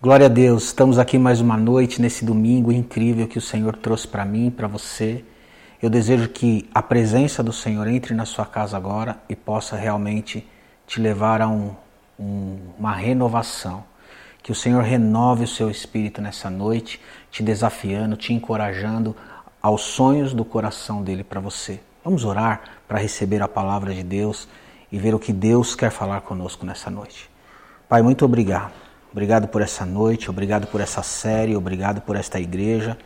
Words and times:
Glória 0.00 0.26
a 0.26 0.28
Deus, 0.28 0.66
estamos 0.66 0.96
aqui 0.96 1.18
mais 1.18 1.40
uma 1.40 1.56
noite 1.56 2.00
nesse 2.00 2.24
domingo 2.24 2.70
incrível 2.70 3.26
que 3.26 3.36
o 3.36 3.42
Senhor 3.42 3.74
trouxe 3.74 4.06
para 4.06 4.24
mim 4.24 4.48
para 4.48 4.68
você. 4.68 5.24
Eu 5.82 5.90
desejo 5.90 6.28
que 6.28 6.70
a 6.72 6.80
presença 6.80 7.42
do 7.42 7.52
Senhor 7.52 7.84
entre 7.88 8.14
na 8.14 8.24
sua 8.24 8.46
casa 8.46 8.76
agora 8.76 9.20
e 9.28 9.34
possa 9.34 9.74
realmente 9.74 10.46
te 10.86 11.00
levar 11.00 11.42
a 11.42 11.48
um, 11.48 11.74
um, 12.16 12.58
uma 12.78 12.92
renovação. 12.92 13.82
Que 14.40 14.52
o 14.52 14.54
Senhor 14.54 14.84
renove 14.84 15.42
o 15.42 15.48
seu 15.48 15.68
espírito 15.68 16.22
nessa 16.22 16.48
noite, 16.48 17.00
te 17.28 17.42
desafiando, 17.42 18.16
te 18.16 18.32
encorajando 18.32 19.16
aos 19.60 19.82
sonhos 19.82 20.32
do 20.32 20.44
coração 20.44 21.02
dele 21.02 21.24
para 21.24 21.40
você. 21.40 21.80
Vamos 22.04 22.24
orar 22.24 22.62
para 22.86 23.00
receber 23.00 23.42
a 23.42 23.48
palavra 23.48 23.92
de 23.92 24.04
Deus 24.04 24.46
e 24.92 24.96
ver 24.96 25.12
o 25.12 25.18
que 25.18 25.32
Deus 25.32 25.74
quer 25.74 25.90
falar 25.90 26.20
conosco 26.20 26.64
nessa 26.64 26.88
noite. 26.88 27.28
Pai, 27.88 28.00
muito 28.00 28.24
obrigado. 28.24 28.87
Obrigado 29.10 29.48
por 29.48 29.62
essa 29.62 29.86
noite, 29.86 30.28
obrigado 30.28 30.66
por 30.66 30.80
essa 30.80 31.02
série, 31.02 31.56
obrigado 31.56 32.00
por 32.02 32.14
esta 32.14 32.38
igreja. 32.38 32.96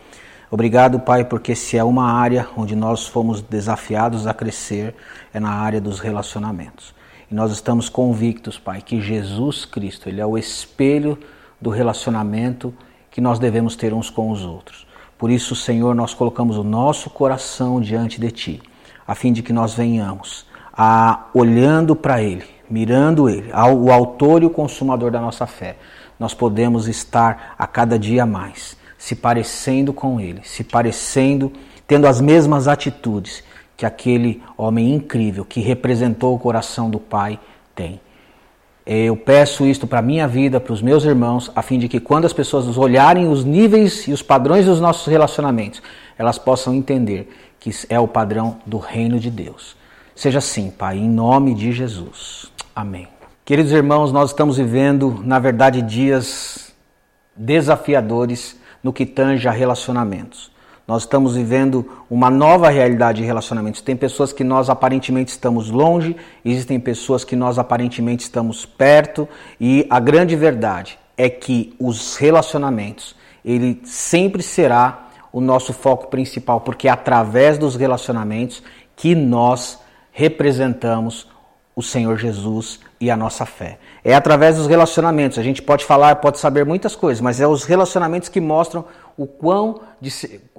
Obrigado, 0.50 0.98
Pai, 1.00 1.24
porque 1.24 1.54
se 1.54 1.78
é 1.78 1.84
uma 1.84 2.12
área 2.12 2.46
onde 2.56 2.76
nós 2.76 3.06
fomos 3.06 3.40
desafiados 3.40 4.26
a 4.26 4.34
crescer, 4.34 4.94
é 5.32 5.40
na 5.40 5.50
área 5.50 5.80
dos 5.80 5.98
relacionamentos. 5.98 6.94
E 7.30 7.34
nós 7.34 7.52
estamos 7.52 7.88
convictos, 7.88 8.58
Pai, 8.58 8.82
que 8.82 9.00
Jesus 9.00 9.64
Cristo, 9.64 10.08
Ele 10.08 10.20
é 10.20 10.26
o 10.26 10.36
espelho 10.36 11.18
do 11.60 11.70
relacionamento 11.70 12.74
que 13.10 13.20
nós 13.20 13.38
devemos 13.38 13.76
ter 13.76 13.94
uns 13.94 14.10
com 14.10 14.30
os 14.30 14.44
outros. 14.44 14.86
Por 15.16 15.30
isso, 15.30 15.54
Senhor, 15.54 15.94
nós 15.94 16.12
colocamos 16.12 16.58
o 16.58 16.64
nosso 16.64 17.08
coração 17.08 17.80
diante 17.80 18.20
de 18.20 18.30
Ti, 18.30 18.62
a 19.06 19.14
fim 19.14 19.32
de 19.32 19.42
que 19.42 19.52
nós 19.52 19.72
venhamos 19.72 20.44
a 20.72 21.26
olhando 21.32 21.94
para 21.94 22.20
Ele, 22.20 22.44
mirando 22.72 23.28
Ele, 23.28 23.52
o 23.52 23.92
autor 23.92 24.42
e 24.42 24.46
o 24.46 24.50
consumador 24.50 25.10
da 25.10 25.20
nossa 25.20 25.46
fé, 25.46 25.76
nós 26.18 26.32
podemos 26.32 26.88
estar 26.88 27.54
a 27.58 27.66
cada 27.66 27.98
dia 27.98 28.24
mais 28.24 28.80
se 28.96 29.14
parecendo 29.14 29.92
com 29.92 30.18
Ele, 30.18 30.40
se 30.42 30.64
parecendo, 30.64 31.52
tendo 31.86 32.06
as 32.06 32.18
mesmas 32.18 32.68
atitudes 32.68 33.44
que 33.76 33.84
aquele 33.84 34.42
homem 34.56 34.94
incrível 34.94 35.44
que 35.44 35.60
representou 35.60 36.34
o 36.34 36.38
coração 36.38 36.88
do 36.88 36.98
Pai 36.98 37.38
tem. 37.74 38.00
Eu 38.86 39.16
peço 39.16 39.66
isto 39.66 39.86
para 39.86 39.98
a 39.98 40.02
minha 40.02 40.26
vida, 40.26 40.58
para 40.58 40.72
os 40.72 40.80
meus 40.80 41.04
irmãos, 41.04 41.52
a 41.54 41.62
fim 41.62 41.78
de 41.78 41.88
que 41.88 42.00
quando 42.00 42.24
as 42.24 42.32
pessoas 42.32 42.78
olharem 42.78 43.28
os 43.28 43.44
níveis 43.44 44.08
e 44.08 44.12
os 44.12 44.22
padrões 44.22 44.64
dos 44.64 44.80
nossos 44.80 45.06
relacionamentos, 45.06 45.82
elas 46.16 46.38
possam 46.38 46.74
entender 46.74 47.28
que 47.60 47.70
é 47.88 48.00
o 48.00 48.08
padrão 48.08 48.58
do 48.64 48.78
reino 48.78 49.18
de 49.18 49.30
Deus. 49.30 49.76
Seja 50.14 50.38
assim, 50.38 50.70
Pai, 50.70 50.98
em 50.98 51.08
nome 51.08 51.54
de 51.54 51.72
Jesus. 51.72 52.51
Amém. 52.74 53.06
Queridos 53.44 53.70
irmãos, 53.70 54.12
nós 54.12 54.30
estamos 54.30 54.56
vivendo, 54.56 55.20
na 55.22 55.38
verdade, 55.38 55.82
dias 55.82 56.72
desafiadores 57.36 58.58
no 58.82 58.94
que 58.94 59.04
tange 59.04 59.46
a 59.46 59.50
relacionamentos. 59.50 60.50
Nós 60.88 61.02
estamos 61.02 61.36
vivendo 61.36 62.04
uma 62.08 62.30
nova 62.30 62.70
realidade 62.70 63.20
de 63.20 63.26
relacionamentos. 63.26 63.82
Tem 63.82 63.94
pessoas 63.94 64.32
que 64.32 64.42
nós 64.42 64.70
aparentemente 64.70 65.32
estamos 65.32 65.68
longe, 65.68 66.16
existem 66.42 66.80
pessoas 66.80 67.24
que 67.24 67.36
nós 67.36 67.58
aparentemente 67.58 68.22
estamos 68.22 68.64
perto, 68.64 69.28
e 69.60 69.86
a 69.90 70.00
grande 70.00 70.34
verdade 70.34 70.98
é 71.16 71.28
que 71.28 71.74
os 71.78 72.16
relacionamentos, 72.16 73.14
ele 73.44 73.82
sempre 73.84 74.42
será 74.42 75.08
o 75.30 75.42
nosso 75.42 75.74
foco 75.74 76.08
principal, 76.08 76.62
porque 76.62 76.88
é 76.88 76.90
através 76.90 77.58
dos 77.58 77.76
relacionamentos 77.76 78.62
que 78.96 79.14
nós 79.14 79.78
representamos 80.10 81.31
o 81.74 81.82
Senhor 81.82 82.18
Jesus 82.18 82.80
e 83.00 83.10
a 83.10 83.16
nossa 83.16 83.46
fé. 83.46 83.78
É 84.04 84.14
através 84.14 84.56
dos 84.56 84.66
relacionamentos. 84.66 85.38
A 85.38 85.42
gente 85.42 85.62
pode 85.62 85.84
falar, 85.84 86.16
pode 86.16 86.38
saber 86.38 86.66
muitas 86.66 86.94
coisas, 86.94 87.20
mas 87.20 87.40
é 87.40 87.46
os 87.46 87.64
relacionamentos 87.64 88.28
que 88.28 88.40
mostram 88.40 88.84
o 89.16 89.26
quão 89.26 89.80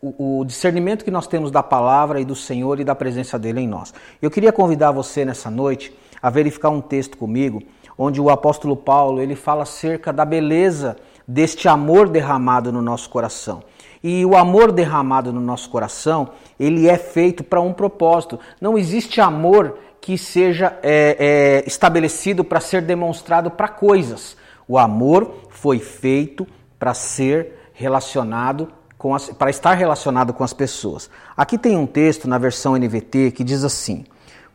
o 0.01 0.43
discernimento 0.45 1.05
que 1.05 1.11
nós 1.11 1.27
temos 1.27 1.51
da 1.51 1.63
palavra 1.63 2.19
e 2.19 2.25
do 2.25 2.35
Senhor 2.35 2.79
e 2.79 2.83
da 2.83 2.95
presença 2.95 3.37
dele 3.37 3.61
em 3.61 3.67
nós. 3.67 3.93
Eu 4.21 4.31
queria 4.31 4.51
convidar 4.51 4.91
você 4.91 5.23
nessa 5.23 5.49
noite 5.49 5.93
a 6.21 6.29
verificar 6.29 6.69
um 6.69 6.81
texto 6.81 7.17
comigo, 7.17 7.61
onde 7.97 8.19
o 8.19 8.29
apóstolo 8.29 8.75
Paulo, 8.75 9.21
ele 9.21 9.35
fala 9.35 9.63
acerca 9.63 10.11
da 10.11 10.25
beleza 10.25 10.95
deste 11.27 11.67
amor 11.67 12.09
derramado 12.09 12.71
no 12.71 12.81
nosso 12.81 13.09
coração. 13.09 13.63
E 14.03 14.25
o 14.25 14.35
amor 14.35 14.71
derramado 14.71 15.31
no 15.31 15.39
nosso 15.39 15.69
coração, 15.69 16.29
ele 16.59 16.89
é 16.89 16.97
feito 16.97 17.43
para 17.43 17.61
um 17.61 17.71
propósito. 17.71 18.37
Não 18.59 18.77
existe 18.77 19.21
amor 19.21 19.77
que 20.03 20.17
seja 20.17 20.77
é, 20.83 21.15
é, 21.63 21.63
estabelecido 21.65 22.43
para 22.43 22.59
ser 22.59 22.81
demonstrado 22.81 23.49
para 23.49 23.69
coisas. 23.69 24.35
O 24.67 24.77
amor 24.77 25.45
foi 25.49 25.79
feito 25.79 26.45
para 26.77 26.93
ser 26.93 27.69
relacionado 27.71 28.67
com 28.97 29.15
para 29.39 29.49
estar 29.49 29.73
relacionado 29.75 30.33
com 30.33 30.43
as 30.43 30.51
pessoas. 30.51 31.09
Aqui 31.37 31.57
tem 31.57 31.77
um 31.77 31.85
texto 31.85 32.27
na 32.27 32.37
versão 32.37 32.75
NVT 32.75 33.31
que 33.31 33.45
diz 33.45 33.63
assim: 33.63 34.03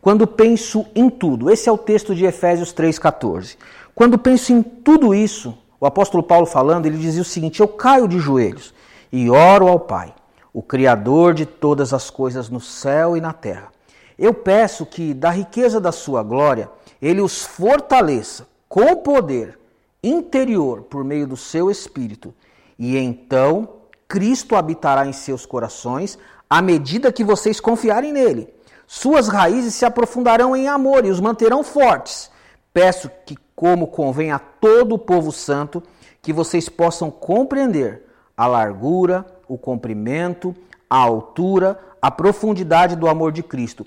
Quando 0.02 0.26
penso 0.26 0.84
em 0.94 1.08
tudo, 1.08 1.50
esse 1.50 1.66
é 1.66 1.72
o 1.72 1.78
texto 1.78 2.14
de 2.14 2.26
Efésios 2.26 2.74
3,14. 2.74 3.56
Quando 3.94 4.18
penso 4.18 4.52
em 4.52 4.62
tudo 4.62 5.14
isso, 5.14 5.56
o 5.80 5.86
apóstolo 5.86 6.22
Paulo 6.22 6.44
falando, 6.44 6.84
ele 6.84 6.98
dizia 6.98 7.22
o 7.22 7.24
seguinte: 7.24 7.60
Eu 7.60 7.68
caio 7.68 8.06
de 8.06 8.18
joelhos 8.18 8.74
e 9.10 9.30
oro 9.30 9.66
ao 9.66 9.80
Pai, 9.80 10.14
o 10.52 10.60
Criador 10.60 11.32
de 11.32 11.46
todas 11.46 11.94
as 11.94 12.10
coisas 12.10 12.50
no 12.50 12.60
céu 12.60 13.16
e 13.16 13.20
na 13.22 13.32
terra 13.32 13.77
eu 14.18 14.34
peço 14.34 14.84
que, 14.84 15.14
da 15.14 15.30
riqueza 15.30 15.80
da 15.80 15.92
sua 15.92 16.22
glória, 16.22 16.68
ele 17.00 17.20
os 17.20 17.44
fortaleça 17.44 18.48
com 18.68 18.96
poder 18.96 19.58
interior 20.02 20.82
por 20.82 21.04
meio 21.04 21.26
do 21.26 21.36
seu 21.36 21.70
espírito, 21.70 22.34
e 22.78 22.96
então 22.96 23.68
Cristo 24.08 24.56
habitará 24.56 25.06
em 25.06 25.12
seus 25.12 25.46
corações 25.46 26.18
à 26.50 26.60
medida 26.60 27.12
que 27.12 27.22
vocês 27.22 27.60
confiarem 27.60 28.12
nele. 28.12 28.52
Suas 28.86 29.28
raízes 29.28 29.74
se 29.74 29.84
aprofundarão 29.84 30.56
em 30.56 30.66
amor 30.66 31.04
e 31.04 31.10
os 31.10 31.20
manterão 31.20 31.62
fortes. 31.62 32.30
Peço 32.72 33.10
que, 33.26 33.36
como 33.54 33.86
convém 33.86 34.32
a 34.32 34.38
todo 34.38 34.94
o 34.94 34.98
povo 34.98 35.30
santo, 35.30 35.82
que 36.22 36.32
vocês 36.32 36.68
possam 36.68 37.10
compreender 37.10 38.04
a 38.36 38.46
largura, 38.46 39.26
o 39.46 39.58
comprimento, 39.58 40.54
a 40.88 40.96
altura, 40.96 41.78
a 42.00 42.10
profundidade 42.10 42.96
do 42.96 43.08
amor 43.08 43.30
de 43.30 43.42
Cristo 43.42 43.84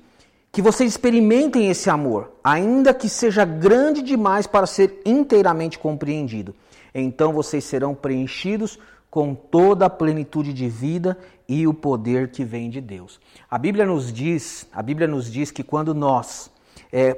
que 0.52 0.62
vocês 0.62 0.92
experimentem 0.92 1.70
esse 1.70 1.90
amor, 1.90 2.34
ainda 2.44 2.94
que 2.94 3.08
seja 3.08 3.46
grande 3.46 4.02
demais 4.02 4.46
para 4.46 4.68
ser 4.68 5.02
inteiramente 5.06 5.80
compreendido. 5.80 6.54
Então 6.94 7.32
vocês 7.32 7.64
serão 7.64 7.96
preenchidos 7.96 8.78
com 9.10 9.34
toda 9.34 9.86
a 9.86 9.90
plenitude 9.90 10.54
de 10.54 10.68
vida 10.68 11.18
e 11.48 11.66
o 11.68 11.74
poder 11.74 12.32
que 12.32 12.44
vem 12.44 12.70
de 12.70 12.82
Deus. 12.82 13.20
A 13.50 13.58
Bíblia 13.58 13.86
nos 13.86 14.12
diz, 14.12 14.68
a 14.74 14.82
Bíblia 14.82 15.08
nos 15.08 15.32
diz 15.32 15.52
que 15.52 15.64
quando 15.64 15.94
nós 15.94 16.52
é, 16.92 17.18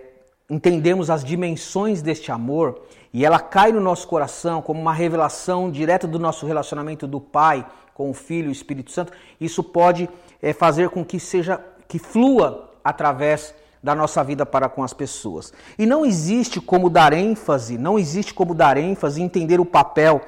entendemos 0.50 1.10
as 1.10 1.24
dimensões 1.24 2.02
deste 2.02 2.32
amor 2.32 2.82
e 3.12 3.26
ela 3.26 3.40
cai 3.40 3.72
no 3.72 3.80
nosso 3.80 4.08
coração 4.08 4.62
como 4.62 4.80
uma 4.80 4.94
revelação 4.94 5.72
direta 5.72 6.08
do 6.08 6.20
nosso 6.20 6.46
relacionamento 6.46 7.08
do 7.08 7.20
Pai 7.20 7.66
com 7.94 8.10
o 8.10 8.14
Filho 8.14 8.48
e 8.48 8.50
o 8.50 8.52
Espírito 8.52 8.92
Santo, 8.92 9.14
isso 9.40 9.64
pode 9.64 10.10
é, 10.42 10.52
fazer 10.52 10.90
com 10.90 11.06
que 11.06 11.20
seja 11.20 11.64
que 11.88 12.00
flua 12.00 12.73
através 12.84 13.54
da 13.84 13.94
nossa 13.94 14.24
vida 14.24 14.46
para 14.46 14.70
com 14.70 14.82
as 14.82 14.94
pessoas. 14.94 15.52
E 15.78 15.86
não 15.86 16.06
existe 16.06 16.62
como 16.62 16.90
dar 16.90 17.12
ênfase, 17.12 17.78
não 17.78 18.00
existe 18.00 18.34
como 18.34 18.56
dar 18.56 18.78
ênfase 18.78 19.22
entender 19.22 19.60
o 19.60 19.66
papel 19.66 20.22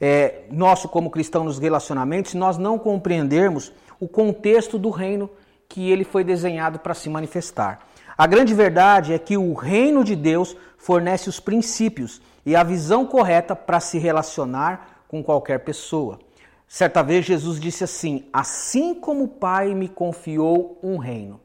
é, 0.00 0.44
nosso 0.50 0.88
como 0.88 1.10
cristão 1.10 1.42
nos 1.42 1.58
relacionamentos 1.58 2.30
se 2.30 2.36
nós 2.36 2.56
não 2.56 2.78
compreendermos 2.78 3.72
o 3.98 4.06
contexto 4.06 4.78
do 4.78 4.90
reino 4.90 5.28
que 5.68 5.90
ele 5.90 6.04
foi 6.04 6.22
desenhado 6.22 6.78
para 6.78 6.94
se 6.94 7.10
manifestar. 7.10 7.86
A 8.16 8.26
grande 8.26 8.54
verdade 8.54 9.12
é 9.12 9.18
que 9.18 9.36
o 9.36 9.54
reino 9.54 10.04
de 10.04 10.14
Deus 10.14 10.56
fornece 10.78 11.28
os 11.28 11.40
princípios 11.40 12.22
e 12.46 12.54
a 12.54 12.62
visão 12.62 13.04
correta 13.04 13.56
para 13.56 13.80
se 13.80 13.98
relacionar 13.98 15.02
com 15.08 15.22
qualquer 15.22 15.60
pessoa. 15.60 16.18
Certa 16.66 17.02
vez 17.02 17.24
Jesus 17.24 17.58
disse 17.58 17.82
assim: 17.82 18.24
Assim 18.32 18.94
como 18.94 19.24
o 19.24 19.28
Pai 19.28 19.74
me 19.74 19.88
confiou 19.88 20.78
um 20.82 20.96
reino 20.96 21.40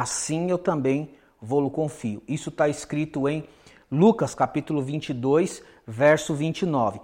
assim 0.00 0.50
eu 0.50 0.58
também 0.58 1.10
vou-lo 1.40 1.70
confio. 1.70 2.22
Isso 2.26 2.50
está 2.50 2.68
escrito 2.68 3.28
em 3.28 3.44
Lucas 3.90 4.34
capítulo 4.34 4.82
22, 4.82 5.62
verso 5.86 6.34
29. 6.34 7.00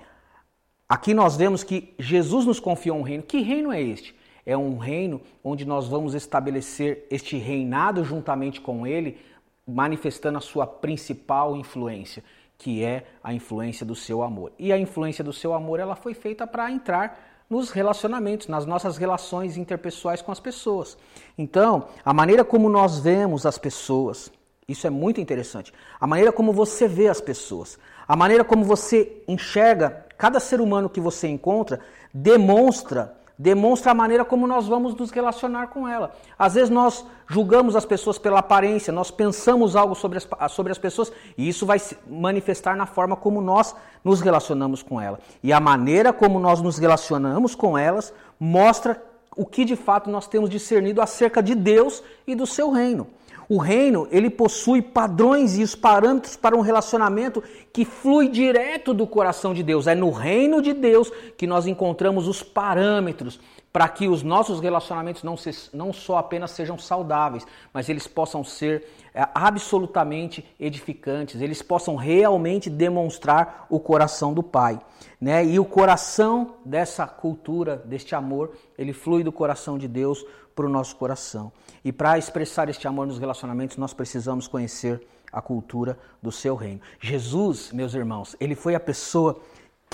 Aqui 0.89 1.15
nós 1.15 1.37
vemos 1.37 1.65
que 1.65 1.95
Jesus 1.99 2.45
nos 2.47 2.61
confiou 2.61 2.99
um 2.99 3.03
reino. 3.03 3.23
Que 3.23 3.41
reino 3.41 3.73
é 3.73 3.83
este? 3.83 4.15
É 4.47 4.57
um 4.57 4.77
reino 4.77 5.21
onde 5.43 5.65
nós 5.65 5.89
vamos 5.89 6.15
estabelecer 6.15 7.07
este 7.11 7.37
reinado 7.37 8.05
juntamente 8.05 8.61
com 8.61 8.87
ele, 8.87 9.19
manifestando 9.67 10.39
a 10.39 10.43
sua 10.43 10.67
principal 10.67 11.57
influência, 11.57 12.23
que 12.59 12.85
é 12.85 13.07
a 13.23 13.33
influência 13.33 13.85
do 13.85 13.95
seu 13.95 14.23
amor. 14.23 14.53
E 14.59 14.73
a 14.73 14.79
influência 14.79 15.25
do 15.25 15.33
seu 15.33 15.55
amor, 15.55 15.81
ela 15.81 15.97
foi 15.97 16.13
feita 16.13 16.47
para 16.47 16.71
entrar 16.71 17.34
nos 17.49 17.71
relacionamentos, 17.71 18.49
nas 18.49 18.67
nossas 18.67 18.97
relações 18.97 19.57
interpessoais 19.57 20.23
com 20.23 20.33
as 20.33 20.41
pessoas. 20.41 20.97
Então, 21.37 21.89
a 22.05 22.13
maneira 22.13 22.45
como 22.45 22.69
nós 22.69 22.99
vemos 22.99 23.47
as 23.47 23.59
pessoas, 23.59 24.31
isso 24.67 24.87
é 24.87 24.91
muito 24.91 25.21
interessante. 25.21 25.73
A 26.01 26.07
maneira 26.07 26.33
como 26.33 26.53
você 26.53 26.89
vê 26.89 27.09
as 27.09 27.21
pessoas, 27.21 27.79
a 28.09 28.17
maneira 28.17 28.45
como 28.45 28.65
você 28.65 29.23
enxerga 29.29 30.07
cada 30.17 30.41
ser 30.41 30.61
humano 30.61 30.89
que 30.89 31.01
você 31.01 31.29
encontra 31.29 31.81
demonstra 32.13 33.15
demonstra 33.39 33.91
a 33.91 33.95
maneira 33.95 34.25
como 34.25 34.47
nós 34.47 34.67
vamos 34.67 34.95
nos 34.95 35.11
relacionar 35.11 35.69
com 35.69 35.89
ela. 35.89 36.15
Às 36.39 36.55
vezes 36.55 36.71
nós 36.71 37.05
julgamos 37.27 37.75
as 37.75 37.85
pessoas 37.85 38.19
pela 38.19 38.39
aparência, 38.39 38.93
nós 38.93 39.11
pensamos 39.11 39.75
algo 39.75 39.95
sobre 39.95 40.19
as, 40.19 40.53
sobre 40.53 40.71
as 40.73 40.79
pessoas 40.79 41.13
e 41.37 41.49
isso 41.49 41.67
vai 41.67 41.79
se 41.79 41.97
manifestar 42.07 42.77
na 42.77 42.87
forma 42.87 43.17
como 43.17 43.41
nós 43.41 43.75
nos 44.05 44.21
relacionamos 44.21 44.83
com 44.83 45.01
ela. 45.01 45.19
E 45.43 45.53
a 45.53 45.61
maneira 45.61 46.13
como 46.13 46.39
nós 46.39 46.61
nos 46.61 46.79
relacionamos 46.79 47.55
com 47.55 47.77
elas 47.77 48.13
mostra 48.39 49.03
o 49.37 49.45
que 49.45 49.65
de 49.65 49.75
fato 49.75 50.09
nós 50.09 50.29
temos 50.29 50.49
discernido 50.49 51.03
acerca 51.03 51.43
de 51.43 51.55
Deus 51.55 52.03
e 52.27 52.35
do 52.35 52.47
seu 52.47 52.71
reino. 52.71 53.07
O 53.49 53.59
reino, 53.59 54.09
ele 54.11 54.31
possui 54.31 54.81
padrões 54.81 55.59
e 55.59 55.63
os 55.63 55.75
parâmetros 55.75 56.37
para 56.37 56.57
um 56.57 56.61
relacionamento 56.61 57.43
que 57.73 57.85
flui 57.85 58.29
direto 58.29 58.95
do 58.95 59.07
coração 59.07 59.53
de 59.53 59.63
Deus. 59.63 59.87
É 59.87 59.95
no 59.95 60.11
reino 60.11 60.63
de 60.63 60.73
Deus 60.73 61.13
que 61.37 61.47
nós 61.47 61.67
encontramos 61.67 62.27
os 62.27 62.43
parâmetros 62.43 63.39
para 63.75 63.89
que 63.89 64.07
os 64.07 64.23
nossos 64.23 64.61
relacionamentos 64.61 65.25
não, 65.25 65.37
se, 65.37 65.51
não 65.73 65.93
só 65.93 66.19
apenas 66.19 66.53
sejam 66.53 66.79
saudáveis, 66.79 67.45
mas 67.73 67.89
eles 67.89 68.07
possam 68.07 68.45
ser 68.45 68.87
é, 69.13 69.27
absolutamente 69.35 70.47
edificantes, 70.61 71.41
eles 71.41 71.61
possam 71.61 71.97
realmente 71.97 72.71
demonstrar 72.71 73.67
o 73.69 73.81
coração 73.81 74.33
do 74.33 74.45
Pai. 74.45 74.81
Né? 75.21 75.45
E 75.45 75.59
o 75.59 75.65
coração 75.65 76.55
dessa 76.65 77.05
cultura, 77.05 77.77
deste 77.85 78.15
amor, 78.15 78.53
ele 78.79 78.93
flui 78.93 79.25
do 79.25 79.33
coração 79.33 79.77
de 79.77 79.89
Deus 79.89 80.25
para 80.55 80.67
o 80.67 80.69
nosso 80.69 80.95
coração. 80.95 81.53
E 81.85 81.91
para 81.91 82.17
expressar 82.17 82.69
este 82.69 82.87
amor 82.87 83.09
nos 83.09 83.19
relacionamentos, 83.19 83.77
nós 83.77 83.93
precisamos 83.93 84.47
conhecer 84.47 85.05
a 85.33 85.43
cultura 85.43 85.99
do 86.23 86.31
seu 86.31 86.55
reino. 86.55 86.81
Jesus, 87.01 87.73
meus 87.73 87.93
irmãos, 87.93 88.37
ele 88.39 88.55
foi 88.55 88.77
a 88.77 88.81
pessoa 88.81 89.41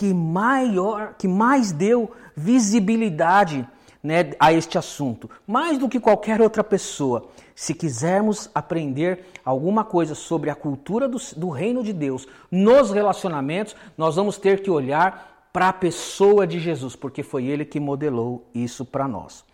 que 0.01 0.15
maior, 0.15 1.13
que 1.19 1.29
mais 1.29 1.73
deu 1.73 2.11
visibilidade 2.35 3.69
né, 4.03 4.31
a 4.41 4.51
este 4.51 4.79
assunto, 4.79 5.29
mais 5.47 5.77
do 5.77 5.91
que 5.91 6.01
qualquer 6.01 6.41
outra 6.41 6.65
pessoa. 6.65 7.29
Se 7.55 7.75
quisermos 7.75 8.49
aprender 8.55 9.27
alguma 9.45 9.85
coisa 9.85 10.15
sobre 10.15 10.49
a 10.49 10.55
cultura 10.55 11.07
do, 11.07 11.19
do 11.37 11.51
reino 11.51 11.83
de 11.83 11.93
Deus 11.93 12.27
nos 12.51 12.91
relacionamentos, 12.91 13.77
nós 13.95 14.17
vamos 14.17 14.39
ter 14.39 14.63
que 14.63 14.71
olhar 14.71 15.51
para 15.53 15.69
a 15.69 15.73
pessoa 15.75 16.47
de 16.47 16.59
Jesus, 16.59 16.97
porque 16.97 17.23
foi 17.23 17.45
ele 17.45 17.67
que 17.67 17.79
modelou 17.79 18.49
isso 18.55 18.87
para 18.87 19.07
nós. 19.07 19.45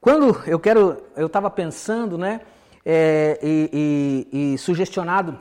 Quando 0.00 0.34
eu 0.46 0.58
quero, 0.58 0.96
eu 1.14 1.26
estava 1.26 1.50
pensando, 1.50 2.16
né, 2.16 2.40
é, 2.86 3.38
e, 3.42 4.28
e, 4.32 4.54
e 4.54 4.58
sugestionado 4.58 5.38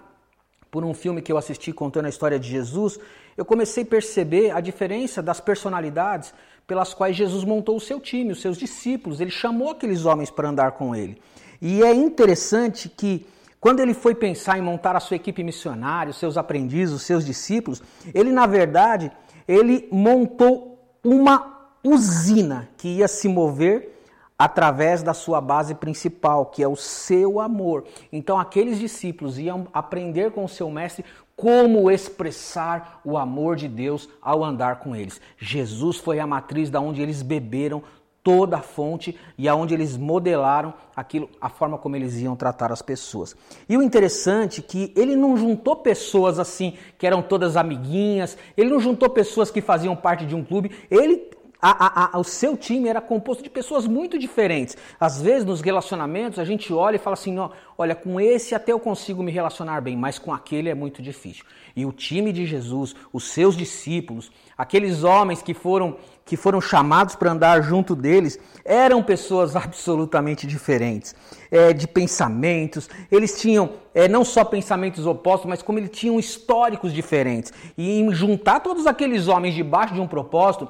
por 0.69 0.83
um 0.83 0.93
filme 0.93 1.21
que 1.21 1.31
eu 1.31 1.37
assisti 1.37 1.71
contando 1.71 2.07
a 2.07 2.09
história 2.09 2.37
de 2.37 2.49
Jesus, 2.49 2.99
eu 3.37 3.45
comecei 3.45 3.83
a 3.83 3.85
perceber 3.85 4.51
a 4.51 4.59
diferença 4.59 5.21
das 5.21 5.39
personalidades 5.39 6.33
pelas 6.65 6.93
quais 6.93 7.15
Jesus 7.15 7.43
montou 7.43 7.75
o 7.75 7.81
seu 7.81 7.99
time, 7.99 8.31
os 8.31 8.41
seus 8.41 8.57
discípulos. 8.57 9.19
Ele 9.19 9.31
chamou 9.31 9.71
aqueles 9.71 10.05
homens 10.05 10.29
para 10.29 10.49
andar 10.49 10.73
com 10.73 10.95
ele. 10.95 11.21
E 11.61 11.83
é 11.83 11.93
interessante 11.93 12.89
que 12.89 13.25
quando 13.59 13.79
ele 13.79 13.93
foi 13.93 14.13
pensar 14.13 14.57
em 14.57 14.61
montar 14.61 14.95
a 14.95 14.99
sua 14.99 15.15
equipe 15.15 15.43
missionária, 15.43 16.11
os 16.11 16.17
seus 16.17 16.37
aprendizes, 16.37 16.93
os 16.93 17.03
seus 17.03 17.25
discípulos, 17.25 17.81
ele 18.13 18.31
na 18.31 18.45
verdade, 18.45 19.11
ele 19.47 19.87
montou 19.91 20.97
uma 21.03 21.69
usina 21.83 22.69
que 22.77 22.87
ia 22.87 23.07
se 23.07 23.27
mover 23.27 24.02
através 24.37 25.03
da 25.03 25.13
sua 25.13 25.39
base 25.39 25.75
principal, 25.75 26.47
que 26.47 26.63
é 26.63 26.67
o 26.67 26.75
seu 26.75 27.39
amor. 27.39 27.85
Então, 28.11 28.39
aqueles 28.39 28.79
discípulos 28.79 29.37
iam 29.37 29.67
aprender 29.73 30.31
com 30.31 30.43
o 30.43 30.49
seu 30.49 30.69
mestre 30.69 31.05
como 31.35 31.89
expressar 31.89 33.01
o 33.03 33.17
amor 33.17 33.55
de 33.55 33.67
Deus 33.67 34.07
ao 34.21 34.43
andar 34.43 34.79
com 34.79 34.95
eles. 34.95 35.19
Jesus 35.37 35.97
foi 35.97 36.19
a 36.19 36.27
matriz 36.27 36.69
da 36.69 36.79
onde 36.79 37.01
eles 37.01 37.21
beberam 37.21 37.83
toda 38.23 38.57
a 38.57 38.61
fonte 38.61 39.19
e 39.37 39.49
aonde 39.49 39.73
eles 39.73 39.97
modelaram 39.97 40.73
aquilo, 40.95 41.29
a 41.41 41.49
forma 41.49 41.77
como 41.77 41.95
eles 41.95 42.15
iam 42.19 42.35
tratar 42.35 42.71
as 42.71 42.81
pessoas. 42.81 43.35
E 43.67 43.75
o 43.75 43.83
interessante 43.83 44.61
é 44.61 44.63
que 44.63 44.93
ele 44.95 45.15
não 45.15 45.35
juntou 45.35 45.75
pessoas 45.75 46.39
assim 46.39 46.77
que 46.97 47.05
eram 47.05 47.21
todas 47.21 47.57
amiguinhas, 47.57 48.37
ele 48.55 48.69
não 48.69 48.79
juntou 48.79 49.09
pessoas 49.09 49.51
que 49.51 49.59
faziam 49.59 49.95
parte 49.95 50.25
de 50.25 50.33
um 50.33 50.43
clube, 50.43 50.71
ele 50.89 51.31
a, 51.63 51.71
a, 51.71 52.17
a, 52.17 52.19
o 52.19 52.25
seu 52.25 52.57
time 52.57 52.89
era 52.89 52.99
composto 52.99 53.41
de 53.41 53.49
pessoas 53.49 53.87
muito 53.87 54.19
diferentes. 54.19 54.75
Às 54.99 55.21
vezes, 55.21 55.45
nos 55.45 55.61
relacionamentos, 55.61 56.37
a 56.37 56.43
gente 56.43 56.73
olha 56.73 56.97
e 56.97 56.99
fala 56.99 57.13
assim: 57.13 57.31
não, 57.31 57.51
olha, 57.77 57.95
com 57.95 58.19
esse 58.19 58.53
até 58.53 58.73
eu 58.73 58.79
consigo 58.81 59.23
me 59.23 59.31
relacionar 59.31 59.79
bem, 59.79 59.95
mas 59.95 60.19
com 60.19 60.33
aquele 60.33 60.67
é 60.67 60.75
muito 60.75 61.01
difícil. 61.01 61.45
E 61.73 61.85
o 61.85 61.93
time 61.93 62.33
de 62.33 62.45
Jesus, 62.45 62.93
os 63.13 63.29
seus 63.29 63.55
discípulos, 63.55 64.29
aqueles 64.57 65.05
homens 65.05 65.41
que 65.41 65.53
foram, 65.53 65.95
que 66.25 66.35
foram 66.35 66.59
chamados 66.59 67.15
para 67.15 67.31
andar 67.31 67.63
junto 67.63 67.95
deles, 67.95 68.37
eram 68.65 69.01
pessoas 69.01 69.55
absolutamente 69.57 70.45
diferentes, 70.45 71.15
é, 71.49 71.71
de 71.71 71.87
pensamentos. 71.87 72.89
Eles 73.09 73.39
tinham 73.39 73.71
é, 73.95 74.09
não 74.09 74.25
só 74.25 74.43
pensamentos 74.43 75.05
opostos, 75.05 75.49
mas 75.49 75.61
como 75.61 75.79
eles 75.79 75.91
tinham 75.91 76.19
históricos 76.19 76.91
diferentes. 76.91 77.53
E 77.77 78.01
em 78.01 78.13
juntar 78.13 78.59
todos 78.59 78.85
aqueles 78.85 79.29
homens 79.29 79.55
debaixo 79.55 79.93
de 79.93 80.01
um 80.01 80.07
propósito 80.07 80.67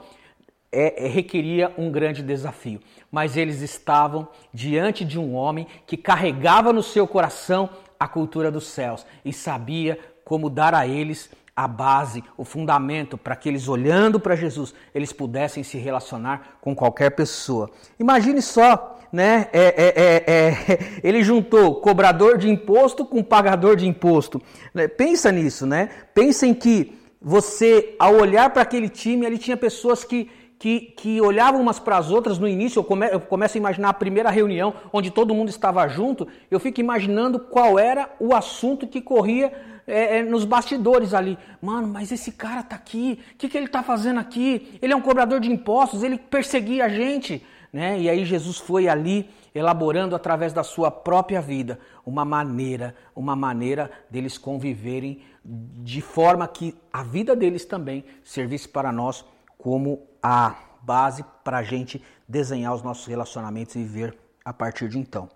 é, 0.74 1.06
é, 1.06 1.08
requeria 1.08 1.72
um 1.78 1.92
grande 1.92 2.24
desafio. 2.24 2.82
Mas 3.12 3.38
eles 3.38 3.62
estavam 3.62 4.28
diante 4.54 5.06
de 5.06 5.20
um 5.20 5.36
homem 5.36 5.68
que 5.86 5.96
carregava 5.96 6.74
no 6.74 6.82
seu 6.82 7.08
coração 7.08 7.70
a 8.00 8.08
cultura 8.08 8.52
dos 8.52 8.68
céus 8.68 9.06
e 9.24 9.32
sabia 9.32 10.00
como 10.26 10.50
dar 10.50 10.74
a 10.74 10.88
eles 10.88 11.30
a 11.56 11.68
base, 11.68 12.24
o 12.36 12.44
fundamento 12.44 13.16
para 13.16 13.36
que 13.36 13.48
eles 13.48 13.68
olhando 13.68 14.20
para 14.20 14.36
Jesus, 14.36 14.74
eles 14.94 15.14
pudessem 15.14 15.64
se 15.64 15.78
relacionar 15.78 16.58
com 16.60 16.76
qualquer 16.76 17.12
pessoa. 17.12 17.70
Imagine 18.00 18.42
só, 18.42 19.00
né? 19.12 19.48
É, 19.54 19.62
é, 19.62 19.94
é, 19.96 20.24
é 20.28 20.80
ele 21.08 21.24
juntou 21.24 21.76
cobrador 21.76 22.40
de 22.40 22.50
imposto 22.50 23.06
com 23.06 23.22
pagador 23.22 23.76
de 23.76 23.88
imposto. 23.88 24.42
Né? 24.74 24.88
Pensa 24.88 25.32
nisso, 25.32 25.68
né? 25.68 25.90
Pensem 26.16 26.56
que 26.56 26.98
você, 27.22 27.96
ao 28.00 28.16
olhar 28.16 28.50
para 28.50 28.64
aquele 28.64 28.90
time, 28.90 29.26
ele 29.26 29.38
tinha 29.38 29.56
pessoas 29.56 30.04
que 30.04 30.30
que, 30.64 30.80
que 30.80 31.20
olhavam 31.20 31.60
umas 31.60 31.78
para 31.78 31.98
as 31.98 32.10
outras 32.10 32.40
no 32.40 32.48
início. 32.48 32.80
Eu, 32.80 32.86
come, 32.86 33.06
eu 33.08 33.20
começo 33.20 33.58
a 33.58 33.60
imaginar 33.60 33.90
a 33.90 33.94
primeira 33.94 34.30
reunião 34.30 34.74
onde 34.94 35.12
todo 35.12 35.36
mundo 35.36 35.50
estava 35.50 35.86
junto. 35.90 36.26
Eu 36.50 36.58
fico 36.58 36.80
imaginando 36.80 37.38
qual 37.38 37.78
era 37.78 38.10
o 38.18 38.34
assunto 38.34 38.88
que 38.88 39.02
corria 39.02 39.52
é, 39.86 40.20
é, 40.20 40.24
nos 40.24 40.46
bastidores 40.46 41.14
ali. 41.14 41.38
Mano, 41.62 41.90
mas 41.90 42.14
esse 42.14 42.32
cara 42.32 42.64
tá 42.64 42.78
aqui, 42.78 43.20
o 43.34 43.38
que, 43.40 43.50
que 43.50 43.58
ele 43.58 43.68
tá 43.68 43.84
fazendo 43.84 44.22
aqui? 44.22 44.80
Ele 44.82 44.94
é 44.94 44.96
um 44.96 45.02
cobrador 45.02 45.42
de 45.42 45.52
impostos, 45.52 46.02
ele 46.02 46.18
perseguia 46.18 46.86
a 46.86 46.88
gente. 46.88 47.46
Né? 47.74 48.00
E 48.00 48.10
aí 48.10 48.24
Jesus 48.24 48.58
foi 48.58 48.88
ali 48.88 49.30
elaborando 49.54 50.16
através 50.16 50.54
da 50.54 50.64
sua 50.64 50.90
própria 50.90 51.42
vida 51.42 51.78
uma 52.06 52.24
maneira, 52.24 52.96
uma 53.14 53.36
maneira 53.36 53.92
deles 54.10 54.38
conviverem 54.38 55.20
de 55.44 56.00
forma 56.00 56.48
que 56.48 56.74
a 56.92 57.04
vida 57.04 57.36
deles 57.36 57.66
também 57.66 58.06
servisse 58.24 58.70
para 58.70 58.94
nós 58.94 59.26
como 59.58 60.13
a 60.24 60.56
base 60.82 61.24
para 61.44 61.58
a 61.58 61.64
gente 61.64 62.02
desenhar 62.28 62.74
os 62.74 62.82
nossos 62.82 63.06
relacionamentos 63.06 63.76
e 63.76 63.80
viver 63.80 64.18
a 64.46 64.54
partir 64.54 64.88
de 64.88 64.98
então. 64.98 65.30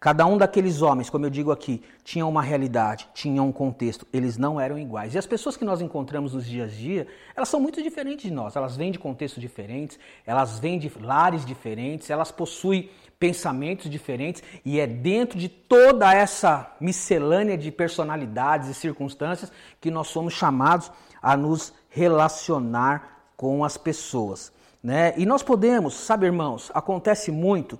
Cada 0.00 0.24
um 0.26 0.38
daqueles 0.38 0.80
homens, 0.80 1.10
como 1.10 1.26
eu 1.26 1.30
digo 1.30 1.50
aqui, 1.50 1.82
tinha 2.04 2.24
uma 2.24 2.40
realidade, 2.40 3.08
tinha 3.12 3.42
um 3.42 3.50
contexto, 3.50 4.06
eles 4.12 4.36
não 4.36 4.60
eram 4.60 4.78
iguais. 4.78 5.12
E 5.12 5.18
as 5.18 5.26
pessoas 5.26 5.56
que 5.56 5.64
nós 5.64 5.80
encontramos 5.80 6.34
nos 6.34 6.46
dias 6.46 6.72
a 6.72 6.76
dia, 6.76 7.08
elas 7.34 7.48
são 7.48 7.58
muito 7.58 7.82
diferentes 7.82 8.22
de 8.22 8.30
nós, 8.30 8.54
elas 8.54 8.76
vêm 8.76 8.92
de 8.92 8.98
contextos 9.00 9.40
diferentes, 9.40 9.98
elas 10.24 10.60
vêm 10.60 10.78
de 10.78 10.88
lares 11.00 11.44
diferentes, 11.44 12.10
elas 12.10 12.30
possuem 12.30 12.88
pensamentos 13.18 13.90
diferentes 13.90 14.40
e 14.64 14.78
é 14.78 14.86
dentro 14.86 15.36
de 15.36 15.48
toda 15.48 16.14
essa 16.14 16.76
miscelânea 16.80 17.58
de 17.58 17.72
personalidades 17.72 18.68
e 18.68 18.74
circunstâncias 18.74 19.50
que 19.80 19.90
nós 19.90 20.06
somos 20.06 20.32
chamados 20.32 20.92
a 21.20 21.36
nos 21.36 21.74
relacionar 21.88 23.17
com 23.38 23.64
as 23.64 23.78
pessoas. 23.78 24.52
Né? 24.82 25.14
E 25.16 25.24
nós 25.24 25.44
podemos, 25.44 25.94
sabe, 25.94 26.26
irmãos, 26.26 26.72
acontece 26.74 27.30
muito 27.30 27.78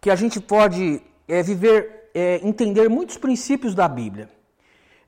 que 0.00 0.08
a 0.08 0.14
gente 0.14 0.40
pode 0.40 1.02
é, 1.28 1.42
viver, 1.42 2.10
é, 2.14 2.40
entender 2.44 2.88
muitos 2.88 3.18
princípios 3.18 3.74
da 3.74 3.88
Bíblia, 3.88 4.30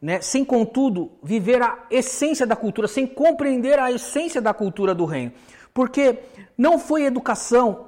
né? 0.01 0.21
sem, 0.21 0.45
contudo, 0.45 1.13
viver 1.23 1.63
a 1.63 1.87
essência 1.89 2.45
da 2.45 2.57
cultura, 2.57 2.89
sem 2.89 3.07
compreender 3.07 3.79
a 3.79 3.93
essência 3.93 4.43
da 4.43 4.53
cultura 4.53 4.93
do 4.93 5.05
reino. 5.05 5.33
Porque 5.73 6.19
não 6.59 6.81
foi 6.81 7.05
educação 7.05 7.87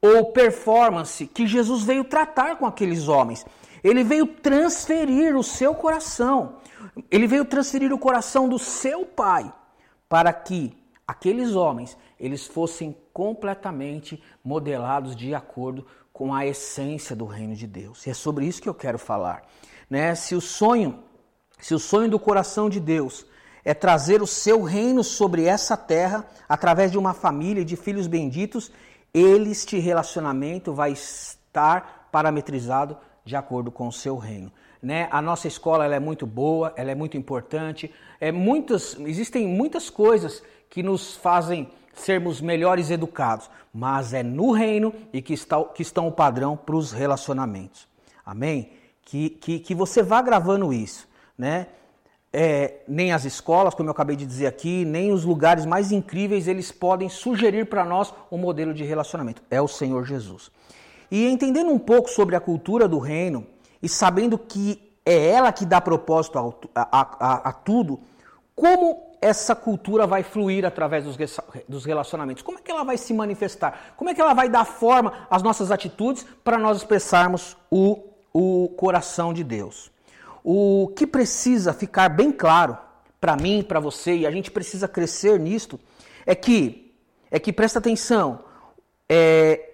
ou 0.00 0.26
performance 0.26 1.26
que 1.26 1.44
Jesus 1.44 1.82
veio 1.82 2.04
tratar 2.04 2.56
com 2.56 2.66
aqueles 2.66 3.08
homens. 3.08 3.44
Ele 3.82 4.04
veio 4.04 4.28
transferir 4.28 5.36
o 5.36 5.42
seu 5.42 5.74
coração. 5.74 6.54
Ele 7.10 7.26
veio 7.26 7.44
transferir 7.44 7.92
o 7.92 7.98
coração 7.98 8.48
do 8.48 8.60
seu 8.60 9.04
pai 9.04 9.52
para 10.08 10.32
que 10.32 10.72
aqueles 11.08 11.56
homens 11.56 11.96
eles 12.20 12.46
fossem 12.46 12.94
completamente 13.12 14.22
modelados 14.44 15.16
de 15.16 15.34
acordo 15.34 15.86
com 16.12 16.34
a 16.34 16.46
essência 16.46 17.16
do 17.16 17.24
reino 17.24 17.56
de 17.56 17.66
Deus. 17.66 18.06
E 18.06 18.10
é 18.10 18.14
sobre 18.14 18.44
isso 18.44 18.60
que 18.60 18.68
eu 18.68 18.74
quero 18.74 18.98
falar, 18.98 19.42
né? 19.88 20.14
Se 20.14 20.34
o 20.34 20.40
sonho, 20.40 21.02
se 21.58 21.74
o 21.74 21.78
sonho 21.78 22.10
do 22.10 22.18
coração 22.18 22.68
de 22.68 22.78
Deus 22.78 23.26
é 23.64 23.74
trazer 23.74 24.22
o 24.22 24.26
seu 24.26 24.62
reino 24.62 25.04
sobre 25.04 25.44
essa 25.44 25.76
terra 25.76 26.26
através 26.48 26.90
de 26.90 26.96
uma 26.96 27.12
família 27.12 27.62
de 27.62 27.76
filhos 27.76 28.06
benditos. 28.06 28.72
Este 29.12 29.78
relacionamento 29.78 30.72
vai 30.72 30.92
estar 30.92 32.08
parametrizado 32.10 32.96
de 33.26 33.36
acordo 33.36 33.70
com 33.70 33.88
o 33.88 33.92
seu 33.92 34.16
reino. 34.16 34.50
Né? 34.82 35.06
A 35.10 35.20
nossa 35.20 35.48
escola 35.48 35.84
é 35.84 36.00
muito 36.00 36.26
boa, 36.26 36.72
ela 36.76 36.90
é 36.90 36.94
muito 36.94 37.18
importante. 37.18 37.92
É 38.18 38.32
muitas, 38.32 38.96
existem 39.00 39.46
muitas 39.46 39.90
coisas 39.90 40.42
que 40.68 40.82
nos 40.82 41.16
fazem 41.16 41.68
sermos 41.94 42.40
melhores 42.40 42.90
educados, 42.90 43.50
mas 43.72 44.14
é 44.14 44.22
no 44.22 44.52
reino 44.52 44.92
e 45.12 45.20
que, 45.20 45.34
está, 45.34 45.62
que 45.64 45.82
estão 45.82 46.08
o 46.08 46.12
padrão 46.12 46.56
para 46.56 46.76
os 46.76 46.92
relacionamentos. 46.92 47.86
Amém? 48.24 48.72
Que, 49.02 49.30
que, 49.30 49.58
que 49.58 49.74
você 49.74 50.02
vá 50.02 50.20
gravando 50.22 50.72
isso, 50.72 51.08
né? 51.36 51.68
É, 52.30 52.82
nem 52.86 53.10
as 53.10 53.24
escolas, 53.24 53.74
como 53.74 53.88
eu 53.88 53.92
acabei 53.92 54.14
de 54.14 54.26
dizer 54.26 54.46
aqui, 54.46 54.84
nem 54.84 55.10
os 55.10 55.24
lugares 55.24 55.64
mais 55.64 55.90
incríveis, 55.90 56.46
eles 56.46 56.70
podem 56.70 57.08
sugerir 57.08 57.66
para 57.66 57.86
nós 57.86 58.12
um 58.30 58.36
modelo 58.36 58.74
de 58.74 58.84
relacionamento. 58.84 59.42
É 59.50 59.62
o 59.62 59.66
Senhor 59.66 60.04
Jesus. 60.04 60.50
E 61.10 61.26
entendendo 61.26 61.70
um 61.70 61.78
pouco 61.78 62.10
sobre 62.10 62.36
a 62.36 62.40
cultura 62.40 62.86
do 62.86 62.98
reino 62.98 63.46
e 63.82 63.88
sabendo 63.88 64.36
que 64.38 64.92
é 65.06 65.30
ela 65.30 65.50
que 65.50 65.64
dá 65.64 65.80
propósito 65.80 66.38
a, 66.74 66.82
a, 66.82 67.16
a, 67.18 67.48
a 67.48 67.52
tudo, 67.52 67.98
como 68.54 69.07
essa 69.20 69.54
cultura 69.54 70.06
vai 70.06 70.22
fluir 70.22 70.64
através 70.64 71.04
dos, 71.04 71.16
dos 71.68 71.84
relacionamentos? 71.84 72.42
Como 72.42 72.58
é 72.58 72.62
que 72.62 72.70
ela 72.70 72.84
vai 72.84 72.96
se 72.96 73.12
manifestar? 73.12 73.94
Como 73.96 74.10
é 74.10 74.14
que 74.14 74.20
ela 74.20 74.34
vai 74.34 74.48
dar 74.48 74.64
forma 74.64 75.26
às 75.30 75.42
nossas 75.42 75.70
atitudes 75.70 76.24
para 76.44 76.58
nós 76.58 76.78
expressarmos 76.78 77.56
o, 77.70 78.04
o 78.32 78.68
coração 78.76 79.32
de 79.32 79.42
Deus? 79.42 79.90
O 80.44 80.92
que 80.96 81.06
precisa 81.06 81.72
ficar 81.72 82.08
bem 82.08 82.30
claro 82.30 82.78
para 83.20 83.36
mim, 83.36 83.62
para 83.62 83.80
você, 83.80 84.18
e 84.18 84.26
a 84.26 84.30
gente 84.30 84.50
precisa 84.50 84.86
crescer 84.86 85.38
nisto, 85.40 85.78
é 86.24 86.34
que, 86.34 86.94
é 87.30 87.38
que 87.38 87.52
presta 87.52 87.80
atenção, 87.80 88.44
é, 89.08 89.72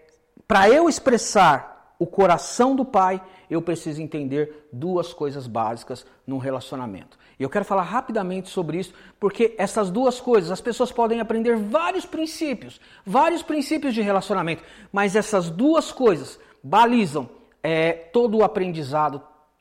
para 0.48 0.68
eu 0.70 0.88
expressar 0.88 1.94
o 1.98 2.06
coração 2.06 2.74
do 2.74 2.84
Pai, 2.84 3.22
eu 3.50 3.60
preciso 3.60 4.00
entender 4.00 4.68
duas 4.72 5.12
coisas 5.12 5.46
básicas 5.46 6.06
num 6.26 6.38
relacionamento. 6.38 7.18
E 7.38 7.42
eu 7.42 7.50
quero 7.50 7.64
falar 7.64 7.82
rapidamente 7.82 8.48
sobre 8.48 8.78
isso, 8.78 8.94
porque 9.18 9.54
essas 9.58 9.90
duas 9.90 10.20
coisas, 10.20 10.50
as 10.50 10.60
pessoas 10.60 10.92
podem 10.92 11.20
aprender 11.20 11.56
vários 11.56 12.06
princípios, 12.06 12.80
vários 13.04 13.42
princípios 13.42 13.92
de 13.92 14.02
relacionamento, 14.02 14.62
mas 14.92 15.16
essas 15.16 15.50
duas 15.50 15.90
coisas 15.90 16.38
balizam 16.62 17.28
é, 17.62 17.92
todo 17.92 18.38
o 18.38 18.44
aprendizado, 18.44 19.20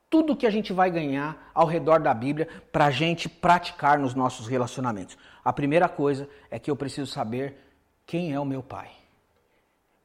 tudo 0.10 0.36
que 0.36 0.46
a 0.46 0.52
gente 0.52 0.72
vai 0.72 0.92
ganhar 0.92 1.50
ao 1.54 1.66
redor 1.66 2.00
da 2.00 2.14
Bíblia 2.14 2.48
para 2.72 2.86
a 2.86 2.92
gente 2.92 3.28
praticar 3.28 3.98
nos 3.98 4.14
nossos 4.14 4.48
relacionamentos. 4.48 5.18
A 5.44 5.52
primeira 5.52 5.90
coisa 5.90 6.30
é 6.52 6.60
que 6.60 6.70
eu 6.70 6.76
preciso 6.76 7.12
saber 7.12 7.58
quem 8.06 8.32
é 8.32 8.40
o 8.40 8.46
meu 8.46 8.62
pai. 8.62 8.90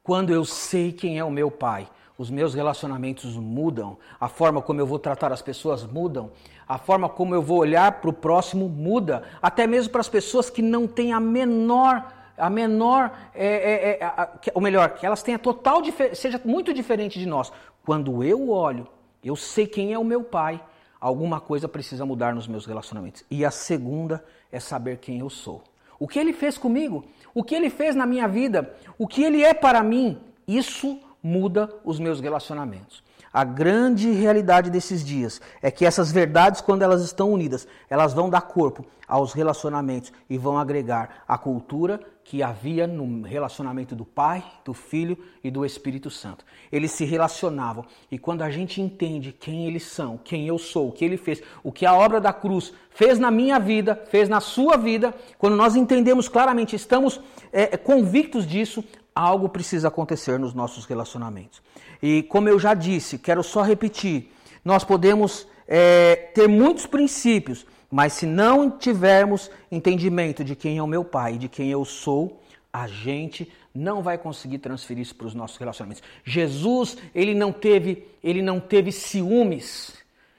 Quando 0.03 0.33
eu 0.33 0.45
sei 0.45 0.93
quem 0.93 1.19
é 1.19 1.25
o 1.25 1.31
meu 1.31 1.51
pai, 1.51 1.87
os 2.19 2.29
meus 2.31 2.53
relacionamentos 2.53 3.37
mudam, 3.37 3.97
a 4.21 4.29
forma 4.29 4.61
como 4.61 4.81
eu 4.81 4.87
vou 4.87 4.99
tratar 4.99 5.33
as 5.33 5.41
pessoas 5.41 5.85
mudam, 5.85 6.33
a 6.67 6.77
forma 6.77 7.09
como 7.09 7.33
eu 7.33 7.41
vou 7.41 7.59
olhar 7.59 8.01
para 8.01 8.11
o 8.11 8.13
próximo 8.13 8.69
muda, 8.69 9.23
até 9.41 9.69
mesmo 9.69 9.93
para 9.93 10.01
as 10.01 10.09
pessoas 10.09 10.51
que 10.51 10.61
não 10.61 10.89
têm 10.89 11.13
a 11.13 11.21
menor 11.21 12.19
a 12.39 12.49
menor, 12.49 13.11
é, 13.35 13.47
é, 13.47 13.91
é, 14.01 14.05
a, 14.05 14.29
ou 14.55 14.63
melhor, 14.63 14.91
que 14.91 15.05
elas 15.05 15.23
tenham 15.23 15.39
total 15.39 15.83
seja 16.15 16.41
muito 16.45 16.73
diferente 16.73 17.19
de 17.19 17.27
nós. 17.27 17.53
Quando 17.85 18.23
eu 18.23 18.51
olho, 18.51 18.87
eu 19.25 19.35
sei 19.35 19.67
quem 19.67 19.93
é 19.93 19.99
o 19.99 20.05
meu 20.05 20.23
pai, 20.23 20.63
alguma 21.01 21.41
coisa 21.41 21.69
precisa 21.69 22.07
mudar 22.07 22.35
nos 22.35 22.47
meus 22.47 22.65
relacionamentos. 22.65 23.25
E 23.29 23.45
a 23.45 23.51
segunda 23.51 24.25
é 24.53 24.61
saber 24.61 24.99
quem 24.99 25.19
eu 25.19 25.29
sou. 25.29 25.63
O 25.99 26.07
que 26.07 26.19
ele 26.19 26.33
fez 26.33 26.57
comigo, 26.57 27.05
o 27.35 27.43
que 27.43 27.57
ele 27.57 27.71
fez 27.71 27.97
na 27.97 28.07
minha 28.07 28.29
vida, 28.29 28.73
o 28.97 29.09
que 29.09 29.25
ele 29.25 29.43
é 29.43 29.53
para 29.53 29.83
mim, 29.83 30.21
isso 30.47 31.01
muda 31.23 31.69
os 31.85 31.99
meus 31.99 32.21
relacionamentos. 32.21 33.03
A 33.33 33.45
grande 33.45 34.11
realidade 34.11 34.71
desses 34.71 35.05
dias 35.05 35.41
é 35.61 35.71
que 35.71 35.85
essas 35.85 36.11
verdades, 36.11 36.61
quando 36.61 36.83
elas 36.83 37.03
estão 37.03 37.31
unidas, 37.33 37.69
elas 37.91 38.15
vão 38.15 38.31
dar 38.31 38.41
corpo 38.41 38.85
aos 39.07 39.33
relacionamentos 39.33 40.13
e 40.29 40.37
vão 40.37 40.59
agregar 40.59 41.25
a 41.27 41.37
cultura 41.37 42.01
que 42.25 42.43
havia 42.43 42.87
no 42.87 43.23
relacionamento 43.23 43.97
do 43.97 44.05
Pai, 44.05 44.45
do 44.63 44.75
Filho 44.75 45.17
e 45.43 45.51
do 45.51 45.65
Espírito 45.65 46.11
Santo. 46.11 46.45
Eles 46.71 46.91
se 46.91 47.07
relacionavam 47.07 47.87
e 48.11 48.19
quando 48.19 48.43
a 48.43 48.51
gente 48.51 48.83
entende 48.83 49.33
quem 49.33 49.67
eles 49.67 49.85
são, 49.85 50.19
quem 50.23 50.47
eu 50.47 50.59
sou, 50.59 50.89
o 50.89 50.93
que 50.93 51.05
ele 51.05 51.17
fez, 51.17 51.43
o 51.63 51.73
que 51.73 51.87
a 51.87 51.95
obra 51.95 52.21
da 52.21 52.33
cruz 52.33 52.73
fez 52.91 53.19
na 53.19 53.31
minha 53.31 53.59
vida, 53.59 53.95
fez 54.11 54.29
na 54.29 54.41
sua 54.41 54.77
vida, 54.77 55.15
quando 55.39 55.57
nós 55.57 55.75
entendemos 55.75 56.29
claramente, 56.29 56.77
estamos 56.77 57.19
é, 57.51 57.79
convictos 57.79 58.47
disso, 58.47 58.85
algo 59.19 59.49
precisa 59.49 59.89
acontecer 59.89 60.39
nos 60.39 60.55
nossos 60.55 60.85
relacionamentos. 60.85 61.61
E 62.01 62.23
como 62.23 62.49
eu 62.49 62.59
já 62.59 62.73
disse, 62.73 63.19
quero 63.19 63.43
só 63.43 63.63
repetir: 63.63 64.33
nós 64.65 64.85
podemos 64.85 65.47
é, 65.67 66.15
ter 66.33 66.49
muitos 66.49 66.87
princípios, 66.87 67.67
mas 67.91 68.13
se 68.13 68.27
não 68.27 68.71
tivermos 68.71 69.51
entendimento 69.73 70.45
de 70.45 70.55
quem 70.55 70.79
é 70.79 70.83
o 70.83 70.87
meu 70.87 71.05
pai, 71.05 71.37
de 71.37 71.49
quem 71.49 71.69
eu 71.69 71.85
sou, 71.85 72.41
a 72.73 72.87
gente 72.87 73.53
não 73.75 74.03
vai 74.03 74.17
conseguir 74.17 74.59
transferir 74.59 75.03
isso 75.03 75.17
para 75.17 75.27
os 75.27 75.35
nossos 75.35 75.57
relacionamentos. 75.57 76.03
Jesus, 76.25 76.97
ele 77.13 77.35
não 77.35 77.53
teve, 77.53 78.07
ele 78.23 78.41
não 78.41 78.61
teve 78.61 78.93
ciúmes 78.93 79.95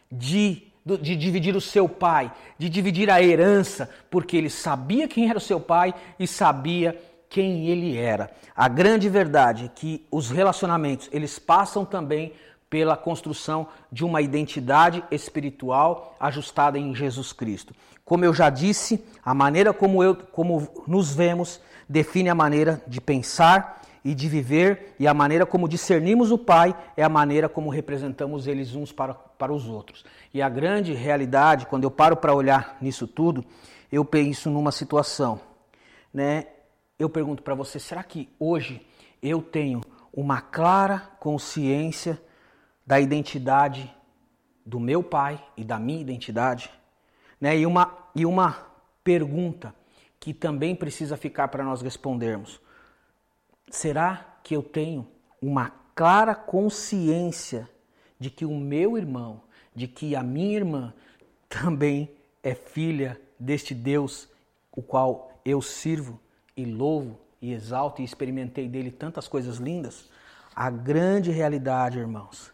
de 0.10 0.70
de 0.86 1.16
dividir 1.16 1.56
o 1.56 1.62
seu 1.62 1.88
pai, 1.88 2.32
de 2.58 2.70
dividir 2.70 3.12
a 3.12 3.22
herança, 3.22 3.90
porque 4.10 4.36
ele 4.36 4.50
sabia 4.50 5.08
quem 5.08 5.30
era 5.30 5.38
o 5.38 5.42
seu 5.42 5.60
pai 5.60 5.94
e 6.20 6.26
sabia 6.26 7.00
quem 7.30 7.68
ele 7.68 7.96
era. 7.96 8.32
A 8.56 8.68
grande 8.68 9.08
verdade 9.08 9.66
é 9.66 9.68
que 9.68 10.06
os 10.12 10.30
relacionamentos, 10.30 11.08
eles 11.12 11.38
passam 11.38 11.86
também 11.86 12.34
pela 12.70 12.98
construção 12.98 13.68
de 13.92 14.04
uma 14.04 14.22
identidade 14.22 15.04
espiritual 15.12 16.16
ajustada 16.20 16.78
em 16.78 16.94
Jesus 16.94 17.32
Cristo. 17.32 17.74
Como 18.04 18.26
eu 18.26 18.34
já 18.34 18.50
disse, 18.50 19.04
a 19.24 19.34
maneira 19.34 19.74
como, 19.74 20.04
eu, 20.04 20.16
como 20.16 20.68
nos 20.88 21.14
vemos 21.14 21.60
define 21.88 22.30
a 22.30 22.36
maneira 22.36 22.82
de 22.88 23.00
pensar 23.02 23.82
e 24.04 24.16
de 24.16 24.30
viver, 24.30 24.96
e 25.00 25.08
a 25.08 25.14
maneira 25.14 25.46
como 25.46 25.68
discernimos 25.68 26.32
o 26.32 26.38
Pai 26.38 26.76
é 26.96 27.04
a 27.04 27.10
maneira 27.10 27.50
como 27.50 27.70
representamos 27.70 28.48
eles 28.48 28.74
uns 28.74 28.92
para, 28.92 29.14
para 29.14 29.52
os 29.52 29.68
outros. 29.68 30.06
E 30.34 30.42
a 30.42 30.48
grande 30.48 30.94
realidade, 30.94 31.66
quando 31.66 31.84
eu 31.84 31.92
paro 31.92 32.16
para 32.16 32.34
olhar 32.34 32.78
nisso 32.80 33.08
tudo, 33.08 33.44
eu 33.92 34.06
penso 34.06 34.50
numa 34.50 34.72
situação, 34.72 35.40
né? 36.14 36.46
Eu 37.00 37.10
pergunto 37.10 37.42
para 37.42 37.56
você: 37.56 37.80
será 37.80 38.04
que 38.04 38.30
hoje 38.38 38.86
eu 39.24 39.42
tenho 39.42 39.82
uma 40.14 40.42
clara 40.42 41.00
consciência 41.20 42.22
da 42.86 43.00
identidade 43.00 43.92
do 44.66 44.80
meu 44.80 45.02
pai 45.02 45.44
e 45.56 45.64
da 45.64 45.80
minha 45.80 46.02
identidade? 46.02 46.70
Né? 47.40 47.58
E, 47.58 47.66
uma, 47.66 47.98
e 48.14 48.26
uma 48.26 48.68
pergunta 49.04 49.74
que 50.20 50.34
também 50.34 50.76
precisa 50.76 51.16
ficar 51.16 51.48
para 51.48 51.64
nós 51.64 51.82
respondermos: 51.82 52.60
será 53.70 54.38
que 54.44 54.54
eu 54.54 54.62
tenho 54.62 55.08
uma 55.42 55.72
clara 55.96 56.36
consciência 56.36 57.70
de 58.20 58.30
que 58.30 58.44
o 58.44 58.58
meu 58.58 58.98
irmão, 58.98 59.42
de 59.74 59.88
que 59.88 60.16
a 60.16 60.22
minha 60.22 60.58
irmã 60.58 60.94
também 61.48 62.12
é 62.44 62.54
filha 62.54 63.20
deste 63.40 63.74
Deus 63.74 64.28
o 64.72 64.82
qual 64.82 65.32
eu 65.46 65.62
sirvo? 65.62 66.20
E 66.62 66.66
louvo 66.66 67.20
e 67.42 67.54
exalto 67.54 68.02
e 68.02 68.06
experimentei 68.06 68.68
dele 68.68 68.92
tantas 68.92 69.28
coisas 69.28 69.58
lindas, 69.58 70.10
a 70.56 70.70
grande 70.70 71.32
realidade, 71.32 72.00
irmãos, 72.00 72.52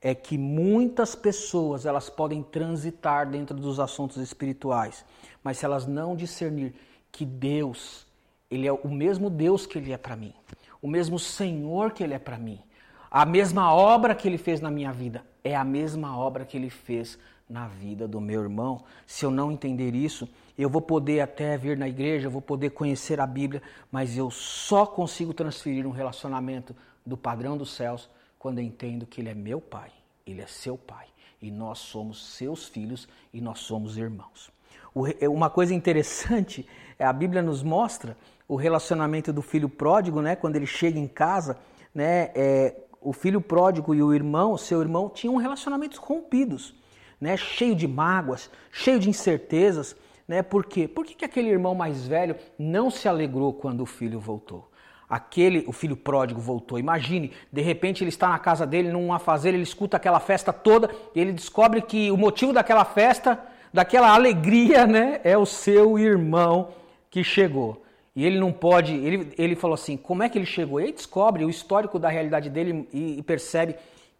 é 0.00 0.14
que 0.14 0.38
muitas 0.38 1.14
pessoas 1.14 1.84
elas 1.84 2.08
podem 2.08 2.42
transitar 2.42 3.28
dentro 3.28 3.56
dos 3.56 3.78
assuntos 3.78 4.16
espirituais, 4.16 5.04
mas 5.44 5.58
se 5.58 5.64
elas 5.64 5.86
não 5.86 6.16
discernir 6.16 6.74
que 7.10 7.26
Deus, 7.26 8.06
ele 8.50 8.66
é 8.66 8.72
o 8.72 8.88
mesmo 8.88 9.28
Deus 9.28 9.66
que 9.66 9.78
ele 9.78 9.92
é 9.92 9.98
para 9.98 10.16
mim, 10.16 10.32
o 10.80 10.88
mesmo 10.88 11.18
Senhor 11.18 11.92
que 11.92 12.02
ele 12.02 12.14
é 12.14 12.18
para 12.18 12.38
mim, 12.38 12.58
a 13.10 13.26
mesma 13.26 13.72
obra 13.74 14.14
que 14.14 14.26
ele 14.26 14.38
fez 14.38 14.60
na 14.60 14.70
minha 14.70 14.90
vida 14.90 15.24
é 15.44 15.54
a 15.54 15.64
mesma 15.64 16.16
obra 16.16 16.46
que 16.46 16.56
ele 16.56 16.70
fez 16.70 17.18
na 17.48 17.68
vida 17.68 18.08
do 18.08 18.20
meu 18.20 18.40
irmão. 18.40 18.84
Se 19.06 19.26
eu 19.26 19.30
não 19.30 19.52
entender 19.52 19.94
isso, 19.94 20.26
eu 20.62 20.70
vou 20.70 20.80
poder 20.80 21.20
até 21.20 21.56
vir 21.56 21.76
na 21.76 21.88
igreja, 21.88 22.26
eu 22.26 22.30
vou 22.30 22.42
poder 22.42 22.70
conhecer 22.70 23.20
a 23.20 23.26
Bíblia, 23.26 23.62
mas 23.90 24.16
eu 24.16 24.30
só 24.30 24.86
consigo 24.86 25.34
transferir 25.34 25.86
um 25.86 25.90
relacionamento 25.90 26.74
do 27.04 27.16
padrão 27.16 27.56
dos 27.56 27.74
céus 27.74 28.08
quando 28.38 28.58
eu 28.58 28.64
entendo 28.64 29.06
que 29.06 29.20
Ele 29.20 29.30
é 29.30 29.34
meu 29.34 29.60
Pai, 29.60 29.90
Ele 30.26 30.40
é 30.40 30.46
seu 30.46 30.76
Pai 30.76 31.06
e 31.42 31.50
nós 31.50 31.78
somos 31.80 32.36
seus 32.36 32.66
filhos 32.66 33.08
e 33.34 33.40
nós 33.40 33.58
somos 33.58 33.98
irmãos. 33.98 34.50
É, 35.20 35.28
uma 35.28 35.50
coisa 35.50 35.74
interessante, 35.74 36.66
é 36.98 37.04
a 37.04 37.12
Bíblia 37.12 37.42
nos 37.42 37.62
mostra 37.62 38.16
o 38.46 38.54
relacionamento 38.54 39.32
do 39.32 39.42
filho 39.42 39.68
pródigo, 39.68 40.20
né? 40.22 40.36
Quando 40.36 40.56
ele 40.56 40.66
chega 40.66 40.98
em 40.98 41.08
casa, 41.08 41.58
né? 41.94 42.30
É, 42.34 42.76
o 43.00 43.12
filho 43.12 43.40
pródigo 43.40 43.94
e 43.94 44.02
o 44.02 44.14
irmão, 44.14 44.56
seu 44.56 44.80
irmão, 44.80 45.08
tinham 45.08 45.36
relacionamentos 45.36 45.98
rompidos, 45.98 46.74
né? 47.20 47.36
Cheio 47.36 47.74
de 47.74 47.88
mágoas, 47.88 48.48
cheio 48.70 49.00
de 49.00 49.10
incertezas, 49.10 49.96
Né? 50.26 50.42
Por 50.42 50.64
quê? 50.64 50.86
Por 50.86 51.04
que, 51.04 51.14
que 51.14 51.24
aquele 51.24 51.48
irmão 51.48 51.74
mais 51.74 52.06
velho 52.06 52.36
não 52.58 52.90
se 52.90 53.08
alegrou 53.08 53.52
quando 53.52 53.82
o 53.82 53.86
filho 53.86 54.20
voltou? 54.20 54.70
Aquele, 55.08 55.64
o 55.66 55.72
filho 55.72 55.96
pródigo 55.96 56.40
voltou. 56.40 56.78
Imagine, 56.78 57.32
de 57.52 57.60
repente 57.60 58.02
ele 58.02 58.08
está 58.08 58.28
na 58.30 58.38
casa 58.38 58.66
dele, 58.66 58.90
num 58.90 59.12
afazer, 59.12 59.52
ele 59.52 59.62
escuta 59.62 59.96
aquela 59.96 60.20
festa 60.20 60.52
toda 60.52 60.90
e 61.14 61.20
ele 61.20 61.32
descobre 61.32 61.82
que 61.82 62.10
o 62.10 62.16
motivo 62.16 62.52
daquela 62.52 62.84
festa, 62.84 63.38
daquela 63.72 64.14
alegria, 64.14 64.86
né, 64.88 65.20
é 65.22 65.36
o 65.36 65.44
seu 65.44 65.98
irmão 65.98 66.70
que 67.10 67.22
chegou. 67.22 67.82
E 68.14 68.24
ele 68.24 68.38
não 68.38 68.52
pode, 68.52 68.94
ele, 68.94 69.32
ele 69.38 69.56
falou 69.56 69.74
assim, 69.74 69.96
como 69.96 70.22
é 70.22 70.28
que 70.28 70.38
ele 70.38 70.46
chegou? 70.46 70.80
E 70.80 70.84
aí 70.84 70.92
descobre 70.92 71.44
o 71.44 71.50
histórico 71.50 71.98
da 71.98 72.08
realidade 72.08 72.48
dele 72.50 72.88
e, 72.92 73.18
e 73.18 73.22
percebe 73.22 73.74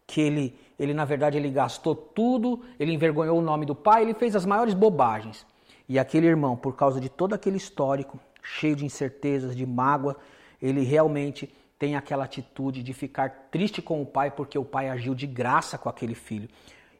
que 0.05 0.21
ele, 0.21 0.55
ele, 0.79 0.93
na 0.93 1.05
verdade, 1.05 1.37
ele 1.37 1.49
gastou 1.49 1.95
tudo, 1.95 2.61
ele 2.79 2.93
envergonhou 2.93 3.37
o 3.37 3.41
nome 3.41 3.65
do 3.65 3.75
pai, 3.75 4.03
ele 4.03 4.13
fez 4.13 4.35
as 4.35 4.45
maiores 4.45 4.73
bobagens. 4.73 5.45
E 5.87 5.99
aquele 5.99 6.27
irmão, 6.27 6.55
por 6.55 6.75
causa 6.75 6.99
de 6.99 7.09
todo 7.09 7.33
aquele 7.33 7.57
histórico, 7.57 8.19
cheio 8.41 8.75
de 8.75 8.85
incertezas, 8.85 9.55
de 9.55 9.65
mágoa, 9.65 10.17
ele 10.61 10.81
realmente 10.81 11.53
tem 11.77 11.95
aquela 11.95 12.23
atitude 12.23 12.81
de 12.81 12.93
ficar 12.93 13.49
triste 13.51 13.81
com 13.81 14.01
o 14.01 14.05
pai 14.05 14.31
porque 14.31 14.57
o 14.57 14.63
pai 14.63 14.89
agiu 14.89 15.13
de 15.13 15.27
graça 15.27 15.77
com 15.77 15.89
aquele 15.89 16.15
filho. 16.15 16.47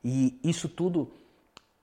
E 0.03 0.37
isso 0.43 0.67
tudo 0.67 1.09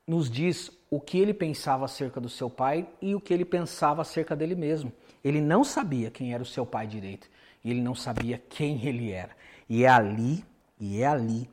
nos 0.07 0.31
diz 0.31 0.71
o 0.91 1.01
que 1.01 1.19
ele 1.19 1.33
pensava 1.33 1.85
acerca 1.85 2.21
do 2.21 2.29
seu 2.29 2.51
pai 2.51 2.87
e 3.01 3.15
o 3.15 3.21
que 3.21 3.33
ele 3.33 3.45
pensava 3.45 4.03
acerca 4.03 4.37
dele 4.37 4.55
mesmo. 4.55 4.93
Ele 5.25 5.41
não 5.41 5.65
sabia 5.65 6.11
quem 6.11 6.35
era 6.35 6.43
o 6.43 6.47
seu 6.47 6.67
pai 6.67 6.87
direito 6.87 7.29
e 7.65 7.71
ele 7.71 7.81
não 7.81 7.95
sabia 7.95 8.43
quem 8.49 8.85
ele 8.85 9.11
era. 9.11 9.31
E 9.69 9.85
é 9.85 9.89
ali, 9.89 10.45
e 10.79 11.01
é 11.01 11.07
ali 11.07 11.49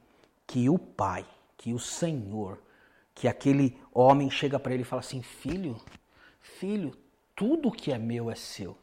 que 0.45 0.69
o 0.69 0.77
pai, 0.79 1.25
que 1.55 1.73
o 1.73 1.79
Senhor, 1.79 2.59
que 3.17 3.27
aquele 3.27 3.75
homem 3.91 4.29
chega 4.29 4.59
para 4.59 4.75
ele 4.75 4.83
e 4.83 4.85
fala 4.85 4.99
assim: 4.99 5.23
"Filho, 5.23 5.75
filho, 6.39 6.93
tudo 7.35 7.71
que 7.71 7.91
é 7.91 7.97
meu 7.97 8.29
é 8.29 8.35
seu". 8.35 8.77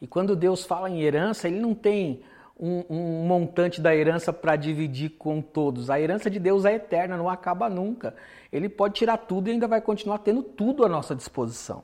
E 0.00 0.06
quando 0.06 0.36
Deus 0.36 0.64
fala 0.64 0.88
em 0.88 1.02
herança, 1.02 1.48
ele 1.48 1.58
não 1.58 1.74
tem 1.74 2.22
um, 2.56 2.84
um 2.88 3.26
montante 3.26 3.80
da 3.80 3.94
herança 3.94 4.32
para 4.32 4.54
dividir 4.54 5.10
com 5.18 5.42
todos. 5.42 5.90
A 5.90 6.00
herança 6.00 6.30
de 6.30 6.38
Deus 6.38 6.64
é 6.64 6.74
eterna, 6.74 7.16
não 7.16 7.28
acaba 7.28 7.68
nunca. 7.68 8.14
Ele 8.52 8.68
pode 8.68 8.94
tirar 8.94 9.16
tudo 9.16 9.48
e 9.48 9.50
ainda 9.50 9.66
vai 9.66 9.80
continuar 9.80 10.18
tendo 10.18 10.44
tudo 10.44 10.84
à 10.84 10.88
nossa 10.88 11.12
disposição. 11.12 11.82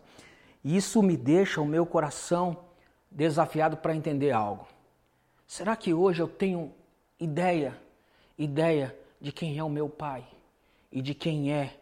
Isso 0.65 1.03
me 1.03 1.17
deixa 1.17 1.61
o 1.61 1.67
meu 1.67 1.85
coração 1.85 2.57
desafiado 3.11 3.77
para 3.77 3.97
entender 3.97 4.31
algo. 4.31 4.69
Será 5.49 5.75
que 5.75 5.93
hoje 5.93 6.23
eu 6.23 6.29
tenho 6.29 6.73
ideia, 7.19 7.77
ideia 8.39 8.97
de 9.21 9.33
quem 9.33 9.59
é 9.59 9.65
o 9.65 9.69
meu 9.69 9.89
pai 9.89 10.25
e 10.93 11.01
de 11.01 11.15
quem 11.15 11.53
é 11.53 11.75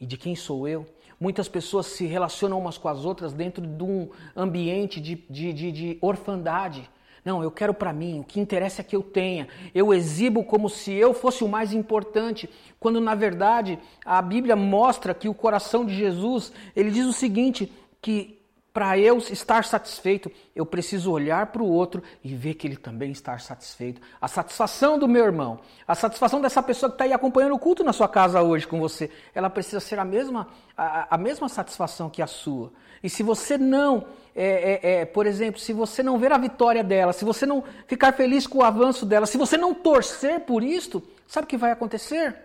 e 0.00 0.06
de 0.06 0.16
quem 0.16 0.36
sou 0.36 0.68
eu? 0.68 0.86
Muitas 1.20 1.48
pessoas 1.48 1.86
se 1.86 2.06
relacionam 2.06 2.58
umas 2.58 2.78
com 2.78 2.88
as 2.88 3.04
outras 3.04 3.32
dentro 3.32 3.66
de 3.66 3.82
um 3.82 4.08
ambiente 4.36 5.00
de, 5.00 5.16
de, 5.28 5.52
de, 5.52 5.72
de 5.72 5.98
orfandade 6.00 6.88
não, 7.28 7.42
eu 7.42 7.50
quero 7.50 7.74
para 7.74 7.92
mim, 7.92 8.20
o 8.20 8.24
que 8.24 8.40
interessa 8.40 8.80
é 8.80 8.84
que 8.84 8.96
eu 8.96 9.02
tenha. 9.02 9.48
Eu 9.74 9.92
exibo 9.92 10.42
como 10.42 10.68
se 10.68 10.92
eu 10.92 11.12
fosse 11.12 11.44
o 11.44 11.48
mais 11.48 11.74
importante, 11.74 12.48
quando 12.80 13.02
na 13.02 13.14
verdade 13.14 13.78
a 14.02 14.22
Bíblia 14.22 14.56
mostra 14.56 15.12
que 15.12 15.28
o 15.28 15.34
coração 15.34 15.84
de 15.84 15.94
Jesus, 15.94 16.50
ele 16.74 16.90
diz 16.90 17.06
o 17.06 17.12
seguinte, 17.12 17.70
que 18.00 18.37
para 18.78 18.96
eu 18.96 19.18
estar 19.18 19.64
satisfeito, 19.64 20.30
eu 20.54 20.64
preciso 20.64 21.10
olhar 21.10 21.46
para 21.46 21.60
o 21.60 21.68
outro 21.68 22.00
e 22.22 22.32
ver 22.32 22.54
que 22.54 22.64
ele 22.64 22.76
também 22.76 23.10
está 23.10 23.36
satisfeito. 23.36 24.00
A 24.20 24.28
satisfação 24.28 24.96
do 24.96 25.08
meu 25.08 25.24
irmão, 25.24 25.58
a 25.84 25.96
satisfação 25.96 26.40
dessa 26.40 26.62
pessoa 26.62 26.88
que 26.88 26.94
está 26.94 27.02
aí 27.02 27.12
acompanhando 27.12 27.56
o 27.56 27.58
culto 27.58 27.82
na 27.82 27.92
sua 27.92 28.06
casa 28.06 28.40
hoje 28.40 28.68
com 28.68 28.78
você, 28.78 29.10
ela 29.34 29.50
precisa 29.50 29.80
ser 29.80 29.98
a 29.98 30.04
mesma, 30.04 30.46
a, 30.76 31.12
a 31.16 31.18
mesma 31.18 31.48
satisfação 31.48 32.08
que 32.08 32.22
a 32.22 32.28
sua. 32.28 32.70
E 33.02 33.10
se 33.10 33.24
você 33.24 33.58
não, 33.58 34.06
é, 34.32 34.46
é, 34.46 35.00
é, 35.00 35.04
por 35.04 35.26
exemplo, 35.26 35.60
se 35.60 35.72
você 35.72 36.00
não 36.00 36.16
ver 36.16 36.30
a 36.30 36.38
vitória 36.38 36.84
dela, 36.84 37.12
se 37.12 37.24
você 37.24 37.44
não 37.44 37.64
ficar 37.88 38.12
feliz 38.12 38.46
com 38.46 38.58
o 38.58 38.64
avanço 38.64 39.04
dela, 39.04 39.26
se 39.26 39.36
você 39.36 39.56
não 39.56 39.74
torcer 39.74 40.38
por 40.42 40.62
isto, 40.62 41.02
sabe 41.26 41.46
o 41.46 41.48
que 41.48 41.56
vai 41.56 41.72
acontecer? 41.72 42.36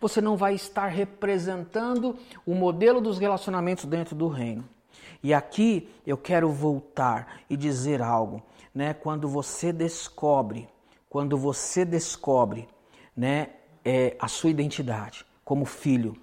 Você 0.00 0.20
não 0.20 0.36
vai 0.36 0.54
estar 0.54 0.86
representando 0.86 2.16
o 2.46 2.54
modelo 2.54 3.00
dos 3.00 3.18
relacionamentos 3.18 3.86
dentro 3.86 4.14
do 4.14 4.28
reino. 4.28 4.64
E 5.22 5.34
aqui 5.34 5.88
eu 6.06 6.16
quero 6.16 6.50
voltar 6.50 7.40
e 7.48 7.56
dizer 7.56 8.00
algo, 8.00 8.42
né? 8.74 8.94
Quando 8.94 9.28
você 9.28 9.72
descobre, 9.72 10.68
quando 11.08 11.36
você 11.36 11.84
descobre, 11.84 12.68
né, 13.16 13.48
é, 13.84 14.16
a 14.18 14.28
sua 14.28 14.50
identidade 14.50 15.26
como 15.44 15.64
filho, 15.64 16.16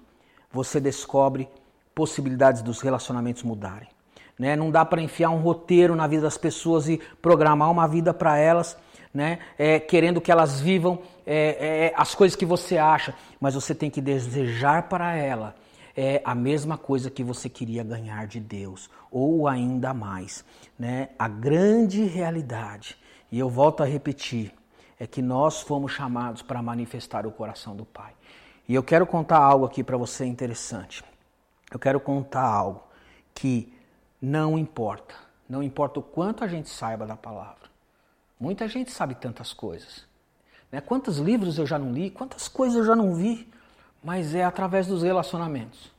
você 0.50 0.80
descobre 0.80 1.48
possibilidades 1.94 2.62
dos 2.62 2.80
relacionamentos 2.80 3.42
mudarem. 3.42 3.88
Né? 4.38 4.56
Não 4.56 4.70
dá 4.70 4.84
para 4.84 5.02
enfiar 5.02 5.30
um 5.30 5.40
roteiro 5.40 5.96
na 5.96 6.06
vida 6.06 6.22
das 6.22 6.38
pessoas 6.38 6.88
e 6.88 6.98
programar 7.20 7.70
uma 7.70 7.86
vida 7.86 8.14
para 8.14 8.38
elas, 8.38 8.76
né? 9.12 9.40
É, 9.58 9.80
querendo 9.80 10.20
que 10.20 10.30
elas 10.30 10.60
vivam 10.60 11.00
é, 11.26 11.86
é, 11.86 11.94
as 11.96 12.14
coisas 12.14 12.36
que 12.36 12.46
você 12.46 12.78
acha, 12.78 13.14
mas 13.40 13.54
você 13.54 13.74
tem 13.74 13.90
que 13.90 14.00
desejar 14.00 14.88
para 14.88 15.16
ela 15.16 15.56
é 16.00 16.22
a 16.24 16.32
mesma 16.32 16.78
coisa 16.78 17.10
que 17.10 17.24
você 17.24 17.48
queria 17.48 17.82
ganhar 17.82 18.28
de 18.28 18.38
Deus, 18.38 18.88
ou 19.10 19.48
ainda 19.48 19.92
mais. 19.92 20.44
Né? 20.78 21.08
A 21.18 21.26
grande 21.26 22.04
realidade, 22.04 22.96
e 23.32 23.38
eu 23.40 23.50
volto 23.50 23.82
a 23.82 23.86
repetir, 23.86 24.54
é 24.96 25.08
que 25.08 25.20
nós 25.20 25.60
fomos 25.60 25.90
chamados 25.90 26.40
para 26.40 26.62
manifestar 26.62 27.26
o 27.26 27.32
coração 27.32 27.74
do 27.74 27.84
Pai. 27.84 28.12
E 28.68 28.76
eu 28.76 28.82
quero 28.84 29.08
contar 29.08 29.38
algo 29.38 29.64
aqui 29.64 29.82
para 29.82 29.96
você 29.96 30.24
interessante. 30.24 31.02
Eu 31.68 31.80
quero 31.80 31.98
contar 31.98 32.46
algo 32.46 32.84
que 33.34 33.74
não 34.22 34.56
importa, 34.56 35.16
não 35.48 35.64
importa 35.64 35.98
o 35.98 36.02
quanto 36.02 36.44
a 36.44 36.46
gente 36.46 36.68
saiba 36.68 37.08
da 37.08 37.16
palavra. 37.16 37.68
Muita 38.38 38.68
gente 38.68 38.92
sabe 38.92 39.16
tantas 39.16 39.52
coisas. 39.52 40.06
Né? 40.70 40.80
Quantos 40.80 41.18
livros 41.18 41.58
eu 41.58 41.66
já 41.66 41.76
não 41.76 41.92
li, 41.92 42.08
quantas 42.08 42.46
coisas 42.46 42.78
eu 42.78 42.84
já 42.84 42.94
não 42.94 43.16
vi 43.16 43.48
mas 44.02 44.34
é 44.34 44.44
através 44.44 44.86
dos 44.86 45.02
relacionamentos. 45.02 45.90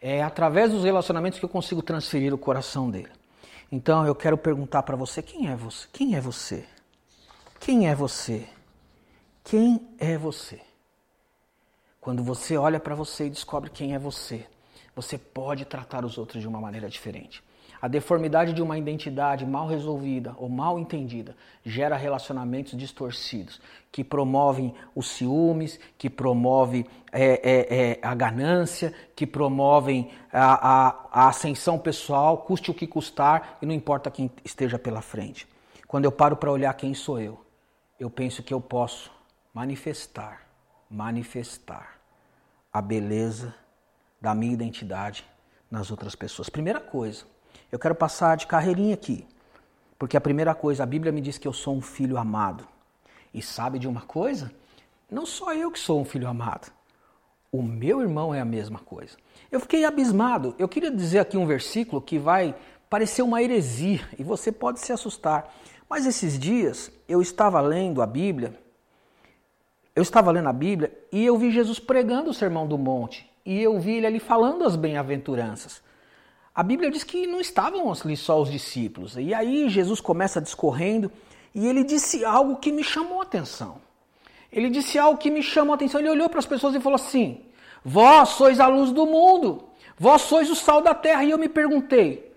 É 0.00 0.22
através 0.22 0.70
dos 0.70 0.84
relacionamentos 0.84 1.38
que 1.38 1.44
eu 1.44 1.48
consigo 1.48 1.82
transferir 1.82 2.32
o 2.32 2.38
coração 2.38 2.90
dele. 2.90 3.10
Então 3.70 4.06
eu 4.06 4.14
quero 4.14 4.36
perguntar 4.36 4.82
para 4.82 4.96
você, 4.96 5.22
quem 5.22 5.48
é 5.48 5.56
você? 5.56 5.86
Quem 5.92 6.16
é 6.16 6.20
você? 6.20 6.66
Quem 7.58 7.88
é 7.88 7.94
você? 7.94 8.48
Quem 9.44 9.88
é 9.98 10.16
você? 10.16 10.60
Quando 12.00 12.24
você 12.24 12.56
olha 12.56 12.80
para 12.80 12.94
você 12.94 13.26
e 13.26 13.30
descobre 13.30 13.68
quem 13.68 13.94
é 13.94 13.98
você, 13.98 14.46
você 14.96 15.18
pode 15.18 15.64
tratar 15.64 16.04
os 16.04 16.16
outros 16.18 16.40
de 16.40 16.48
uma 16.48 16.60
maneira 16.60 16.88
diferente. 16.88 17.42
A 17.80 17.88
deformidade 17.88 18.52
de 18.52 18.60
uma 18.60 18.76
identidade 18.76 19.46
mal 19.46 19.66
resolvida 19.66 20.34
ou 20.36 20.48
mal 20.48 20.78
entendida 20.78 21.34
gera 21.64 21.96
relacionamentos 21.96 22.76
distorcidos, 22.76 23.60
que 23.90 24.04
promovem 24.04 24.74
os 24.94 25.08
ciúmes, 25.08 25.80
que 25.96 26.10
promovem 26.10 26.84
é, 27.10 27.40
é, 27.42 27.90
é, 27.92 27.98
a 28.02 28.14
ganância, 28.14 28.92
que 29.16 29.26
promovem 29.26 30.10
a, 30.30 30.88
a, 30.88 31.08
a 31.10 31.28
ascensão 31.28 31.78
pessoal, 31.78 32.38
custe 32.38 32.70
o 32.70 32.74
que 32.74 32.86
custar 32.86 33.56
e 33.62 33.66
não 33.66 33.74
importa 33.74 34.10
quem 34.10 34.30
esteja 34.44 34.78
pela 34.78 35.00
frente. 35.00 35.48
Quando 35.88 36.04
eu 36.04 36.12
paro 36.12 36.36
para 36.36 36.52
olhar 36.52 36.74
quem 36.74 36.92
sou 36.92 37.18
eu, 37.18 37.40
eu 37.98 38.10
penso 38.10 38.42
que 38.42 38.52
eu 38.52 38.60
posso 38.60 39.10
manifestar, 39.54 40.42
manifestar 40.88 41.98
a 42.72 42.80
beleza 42.80 43.54
da 44.20 44.34
minha 44.34 44.52
identidade 44.52 45.24
nas 45.70 45.90
outras 45.90 46.14
pessoas. 46.14 46.48
Primeira 46.48 46.78
coisa, 46.78 47.24
eu 47.70 47.78
quero 47.78 47.94
passar 47.94 48.36
de 48.36 48.46
carreirinha 48.46 48.94
aqui, 48.94 49.26
porque 49.98 50.16
a 50.16 50.20
primeira 50.20 50.54
coisa, 50.54 50.82
a 50.82 50.86
Bíblia 50.86 51.12
me 51.12 51.20
diz 51.20 51.38
que 51.38 51.46
eu 51.46 51.52
sou 51.52 51.76
um 51.76 51.80
filho 51.80 52.16
amado. 52.16 52.66
E 53.32 53.40
sabe 53.40 53.78
de 53.78 53.86
uma 53.86 54.00
coisa? 54.00 54.50
Não 55.10 55.24
só 55.24 55.54
eu 55.54 55.70
que 55.70 55.78
sou 55.78 56.00
um 56.00 56.04
filho 56.04 56.28
amado. 56.28 56.72
O 57.52 57.62
meu 57.62 58.00
irmão 58.00 58.34
é 58.34 58.40
a 58.40 58.44
mesma 58.44 58.78
coisa. 58.78 59.16
Eu 59.50 59.60
fiquei 59.60 59.84
abismado. 59.84 60.54
Eu 60.58 60.68
queria 60.68 60.90
dizer 60.90 61.18
aqui 61.18 61.36
um 61.36 61.46
versículo 61.46 62.00
que 62.00 62.18
vai 62.18 62.54
parecer 62.88 63.22
uma 63.22 63.42
heresia 63.42 64.00
e 64.18 64.24
você 64.24 64.50
pode 64.50 64.80
se 64.80 64.92
assustar. 64.92 65.52
Mas 65.88 66.06
esses 66.06 66.38
dias 66.38 66.90
eu 67.08 67.20
estava 67.20 67.60
lendo 67.60 68.02
a 68.02 68.06
Bíblia, 68.06 68.54
eu 69.94 70.02
estava 70.02 70.30
lendo 70.30 70.48
a 70.48 70.52
Bíblia 70.52 70.96
e 71.10 71.24
eu 71.24 71.36
vi 71.36 71.50
Jesus 71.50 71.80
pregando 71.80 72.30
o 72.30 72.34
Sermão 72.34 72.66
do 72.66 72.78
Monte 72.78 73.28
e 73.44 73.60
eu 73.60 73.78
vi 73.80 73.94
ele 73.94 74.06
ali 74.06 74.20
falando 74.20 74.64
as 74.64 74.76
bem-aventuranças. 74.76 75.82
A 76.54 76.62
Bíblia 76.62 76.90
diz 76.90 77.04
que 77.04 77.26
não 77.26 77.40
estavam 77.40 77.92
ali 77.92 78.16
só 78.16 78.40
os 78.40 78.50
discípulos. 78.50 79.16
E 79.16 79.32
aí 79.32 79.68
Jesus 79.68 80.00
começa 80.00 80.40
discorrendo 80.40 81.10
e 81.54 81.66
ele 81.66 81.84
disse 81.84 82.24
algo 82.24 82.56
que 82.56 82.72
me 82.72 82.82
chamou 82.82 83.20
a 83.20 83.22
atenção. 83.22 83.80
Ele 84.52 84.68
disse 84.68 84.98
algo 84.98 85.18
que 85.18 85.30
me 85.30 85.42
chamou 85.42 85.72
a 85.72 85.76
atenção. 85.76 86.00
Ele 86.00 86.10
olhou 86.10 86.28
para 86.28 86.40
as 86.40 86.46
pessoas 86.46 86.74
e 86.74 86.80
falou 86.80 86.96
assim: 86.96 87.40
Vós 87.84 88.30
sois 88.30 88.58
a 88.58 88.66
luz 88.66 88.90
do 88.90 89.06
mundo, 89.06 89.64
vós 89.98 90.22
sois 90.22 90.50
o 90.50 90.56
sal 90.56 90.82
da 90.82 90.94
terra. 90.94 91.24
E 91.24 91.30
eu 91.30 91.38
me 91.38 91.48
perguntei: 91.48 92.30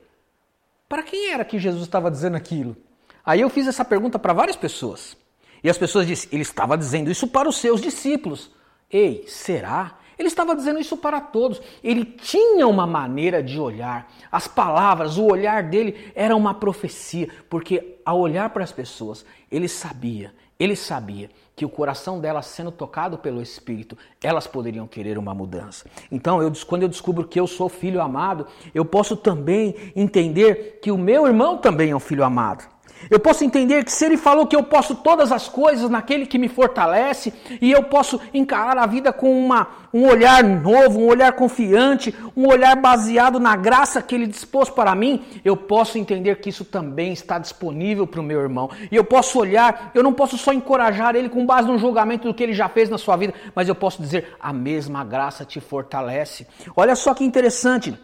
para 0.94 1.02
quem 1.02 1.32
era 1.32 1.44
que 1.44 1.58
Jesus 1.58 1.82
estava 1.82 2.12
dizendo 2.12 2.38
aquilo? 2.38 2.78
Aí 3.26 3.42
eu 3.42 3.50
fiz 3.50 3.66
essa 3.66 3.84
pergunta 3.84 4.20
para 4.20 4.32
várias 4.32 4.56
pessoas. 4.56 5.18
E 5.64 5.68
as 5.68 5.76
pessoas 5.76 6.06
disseram: 6.06 6.34
Ele 6.34 6.44
estava 6.44 6.78
dizendo 6.78 7.10
isso 7.10 7.26
para 7.26 7.50
os 7.50 7.58
seus 7.58 7.82
discípulos. 7.82 8.52
Ei, 8.92 9.26
será? 9.28 9.98
Ele 10.18 10.28
estava 10.28 10.56
dizendo 10.56 10.80
isso 10.80 10.98
para 10.98 11.20
todos. 11.20 11.62
Ele 11.84 12.06
tinha 12.06 12.68
uma 12.68 12.86
maneira 12.86 13.42
de 13.42 13.60
olhar. 13.60 14.12
As 14.32 14.48
palavras, 14.48 15.18
o 15.18 15.26
olhar 15.26 15.64
dele 15.64 16.12
era 16.16 16.36
uma 16.36 16.54
profecia, 16.54 17.28
porque 17.50 17.98
ao 18.06 18.20
olhar 18.20 18.50
para 18.50 18.64
as 18.64 18.72
pessoas, 18.72 19.26
ele 19.52 19.68
sabia, 19.68 20.34
ele 20.60 20.76
sabia 20.76 21.30
que 21.56 21.66
o 21.66 21.70
coração 21.70 22.20
delas 22.20 22.48
sendo 22.48 22.72
tocado 22.72 23.18
pelo 23.18 23.42
Espírito, 23.42 23.98
elas 24.22 24.48
poderiam 24.48 24.88
querer 24.88 25.18
uma 25.18 25.34
mudança. 25.34 25.86
Então, 26.12 26.42
eu, 26.42 26.52
quando 26.66 26.82
eu 26.82 26.90
descubro 26.90 27.28
que 27.28 27.40
eu 27.40 27.46
sou 27.46 27.70
filho 27.70 28.02
amado, 28.02 28.48
eu 28.74 28.84
posso 28.84 29.16
também 29.16 29.76
entender 29.96 30.80
que 30.82 30.92
o 30.92 30.98
meu 30.98 31.28
irmão 31.28 31.58
também 31.58 31.92
é 31.92 31.96
um 31.96 32.00
filho 32.00 32.24
amado. 32.24 32.73
Eu 33.10 33.20
posso 33.20 33.44
entender 33.44 33.84
que 33.84 33.92
se 33.92 34.06
ele 34.06 34.18
falou 34.18 34.48
que 34.48 34.56
eu 34.56 34.64
posso 34.64 34.96
todas 34.96 35.32
as 35.32 35.48
coisas 35.48 35.90
naquele 35.90 36.26
que 36.26 36.38
me 36.38 36.48
fortalece, 36.48 37.34
e 37.62 37.72
eu 37.72 37.84
posso 37.84 38.20
encarar 38.34 38.78
a 38.78 38.86
vida 38.86 39.12
com 39.12 39.32
uma, 39.38 39.68
um 39.94 40.08
olhar 40.08 40.44
novo, 40.44 41.00
um 41.00 41.08
olhar 41.08 41.34
confiante, 41.34 42.14
um 42.36 42.48
olhar 42.48 42.76
baseado 42.76 43.40
na 43.40 43.56
graça 43.56 44.02
que 44.02 44.16
ele 44.16 44.28
dispôs 44.28 44.70
para 44.70 44.96
mim, 44.96 45.24
eu 45.44 45.56
posso 45.56 45.98
entender 45.98 46.40
que 46.40 46.50
isso 46.50 46.66
também 46.66 47.14
está 47.14 47.38
disponível 47.38 48.08
para 48.08 48.20
o 48.20 48.24
meu 48.24 48.42
irmão. 48.42 48.70
E 48.92 48.96
eu 48.96 49.04
posso 49.04 49.40
olhar, 49.40 49.92
eu 49.94 50.04
não 50.04 50.14
posso 50.14 50.38
só 50.38 50.54
encorajar 50.54 51.16
ele 51.16 51.30
com 51.30 51.46
base 51.46 51.68
no 51.68 51.78
julgamento 51.78 52.28
do 52.28 52.34
que 52.34 52.44
ele 52.44 52.54
já 52.54 52.70
fez 52.70 52.90
na 52.90 52.98
sua 52.98 53.16
vida, 53.16 53.34
mas 53.56 53.68
eu 53.68 53.76
posso 53.76 54.02
dizer: 54.02 54.36
a 54.40 54.54
mesma 54.54 55.04
graça 55.04 55.46
te 55.46 55.60
fortalece. 55.60 56.48
Olha 56.76 56.96
só 56.96 57.14
que 57.14 57.24
interessante. 57.24 57.98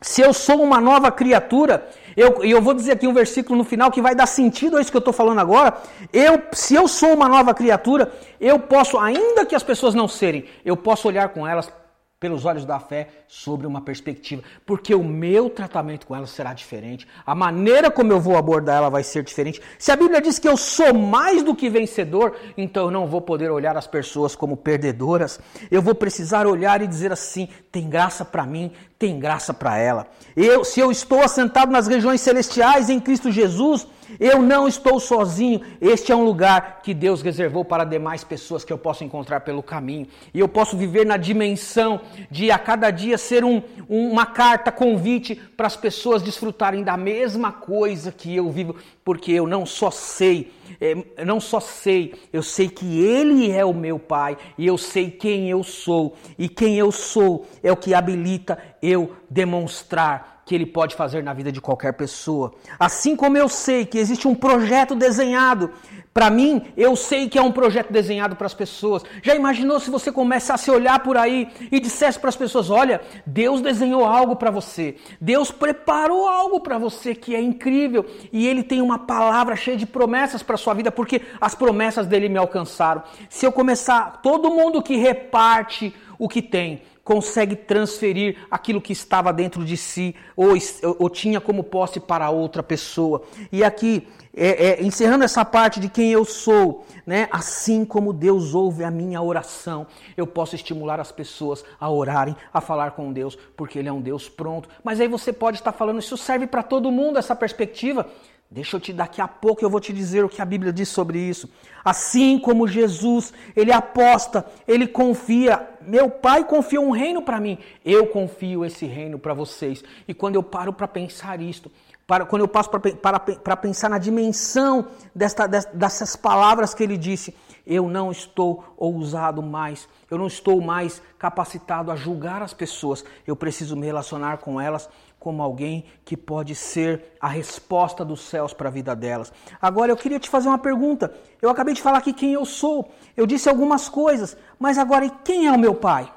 Se 0.00 0.20
eu 0.22 0.32
sou 0.32 0.62
uma 0.62 0.80
nova 0.80 1.10
criatura, 1.10 1.88
eu, 2.16 2.44
e 2.44 2.50
eu 2.50 2.62
vou 2.62 2.72
dizer 2.72 2.92
aqui 2.92 3.06
um 3.06 3.12
versículo 3.12 3.58
no 3.58 3.64
final 3.64 3.90
que 3.90 4.00
vai 4.00 4.14
dar 4.14 4.26
sentido 4.26 4.76
a 4.76 4.80
isso 4.80 4.90
que 4.90 4.96
eu 4.96 5.00
estou 5.00 5.12
falando 5.12 5.40
agora. 5.40 5.76
Eu, 6.12 6.42
se 6.52 6.74
eu 6.74 6.86
sou 6.86 7.14
uma 7.14 7.28
nova 7.28 7.52
criatura, 7.52 8.12
eu 8.40 8.58
posso, 8.60 8.98
ainda 8.98 9.44
que 9.44 9.56
as 9.56 9.62
pessoas 9.62 9.94
não 9.94 10.06
serem, 10.06 10.44
eu 10.64 10.76
posso 10.76 11.08
olhar 11.08 11.28
com 11.30 11.46
elas 11.46 11.72
pelos 12.20 12.44
olhos 12.44 12.64
da 12.64 12.80
fé 12.80 13.08
sobre 13.28 13.64
uma 13.64 13.80
perspectiva, 13.80 14.42
porque 14.66 14.92
o 14.92 15.04
meu 15.04 15.48
tratamento 15.48 16.04
com 16.04 16.16
ela 16.16 16.26
será 16.26 16.52
diferente, 16.52 17.06
a 17.24 17.32
maneira 17.32 17.92
como 17.92 18.12
eu 18.12 18.20
vou 18.20 18.36
abordar 18.36 18.78
ela 18.78 18.90
vai 18.90 19.04
ser 19.04 19.22
diferente. 19.22 19.62
Se 19.78 19.92
a 19.92 19.96
Bíblia 19.96 20.20
diz 20.20 20.36
que 20.36 20.48
eu 20.48 20.56
sou 20.56 20.92
mais 20.92 21.44
do 21.44 21.54
que 21.54 21.70
vencedor, 21.70 22.34
então 22.56 22.86
eu 22.86 22.90
não 22.90 23.06
vou 23.06 23.20
poder 23.20 23.50
olhar 23.50 23.76
as 23.76 23.86
pessoas 23.86 24.34
como 24.34 24.56
perdedoras. 24.56 25.38
Eu 25.70 25.80
vou 25.80 25.94
precisar 25.94 26.44
olhar 26.46 26.82
e 26.82 26.88
dizer 26.88 27.12
assim: 27.12 27.48
tem 27.70 27.88
graça 27.88 28.24
para 28.24 28.44
mim, 28.44 28.72
tem 28.98 29.20
graça 29.20 29.54
para 29.54 29.78
ela. 29.78 30.08
Eu, 30.36 30.64
se 30.64 30.80
eu 30.80 30.90
estou 30.90 31.22
assentado 31.22 31.70
nas 31.70 31.86
regiões 31.86 32.20
celestiais 32.20 32.90
em 32.90 32.98
Cristo 32.98 33.30
Jesus, 33.30 33.86
eu 34.18 34.40
não 34.42 34.66
estou 34.66 34.98
sozinho. 35.00 35.60
Este 35.80 36.12
é 36.12 36.16
um 36.16 36.24
lugar 36.24 36.80
que 36.82 36.94
Deus 36.94 37.22
reservou 37.22 37.64
para 37.64 37.84
demais 37.84 38.24
pessoas 38.24 38.64
que 38.64 38.72
eu 38.72 38.78
posso 38.78 39.04
encontrar 39.04 39.40
pelo 39.40 39.62
caminho. 39.62 40.06
E 40.32 40.40
eu 40.40 40.48
posso 40.48 40.76
viver 40.76 41.04
na 41.04 41.16
dimensão 41.16 42.00
de 42.30 42.50
a 42.50 42.58
cada 42.58 42.90
dia 42.90 43.18
ser 43.18 43.44
um, 43.44 43.62
uma 43.88 44.26
carta 44.26 44.72
convite 44.72 45.34
para 45.34 45.66
as 45.66 45.76
pessoas 45.76 46.22
desfrutarem 46.22 46.82
da 46.82 46.96
mesma 46.96 47.52
coisa 47.52 48.12
que 48.12 48.34
eu 48.34 48.50
vivo, 48.50 48.76
porque 49.04 49.32
eu 49.32 49.46
não 49.46 49.66
só 49.66 49.90
sei, 49.90 50.52
é, 50.80 51.24
não 51.24 51.40
só 51.40 51.60
sei, 51.60 52.14
eu 52.32 52.42
sei 52.42 52.68
que 52.68 53.00
Ele 53.00 53.50
é 53.50 53.64
o 53.64 53.74
meu 53.74 53.98
Pai 53.98 54.36
e 54.56 54.66
eu 54.66 54.78
sei 54.78 55.10
quem 55.10 55.50
eu 55.50 55.62
sou. 55.62 56.16
E 56.38 56.48
quem 56.48 56.76
eu 56.76 56.92
sou 56.92 57.46
é 57.62 57.72
o 57.72 57.76
que 57.76 57.94
habilita 57.94 58.58
eu 58.82 59.12
demonstrar 59.28 60.37
que 60.48 60.54
ele 60.54 60.64
pode 60.64 60.94
fazer 60.94 61.22
na 61.22 61.34
vida 61.34 61.52
de 61.52 61.60
qualquer 61.60 61.92
pessoa. 61.92 62.54
Assim 62.80 63.14
como 63.14 63.36
eu 63.36 63.50
sei 63.50 63.84
que 63.84 63.98
existe 63.98 64.26
um 64.26 64.34
projeto 64.34 64.94
desenhado 64.94 65.70
para 66.14 66.30
mim, 66.30 66.62
eu 66.74 66.96
sei 66.96 67.28
que 67.28 67.38
é 67.38 67.42
um 67.42 67.52
projeto 67.52 67.92
desenhado 67.92 68.34
para 68.34 68.46
as 68.46 68.54
pessoas. 68.54 69.04
Já 69.22 69.34
imaginou 69.34 69.78
se 69.78 69.90
você 69.90 70.10
começasse 70.10 70.70
a 70.70 70.72
olhar 70.72 70.98
por 71.00 71.18
aí 71.18 71.48
e 71.70 71.78
dissesse 71.78 72.18
para 72.18 72.30
as 72.30 72.34
pessoas: 72.34 72.70
olha, 72.70 73.02
Deus 73.26 73.60
desenhou 73.60 74.04
algo 74.06 74.36
para 74.36 74.50
você, 74.50 74.96
Deus 75.20 75.50
preparou 75.50 76.26
algo 76.26 76.60
para 76.60 76.78
você 76.78 77.14
que 77.14 77.36
é 77.36 77.40
incrível 77.40 78.06
e 78.32 78.48
Ele 78.48 78.62
tem 78.62 78.80
uma 78.80 78.98
palavra 79.00 79.54
cheia 79.54 79.76
de 79.76 79.86
promessas 79.86 80.42
para 80.42 80.56
sua 80.56 80.72
vida, 80.72 80.90
porque 80.90 81.20
as 81.38 81.54
promessas 81.54 82.06
dele 82.06 82.28
me 82.28 82.38
alcançaram. 82.38 83.02
Se 83.28 83.44
eu 83.44 83.52
começar, 83.52 84.20
todo 84.22 84.50
mundo 84.50 84.82
que 84.82 84.96
reparte 84.96 85.94
o 86.18 86.28
que 86.28 86.42
tem, 86.42 86.82
consegue 87.08 87.56
transferir 87.56 88.36
aquilo 88.50 88.82
que 88.82 88.92
estava 88.92 89.32
dentro 89.32 89.64
de 89.64 89.78
si 89.78 90.14
ou, 90.36 90.52
ou 90.98 91.08
tinha 91.08 91.40
como 91.40 91.64
posse 91.64 91.98
para 91.98 92.28
outra 92.28 92.62
pessoa. 92.62 93.22
E 93.50 93.64
aqui, 93.64 94.06
é, 94.36 94.66
é, 94.66 94.82
encerrando 94.82 95.24
essa 95.24 95.42
parte 95.42 95.80
de 95.80 95.88
quem 95.88 96.12
eu 96.12 96.24
sou, 96.24 96.84
né? 97.06 97.26
assim 97.30 97.82
como 97.82 98.12
Deus 98.12 98.54
ouve 98.54 98.84
a 98.84 98.90
minha 98.90 99.22
oração, 99.22 99.86
eu 100.18 100.26
posso 100.26 100.54
estimular 100.54 101.00
as 101.00 101.10
pessoas 101.10 101.64
a 101.80 101.90
orarem, 101.90 102.36
a 102.52 102.60
falar 102.60 102.90
com 102.90 103.10
Deus, 103.10 103.38
porque 103.56 103.78
Ele 103.78 103.88
é 103.88 103.92
um 103.92 104.02
Deus 104.02 104.28
pronto. 104.28 104.68
Mas 104.84 105.00
aí 105.00 105.08
você 105.08 105.32
pode 105.32 105.56
estar 105.56 105.72
falando, 105.72 106.00
isso 106.00 106.16
serve 106.18 106.46
para 106.46 106.62
todo 106.62 106.92
mundo, 106.92 107.18
essa 107.18 107.34
perspectiva. 107.34 108.06
Deixa 108.50 108.76
eu 108.76 108.80
te 108.80 108.94
daqui 108.94 109.20
a 109.20 109.28
pouco 109.28 109.62
eu 109.62 109.68
vou 109.68 109.78
te 109.78 109.92
dizer 109.92 110.24
o 110.24 110.28
que 110.28 110.40
a 110.40 110.44
Bíblia 110.44 110.72
diz 110.72 110.88
sobre 110.88 111.18
isso. 111.18 111.50
Assim 111.84 112.38
como 112.38 112.66
Jesus, 112.66 113.32
ele 113.54 113.70
aposta, 113.70 114.46
ele 114.66 114.86
confia. 114.86 115.68
Meu 115.82 116.08
pai 116.08 116.44
confiou 116.44 116.86
um 116.86 116.90
reino 116.90 117.20
para 117.20 117.38
mim, 117.38 117.58
eu 117.84 118.06
confio 118.06 118.64
esse 118.64 118.86
reino 118.86 119.18
para 119.18 119.34
vocês. 119.34 119.84
E 120.06 120.14
quando 120.14 120.36
eu 120.36 120.42
paro 120.42 120.72
para 120.72 120.88
pensar 120.88 121.42
isto, 121.42 121.70
para, 122.06 122.24
quando 122.24 122.40
eu 122.40 122.48
passo 122.48 122.70
para 122.70 123.56
pensar 123.56 123.90
na 123.90 123.98
dimensão 123.98 124.88
desta, 125.14 125.46
dessas 125.46 126.16
palavras 126.16 126.72
que 126.72 126.82
ele 126.82 126.96
disse, 126.96 127.34
eu 127.66 127.86
não 127.86 128.10
estou 128.10 128.64
ousado 128.78 129.42
mais, 129.42 129.86
eu 130.10 130.16
não 130.16 130.26
estou 130.26 130.58
mais 130.58 131.02
capacitado 131.18 131.90
a 131.90 131.96
julgar 131.96 132.40
as 132.40 132.54
pessoas, 132.54 133.04
eu 133.26 133.36
preciso 133.36 133.76
me 133.76 133.84
relacionar 133.84 134.38
com 134.38 134.58
elas 134.58 134.88
como 135.18 135.42
alguém 135.42 135.84
que 136.04 136.16
pode 136.16 136.54
ser 136.54 137.16
a 137.20 137.28
resposta 137.28 138.04
dos 138.04 138.20
céus 138.20 138.52
para 138.52 138.68
a 138.68 138.72
vida 138.72 138.94
delas. 138.94 139.32
Agora 139.60 139.90
eu 139.90 139.96
queria 139.96 140.20
te 140.20 140.28
fazer 140.28 140.48
uma 140.48 140.58
pergunta. 140.58 141.12
Eu 141.42 141.50
acabei 141.50 141.74
de 141.74 141.82
falar 141.82 141.98
aqui 141.98 142.12
quem 142.12 142.32
eu 142.32 142.44
sou. 142.44 142.90
Eu 143.16 143.26
disse 143.26 143.48
algumas 143.48 143.88
coisas, 143.88 144.36
mas 144.58 144.78
agora 144.78 145.08
quem 145.24 145.46
é 145.46 145.52
o 145.52 145.58
meu 145.58 145.74
pai? 145.74 146.12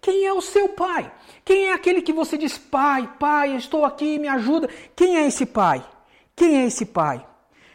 Quem 0.00 0.26
é 0.26 0.32
o 0.32 0.40
seu 0.42 0.68
pai? 0.68 1.10
Quem 1.44 1.68
é 1.68 1.72
aquele 1.72 2.02
que 2.02 2.12
você 2.12 2.36
diz, 2.36 2.58
pai, 2.58 3.10
pai, 3.18 3.56
estou 3.56 3.84
aqui, 3.84 4.18
me 4.18 4.28
ajuda? 4.28 4.68
Quem 4.94 5.16
é 5.16 5.26
esse 5.26 5.46
pai? 5.46 5.84
Quem 6.36 6.58
é 6.58 6.66
esse 6.66 6.84
pai? 6.84 7.26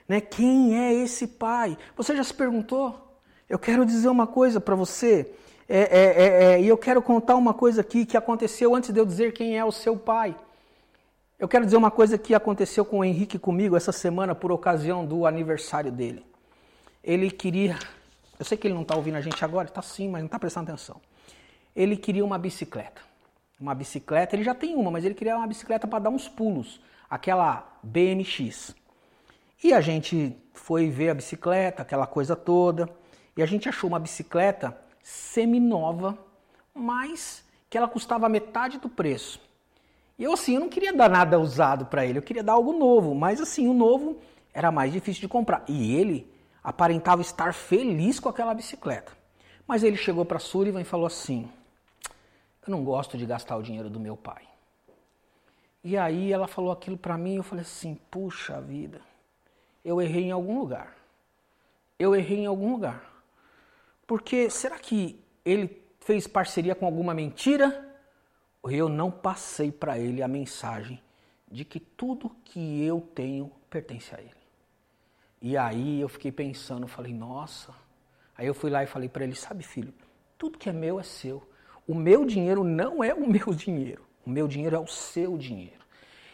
Né? 0.08 0.22
Quem 0.22 0.78
é 0.78 0.94
esse 0.94 1.26
pai? 1.28 1.78
Você 1.96 2.16
já 2.16 2.24
se 2.24 2.34
perguntou? 2.34 3.18
Eu 3.50 3.58
quero 3.58 3.86
dizer 3.86 4.10
uma 4.10 4.28
coisa 4.28 4.60
para 4.62 4.76
você. 4.76 5.34
É, 5.68 5.80
é, 5.80 5.82
é, 5.82 6.44
é, 6.54 6.62
e 6.62 6.68
eu 6.68 6.78
quero 6.78 7.02
contar 7.02 7.36
uma 7.36 7.54
coisa 7.54 7.82
aqui 7.82 8.06
que 8.06 8.18
aconteceu 8.18 8.76
antes 8.76 8.92
de 8.92 9.00
eu 9.00 9.06
dizer 9.06 9.34
quem 9.34 9.58
é 9.58 9.66
o 9.66 9.72
seu 9.72 9.98
pai. 9.98 10.36
Eu 11.40 11.48
quero 11.48 11.64
dizer 11.64 11.78
uma 11.78 11.90
coisa 11.90 12.18
que 12.18 12.36
aconteceu 12.36 12.84
com 12.84 13.00
o 13.00 13.04
Henrique 13.04 13.40
comigo 13.40 13.78
essa 13.78 13.94
semana 13.94 14.36
por 14.36 14.52
ocasião 14.52 15.06
do 15.06 15.26
aniversário 15.26 15.90
dele. 15.90 16.26
Ele 17.02 17.32
queria. 17.32 17.80
Eu 18.38 18.44
sei 18.44 18.58
que 18.58 18.68
ele 18.68 18.74
não 18.74 18.82
está 18.82 18.94
ouvindo 18.94 19.16
a 19.16 19.22
gente 19.22 19.44
agora, 19.46 19.70
está 19.70 19.82
sim, 19.82 20.10
mas 20.10 20.20
não 20.20 20.26
está 20.26 20.38
prestando 20.38 20.70
atenção. 20.70 21.00
Ele 21.74 21.96
queria 21.96 22.26
uma 22.26 22.38
bicicleta. 22.38 23.02
Uma 23.58 23.74
bicicleta, 23.74 24.36
ele 24.36 24.44
já 24.44 24.54
tem 24.54 24.76
uma, 24.76 24.92
mas 24.92 25.06
ele 25.06 25.14
queria 25.14 25.38
uma 25.38 25.48
bicicleta 25.48 25.88
para 25.88 26.00
dar 26.00 26.10
uns 26.10 26.28
pulos. 26.28 26.82
Aquela 27.10 27.80
BMX. 27.82 28.76
E 29.64 29.74
a 29.74 29.80
gente 29.80 30.36
foi 30.52 30.90
ver 30.90 31.12
a 31.12 31.14
bicicleta, 31.14 31.84
aquela 31.84 32.06
coisa 32.06 32.36
toda. 32.36 32.90
E 33.38 33.42
a 33.42 33.46
gente 33.46 33.70
achou 33.70 33.90
uma 33.90 34.00
bicicleta 34.00 34.78
semi-nova, 35.02 36.18
mas 36.74 37.46
que 37.70 37.78
ela 37.78 37.88
custava 37.88 38.28
metade 38.28 38.78
do 38.78 38.90
preço. 38.90 39.40
E 40.20 40.24
eu 40.26 40.34
assim, 40.34 40.56
eu 40.56 40.60
não 40.60 40.68
queria 40.68 40.92
dar 40.92 41.10
nada 41.10 41.40
usado 41.40 41.86
para 41.86 42.06
ele, 42.06 42.20
eu 42.20 42.22
queria 42.22 42.44
dar 42.44 42.52
algo 42.54 42.74
novo, 42.74 43.16
mas 43.16 43.40
assim, 43.40 43.70
o 43.70 43.74
novo 43.74 44.20
era 44.54 44.70
mais 44.70 44.92
difícil 44.92 45.22
de 45.22 45.30
comprar. 45.30 45.64
E 45.66 45.96
ele 45.96 46.30
aparentava 46.62 47.22
estar 47.22 47.54
feliz 47.54 48.20
com 48.20 48.28
aquela 48.28 48.54
bicicleta. 48.54 49.14
Mas 49.66 49.82
ele 49.82 49.96
chegou 49.96 50.26
para 50.26 50.38
Sullivan 50.38 50.82
e 50.82 50.84
falou 50.84 51.06
assim: 51.06 51.50
"Eu 52.68 52.70
não 52.70 52.84
gosto 52.84 53.18
de 53.18 53.26
gastar 53.26 53.56
o 53.56 53.64
dinheiro 53.64 53.90
do 53.90 54.00
meu 54.00 54.18
pai". 54.18 54.44
E 55.82 55.98
aí 55.98 56.34
ela 56.34 56.48
falou 56.48 56.74
aquilo 56.74 56.98
para 56.98 57.18
mim, 57.18 57.38
eu 57.38 57.44
falei 57.44 57.62
assim: 57.62 57.98
"Puxa 58.12 58.60
vida. 58.60 59.00
Eu 59.86 60.02
errei 60.02 60.26
em 60.26 60.32
algum 60.32 60.60
lugar. 60.60 60.98
Eu 61.98 62.14
errei 62.14 62.40
em 62.40 62.46
algum 62.46 62.74
lugar. 62.74 63.02
Porque 64.06 64.50
será 64.50 64.78
que 64.78 65.24
ele 65.46 65.82
fez 66.02 66.28
parceria 66.28 66.76
com 66.76 66.86
alguma 66.86 67.14
mentira?" 67.14 67.89
Eu 68.64 68.90
não 68.90 69.10
passei 69.10 69.72
para 69.72 69.98
ele 69.98 70.22
a 70.22 70.28
mensagem 70.28 71.02
de 71.50 71.64
que 71.64 71.80
tudo 71.80 72.36
que 72.44 72.84
eu 72.84 73.02
tenho 73.16 73.52
pertence 73.70 74.14
a 74.14 74.20
ele. 74.20 74.32
E 75.42 75.56
aí 75.56 76.02
eu 76.02 76.10
fiquei 76.10 76.32
pensando, 76.32 76.88
falei, 76.88 77.14
nossa. 77.14 77.74
Aí 78.38 78.46
eu 78.46 78.54
fui 78.54 78.70
lá 78.70 78.84
e 78.84 78.88
falei 78.88 79.08
para 79.08 79.24
ele, 79.24 79.36
sabe, 79.36 79.64
filho, 79.64 79.94
tudo 80.38 80.58
que 80.58 80.70
é 80.70 80.74
meu 80.74 81.00
é 81.00 81.04
seu. 81.04 81.48
O 81.88 81.96
meu 81.96 82.26
dinheiro 82.26 82.64
não 82.64 83.04
é 83.04 83.14
o 83.14 83.26
meu 83.30 83.54
dinheiro. 83.54 84.06
O 84.26 84.30
meu 84.30 84.48
dinheiro 84.48 84.76
é 84.76 84.80
o 84.80 84.88
seu 84.88 85.38
dinheiro. 85.38 85.80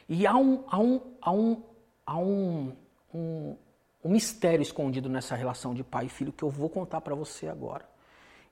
E 0.10 0.26
há 0.26 0.36
um, 0.36 0.64
há 0.68 0.80
um, 0.80 1.02
há 1.22 1.32
um, 1.32 1.64
há 2.06 2.18
um, 2.18 2.76
um, 3.14 3.58
um 4.04 4.10
mistério 4.10 4.62
escondido 4.62 5.10
nessa 5.10 5.36
relação 5.36 5.74
de 5.74 5.84
pai 5.84 6.06
e 6.06 6.10
filho 6.10 6.34
que 6.34 6.44
eu 6.44 6.50
vou 6.50 6.70
contar 6.70 7.02
para 7.02 7.16
você 7.16 7.48
agora. 7.48 7.88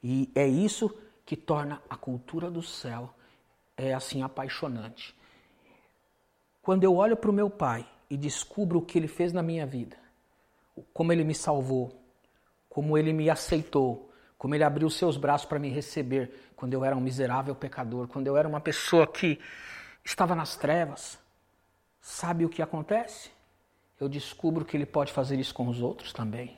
E 0.03 0.31
é 0.35 0.47
isso 0.47 0.95
que 1.25 1.35
torna 1.35 1.81
a 1.89 1.95
cultura 1.95 2.49
do 2.49 2.61
céu 2.61 3.13
é 3.77 3.93
assim 3.93 4.21
apaixonante. 4.21 5.15
Quando 6.61 6.83
eu 6.83 6.95
olho 6.95 7.17
para 7.17 7.29
o 7.29 7.33
meu 7.33 7.49
pai 7.49 7.85
e 8.09 8.17
descubro 8.17 8.79
o 8.79 8.81
que 8.85 8.97
ele 8.97 9.07
fez 9.07 9.33
na 9.33 9.43
minha 9.43 9.65
vida, 9.65 9.97
como 10.93 11.11
ele 11.11 11.23
me 11.23 11.35
salvou, 11.35 12.01
como 12.69 12.97
ele 12.97 13.13
me 13.13 13.29
aceitou, 13.29 14.11
como 14.37 14.55
ele 14.55 14.63
abriu 14.63 14.89
seus 14.89 15.15
braços 15.15 15.47
para 15.47 15.59
me 15.59 15.69
receber 15.69 16.51
quando 16.55 16.73
eu 16.73 16.83
era 16.83 16.95
um 16.95 17.01
miserável 17.01 17.55
pecador, 17.55 18.07
quando 18.07 18.27
eu 18.27 18.35
era 18.35 18.47
uma 18.47 18.59
pessoa 18.59 19.05
que 19.05 19.39
estava 20.03 20.35
nas 20.35 20.55
trevas. 20.55 21.17
Sabe 22.01 22.43
o 22.43 22.49
que 22.49 22.61
acontece? 22.61 23.31
Eu 23.99 24.09
descubro 24.09 24.65
que 24.65 24.75
ele 24.75 24.85
pode 24.85 25.13
fazer 25.13 25.39
isso 25.39 25.53
com 25.53 25.67
os 25.69 25.81
outros 25.81 26.11
também. 26.11 26.57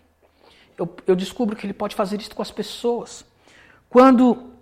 Eu, 0.78 0.96
eu 1.06 1.16
descubro 1.16 1.56
que 1.56 1.66
ele 1.66 1.74
pode 1.74 1.96
fazer 1.96 2.20
isso 2.20 2.36
com 2.36 2.42
as 2.42 2.52
pessoas. 2.52 3.26
Quando 3.90 4.55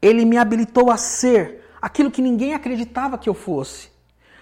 ele 0.00 0.24
me 0.24 0.36
habilitou 0.36 0.90
a 0.90 0.96
ser 0.96 1.64
aquilo 1.80 2.10
que 2.10 2.22
ninguém 2.22 2.54
acreditava 2.54 3.18
que 3.18 3.28
eu 3.28 3.34
fosse. 3.34 3.90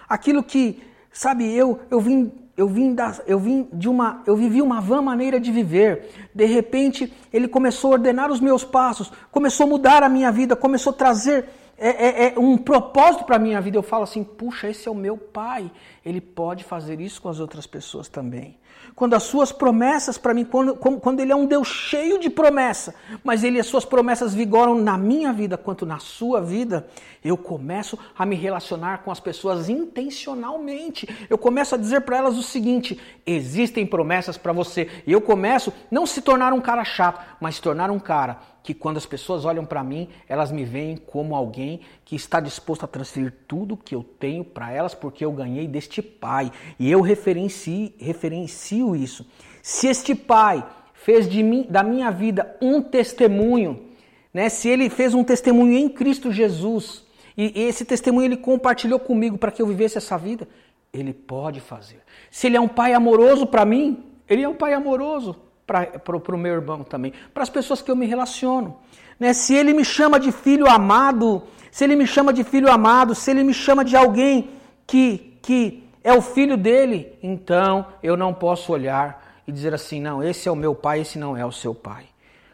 Aquilo 0.07 0.43
que, 0.43 0.81
sabe, 1.11 1.51
eu, 1.53 1.79
eu 1.89 1.99
vim 1.99 2.31
eu 2.59 2.67
vim, 2.67 2.93
da, 2.93 3.17
eu 3.25 3.39
vim 3.39 3.69
de 3.71 3.87
uma, 3.87 4.21
eu 4.27 4.35
vivi 4.35 4.61
uma 4.61 4.81
vã 4.81 5.01
maneira 5.01 5.39
de 5.39 5.49
viver. 5.49 6.09
De 6.35 6.43
repente, 6.43 7.11
ele 7.31 7.47
começou 7.47 7.91
a 7.91 7.93
ordenar 7.93 8.29
os 8.29 8.41
meus 8.41 8.65
passos, 8.65 9.09
começou 9.31 9.65
a 9.65 9.69
mudar 9.69 10.03
a 10.03 10.09
minha 10.09 10.29
vida, 10.29 10.57
começou 10.57 10.91
a 10.91 10.93
trazer 10.93 11.47
é, 11.77 11.89
é, 11.89 12.33
é 12.33 12.39
um 12.39 12.57
propósito 12.57 13.23
para 13.23 13.37
a 13.37 13.39
minha 13.39 13.61
vida. 13.61 13.77
Eu 13.77 13.81
falo 13.81 14.03
assim, 14.03 14.25
puxa, 14.25 14.69
esse 14.69 14.89
é 14.89 14.91
o 14.91 14.95
meu 14.95 15.17
pai. 15.17 15.71
Ele 16.05 16.19
pode 16.19 16.65
fazer 16.65 16.99
isso 16.99 17.21
com 17.21 17.29
as 17.29 17.39
outras 17.39 17.65
pessoas 17.65 18.09
também. 18.09 18.57
Quando 18.95 19.13
as 19.13 19.23
suas 19.23 19.51
promessas 19.51 20.17
para 20.17 20.33
mim, 20.33 20.43
quando, 20.43 20.75
quando 20.75 21.19
ele 21.19 21.31
é 21.31 21.35
um 21.35 21.45
Deus 21.45 21.67
cheio 21.67 22.19
de 22.19 22.29
promessa, 22.29 22.93
mas 23.23 23.43
ele 23.43 23.59
as 23.59 23.67
suas 23.67 23.85
promessas 23.85 24.33
vigoram 24.33 24.75
na 24.75 24.97
minha 24.97 25.31
vida 25.31 25.57
quanto 25.57 25.85
na 25.85 25.99
sua 25.99 26.41
vida, 26.41 26.87
eu 27.23 27.37
começo 27.37 27.97
a 28.17 28.25
me 28.25 28.35
relacionar 28.35 29.03
com 29.03 29.11
as 29.11 29.19
pessoas 29.19 29.69
intencionalmente. 29.69 31.07
Eu 31.29 31.37
começo 31.37 31.75
a 31.75 31.77
dizer 31.77 32.01
para 32.01 32.17
elas 32.17 32.37
o 32.37 32.43
seguinte: 32.43 32.99
existem 33.25 33.85
promessas 33.85 34.37
para 34.37 34.53
você. 34.53 34.89
E 35.05 35.11
eu 35.11 35.21
começo 35.21 35.71
não 35.89 36.05
se 36.05 36.21
tornar 36.21 36.53
um 36.53 36.61
cara 36.61 36.83
chato, 36.83 37.23
mas 37.39 37.55
se 37.55 37.61
tornar 37.61 37.89
um 37.91 37.99
cara 37.99 38.39
que 38.61 38.73
quando 38.73 38.97
as 38.97 39.05
pessoas 39.05 39.45
olham 39.45 39.65
para 39.65 39.83
mim, 39.83 40.09
elas 40.27 40.51
me 40.51 40.63
veem 40.63 40.97
como 40.97 41.35
alguém 41.35 41.81
que 42.09 42.15
está 42.15 42.39
disposto 42.39 42.83
a 42.83 42.87
transferir 42.87 43.31
tudo 43.47 43.77
que 43.77 43.93
eu 43.93 44.03
tenho 44.03 44.43
para 44.43 44.71
elas 44.71 44.95
porque 44.95 45.23
eu 45.23 45.31
ganhei 45.31 45.67
deste 45.67 46.01
pai. 46.01 46.51
E 46.79 46.89
eu 46.89 47.01
referencio, 47.01 47.93
referencio 47.99 48.95
isso. 48.95 49.29
Se 49.61 49.85
este 49.85 50.15
pai 50.15 50.65
fez 50.91 51.29
de 51.29 51.43
mim, 51.43 51.67
da 51.69 51.83
minha 51.83 52.09
vida 52.09 52.57
um 52.59 52.81
testemunho, 52.81 53.89
né? 54.33 54.49
Se 54.49 54.67
ele 54.67 54.89
fez 54.89 55.13
um 55.13 55.23
testemunho 55.23 55.77
em 55.77 55.87
Cristo 55.87 56.31
Jesus, 56.31 57.05
e 57.37 57.53
esse 57.55 57.85
testemunho 57.85 58.25
ele 58.25 58.37
compartilhou 58.37 58.99
comigo 58.99 59.37
para 59.37 59.51
que 59.51 59.61
eu 59.61 59.67
vivesse 59.67 59.99
essa 59.99 60.17
vida, 60.17 60.47
ele 60.91 61.13
pode 61.13 61.59
fazer. 61.59 62.01
Se 62.31 62.47
ele 62.47 62.57
é 62.57 62.59
um 62.59 62.67
pai 62.67 62.95
amoroso 62.95 63.45
para 63.45 63.63
mim, 63.63 64.03
ele 64.27 64.41
é 64.41 64.49
um 64.49 64.55
pai 64.55 64.73
amoroso 64.73 65.35
para 65.67 66.35
o 66.35 66.37
meu 66.39 66.55
irmão 66.55 66.83
também, 66.83 67.13
para 67.35 67.43
as 67.43 67.51
pessoas 67.51 67.83
que 67.83 67.91
eu 67.91 67.95
me 67.95 68.07
relaciono. 68.07 68.79
Né? 69.19 69.33
Se 69.33 69.53
ele 69.53 69.73
me 69.73 69.83
chama 69.83 70.19
de 70.19 70.31
filho 70.31 70.69
amado, 70.69 71.43
se 71.71 71.83
ele 71.83 71.95
me 71.95 72.07
chama 72.07 72.31
de 72.31 72.43
filho 72.43 72.71
amado, 72.71 73.13
se 73.13 73.29
ele 73.29 73.43
me 73.43 73.53
chama 73.53 73.83
de 73.83 73.95
alguém 73.95 74.51
que, 74.87 75.37
que 75.41 75.83
é 76.03 76.13
o 76.13 76.21
filho 76.21 76.55
dele, 76.55 77.17
então 77.21 77.85
eu 78.01 78.15
não 78.15 78.33
posso 78.33 78.71
olhar 78.71 79.41
e 79.47 79.51
dizer 79.51 79.73
assim: 79.73 79.99
não, 79.99 80.23
esse 80.23 80.47
é 80.47 80.51
o 80.51 80.55
meu 80.55 80.73
pai, 80.73 81.01
esse 81.01 81.19
não 81.19 81.35
é 81.35 81.45
o 81.45 81.51
seu 81.51 81.75
pai. 81.75 82.05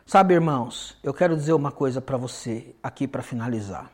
Sabe, 0.06 0.34
irmãos, 0.34 0.97
eu 1.04 1.13
quero 1.13 1.36
dizer 1.36 1.54
uma 1.54 1.71
coisa 1.71 2.01
para 2.01 2.17
você 2.17 2.75
aqui 2.82 3.08
para 3.08 3.23
finalizar. 3.23 3.91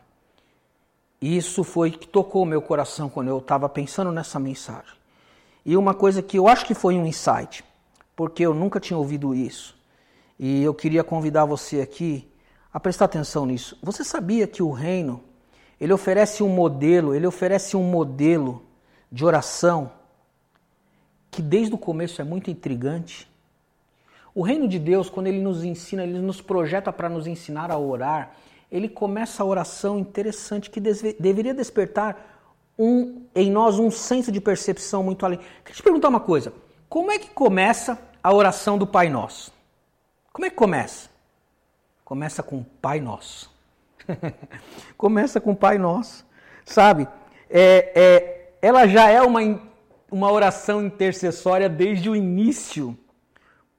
Isso 1.21 1.63
foi 1.63 1.91
que 1.91 2.07
tocou 2.07 2.43
o 2.43 2.45
meu 2.45 2.61
coração 2.61 3.09
quando 3.09 3.27
eu 3.27 3.37
estava 3.37 3.69
pensando 3.69 4.11
nessa 4.11 4.39
mensagem. 4.39 4.99
E 5.65 5.77
uma 5.77 5.93
coisa 5.93 6.21
que 6.21 6.37
eu 6.37 6.47
acho 6.47 6.65
que 6.65 6.73
foi 6.73 6.95
um 6.95 7.05
insight 7.05 7.63
porque 8.15 8.43
eu 8.45 8.53
nunca 8.53 8.79
tinha 8.79 8.97
ouvido 8.97 9.33
isso. 9.33 9.75
E 10.37 10.63
eu 10.63 10.73
queria 10.73 11.03
convidar 11.03 11.45
você 11.45 11.81
aqui 11.81 12.30
a 12.73 12.79
prestar 12.79 13.05
atenção 13.05 13.45
nisso. 13.45 13.77
Você 13.81 14.03
sabia 14.03 14.47
que 14.47 14.63
o 14.63 14.71
reino, 14.71 15.21
ele 15.79 15.93
oferece 15.93 16.43
um 16.43 16.49
modelo, 16.49 17.13
ele 17.13 17.27
oferece 17.27 17.75
um 17.75 17.83
modelo 17.83 18.63
de 19.11 19.25
oração 19.25 19.91
que 21.29 21.41
desde 21.41 21.73
o 21.73 21.77
começo 21.77 22.21
é 22.21 22.23
muito 22.23 22.51
intrigante. 22.51 23.29
O 24.33 24.41
reino 24.41 24.67
de 24.67 24.79
Deus, 24.79 25.09
quando 25.09 25.27
ele 25.27 25.41
nos 25.41 25.63
ensina, 25.63 26.03
ele 26.03 26.19
nos 26.19 26.41
projeta 26.41 26.91
para 26.91 27.09
nos 27.09 27.27
ensinar 27.27 27.71
a 27.71 27.77
orar, 27.77 28.33
ele 28.71 28.87
começa 28.87 29.43
a 29.43 29.45
oração 29.45 29.99
interessante 29.99 30.69
que 30.69 30.79
deveria 30.79 31.53
despertar 31.53 32.31
um, 32.79 33.23
em 33.35 33.51
nós 33.51 33.77
um 33.77 33.91
senso 33.91 34.31
de 34.31 34.39
percepção 34.39 35.03
muito 35.03 35.25
além. 35.25 35.39
Queria 35.63 35.75
te 35.75 35.83
perguntar 35.83 36.07
uma 36.07 36.21
coisa: 36.21 36.53
como 36.87 37.11
é 37.11 37.19
que 37.19 37.29
começa 37.29 37.99
a 38.23 38.33
oração 38.33 38.77
do 38.77 38.87
Pai 38.87 39.09
Nosso? 39.09 39.51
Como 40.31 40.45
é 40.45 40.49
que 40.49 40.55
começa? 40.55 41.10
Começa 42.11 42.43
com 42.43 42.61
Pai 42.61 42.99
Nosso. 42.99 43.49
começa 44.97 45.39
com 45.39 45.55
Pai 45.55 45.77
Nosso. 45.77 46.27
Sabe? 46.65 47.07
É, 47.49 47.93
é, 47.95 48.53
ela 48.61 48.85
já 48.85 49.09
é 49.09 49.21
uma, 49.21 49.39
uma 50.11 50.29
oração 50.29 50.85
intercessória 50.85 51.69
desde 51.69 52.09
o 52.09 52.15
início, 52.15 52.99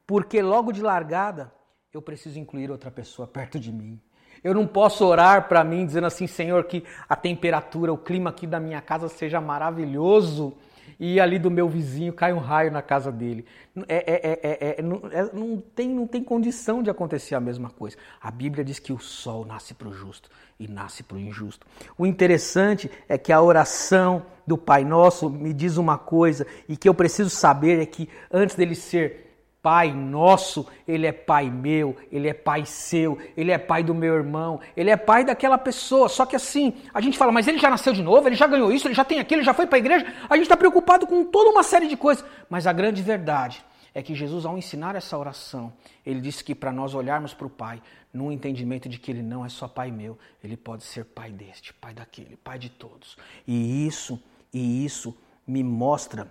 porque 0.06 0.40
logo 0.40 0.72
de 0.72 0.80
largada 0.80 1.52
eu 1.92 2.00
preciso 2.00 2.38
incluir 2.38 2.70
outra 2.70 2.90
pessoa 2.90 3.28
perto 3.28 3.60
de 3.60 3.70
mim. 3.70 4.00
Eu 4.42 4.54
não 4.54 4.66
posso 4.66 5.04
orar 5.04 5.46
para 5.46 5.62
mim 5.62 5.84
dizendo 5.84 6.06
assim, 6.06 6.26
Senhor, 6.26 6.64
que 6.64 6.82
a 7.06 7.14
temperatura, 7.14 7.92
o 7.92 7.98
clima 7.98 8.30
aqui 8.30 8.46
da 8.46 8.58
minha 8.58 8.80
casa 8.80 9.10
seja 9.10 9.42
maravilhoso 9.42 10.56
e 10.98 11.20
ali 11.20 11.38
do 11.38 11.50
meu 11.50 11.68
vizinho 11.68 12.12
cai 12.12 12.32
um 12.32 12.38
raio 12.38 12.70
na 12.70 12.82
casa 12.82 13.10
dele. 13.10 13.44
É, 13.88 14.12
é, 14.12 14.76
é, 14.78 14.82
não, 14.82 15.02
não, 15.32 15.62
tem, 15.74 15.88
não 15.88 16.06
tem 16.06 16.22
condição 16.22 16.82
de 16.82 16.90
acontecer 16.90 17.34
a 17.34 17.40
mesma 17.40 17.70
coisa. 17.70 17.96
A 18.20 18.30
Bíblia 18.30 18.64
diz 18.64 18.78
que 18.78 18.92
o 18.92 18.98
sol 18.98 19.44
nasce 19.44 19.74
para 19.74 19.88
o 19.88 19.92
justo 19.92 20.30
e 20.58 20.68
nasce 20.68 21.02
para 21.02 21.16
o 21.16 21.20
injusto. 21.20 21.66
O 21.98 22.06
interessante 22.06 22.90
é 23.08 23.18
que 23.18 23.32
a 23.32 23.40
oração 23.40 24.24
do 24.46 24.56
Pai 24.58 24.84
Nosso 24.84 25.28
me 25.28 25.52
diz 25.52 25.76
uma 25.76 25.98
coisa 25.98 26.46
e 26.68 26.76
que 26.76 26.88
eu 26.88 26.94
preciso 26.94 27.30
saber 27.30 27.80
é 27.80 27.86
que 27.86 28.08
antes 28.30 28.54
dele 28.54 28.74
ser 28.74 29.31
Pai 29.62 29.92
nosso, 29.92 30.66
Ele 30.86 31.06
é 31.06 31.12
Pai 31.12 31.48
meu, 31.48 31.96
Ele 32.10 32.28
é 32.28 32.34
Pai 32.34 32.66
seu, 32.66 33.16
Ele 33.36 33.52
é 33.52 33.58
Pai 33.58 33.84
do 33.84 33.94
meu 33.94 34.14
irmão, 34.14 34.60
Ele 34.76 34.90
é 34.90 34.96
Pai 34.96 35.24
daquela 35.24 35.56
pessoa. 35.56 36.08
Só 36.08 36.26
que 36.26 36.34
assim, 36.34 36.74
a 36.92 37.00
gente 37.00 37.16
fala, 37.16 37.30
mas 37.30 37.46
ele 37.46 37.58
já 37.58 37.70
nasceu 37.70 37.92
de 37.92 38.02
novo, 38.02 38.28
ele 38.28 38.34
já 38.34 38.48
ganhou 38.48 38.72
isso, 38.72 38.88
ele 38.88 38.94
já 38.94 39.04
tem 39.04 39.20
aquilo, 39.20 39.40
ele 39.40 39.46
já 39.46 39.54
foi 39.54 39.66
para 39.66 39.76
a 39.76 39.78
igreja. 39.78 40.04
A 40.28 40.34
gente 40.34 40.46
está 40.46 40.56
preocupado 40.56 41.06
com 41.06 41.24
toda 41.24 41.50
uma 41.50 41.62
série 41.62 41.86
de 41.86 41.96
coisas. 41.96 42.24
Mas 42.50 42.66
a 42.66 42.72
grande 42.72 43.02
verdade 43.02 43.64
é 43.94 44.02
que 44.02 44.14
Jesus, 44.14 44.44
ao 44.44 44.58
ensinar 44.58 44.96
essa 44.96 45.16
oração, 45.16 45.72
ele 46.04 46.20
disse 46.20 46.42
que 46.42 46.54
para 46.54 46.72
nós 46.72 46.94
olharmos 46.94 47.32
para 47.32 47.46
o 47.46 47.50
Pai, 47.50 47.80
num 48.12 48.32
entendimento 48.32 48.88
de 48.88 48.98
que 48.98 49.10
Ele 49.10 49.22
não 49.22 49.44
é 49.44 49.48
só 49.48 49.68
Pai 49.68 49.90
meu, 49.90 50.18
Ele 50.42 50.56
pode 50.56 50.82
ser 50.82 51.04
Pai 51.04 51.30
deste, 51.30 51.72
Pai 51.74 51.94
daquele, 51.94 52.36
Pai 52.36 52.58
de 52.58 52.68
todos. 52.68 53.16
E 53.46 53.86
isso, 53.86 54.20
e 54.52 54.84
isso 54.84 55.16
me 55.46 55.62
mostra 55.62 56.30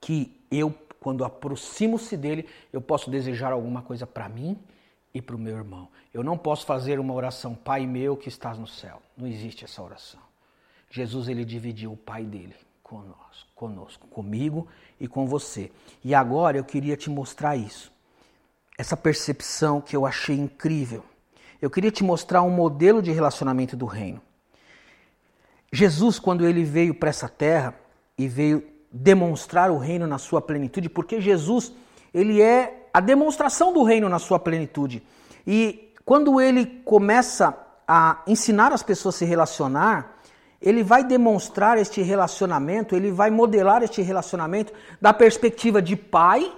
que 0.00 0.40
eu 0.50 0.74
quando 1.00 1.24
aproximo-se 1.24 2.16
dele, 2.16 2.46
eu 2.72 2.80
posso 2.80 3.10
desejar 3.10 3.52
alguma 3.52 3.80
coisa 3.80 4.06
para 4.06 4.28
mim 4.28 4.56
e 5.14 5.20
para 5.20 5.34
o 5.34 5.38
meu 5.38 5.56
irmão. 5.56 5.88
Eu 6.12 6.22
não 6.22 6.36
posso 6.36 6.66
fazer 6.66 7.00
uma 7.00 7.14
oração, 7.14 7.54
Pai 7.54 7.86
meu 7.86 8.16
que 8.16 8.28
estás 8.28 8.58
no 8.58 8.66
céu. 8.66 9.00
Não 9.16 9.26
existe 9.26 9.64
essa 9.64 9.82
oração. 9.82 10.20
Jesus 10.90 11.28
ele 11.28 11.44
dividiu 11.44 11.92
o 11.92 11.96
Pai 11.96 12.24
dele 12.24 12.54
conosco, 12.82 13.48
conosco, 13.54 14.08
comigo 14.08 14.68
e 14.98 15.08
com 15.08 15.26
você. 15.26 15.70
E 16.04 16.14
agora 16.14 16.58
eu 16.58 16.64
queria 16.64 16.96
te 16.96 17.08
mostrar 17.08 17.56
isso. 17.56 17.92
Essa 18.76 18.96
percepção 18.96 19.80
que 19.80 19.96
eu 19.96 20.04
achei 20.04 20.36
incrível. 20.36 21.04
Eu 21.62 21.70
queria 21.70 21.90
te 21.90 22.02
mostrar 22.02 22.42
um 22.42 22.50
modelo 22.50 23.00
de 23.00 23.12
relacionamento 23.12 23.76
do 23.76 23.86
reino. 23.86 24.20
Jesus, 25.72 26.18
quando 26.18 26.46
ele 26.46 26.64
veio 26.64 26.94
para 26.94 27.10
essa 27.10 27.28
terra 27.28 27.74
e 28.18 28.26
veio 28.26 28.66
demonstrar 28.90 29.70
o 29.70 29.78
reino 29.78 30.06
na 30.06 30.18
sua 30.18 30.40
plenitude, 30.42 30.88
porque 30.88 31.20
Jesus, 31.20 31.72
ele 32.12 32.40
é 32.42 32.88
a 32.92 33.00
demonstração 33.00 33.72
do 33.72 33.82
reino 33.82 34.08
na 34.08 34.18
sua 34.18 34.38
plenitude. 34.38 35.02
E 35.46 35.92
quando 36.04 36.40
ele 36.40 36.66
começa 36.84 37.56
a 37.86 38.22
ensinar 38.26 38.72
as 38.72 38.82
pessoas 38.82 39.14
a 39.14 39.18
se 39.18 39.24
relacionar, 39.24 40.18
ele 40.60 40.82
vai 40.82 41.04
demonstrar 41.04 41.78
este 41.78 42.02
relacionamento, 42.02 42.94
ele 42.94 43.10
vai 43.10 43.30
modelar 43.30 43.82
este 43.82 44.02
relacionamento 44.02 44.72
da 45.00 45.12
perspectiva 45.12 45.80
de 45.80 45.96
pai 45.96 46.52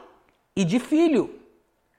e 0.57 0.65
de 0.65 0.81
filho. 0.81 1.39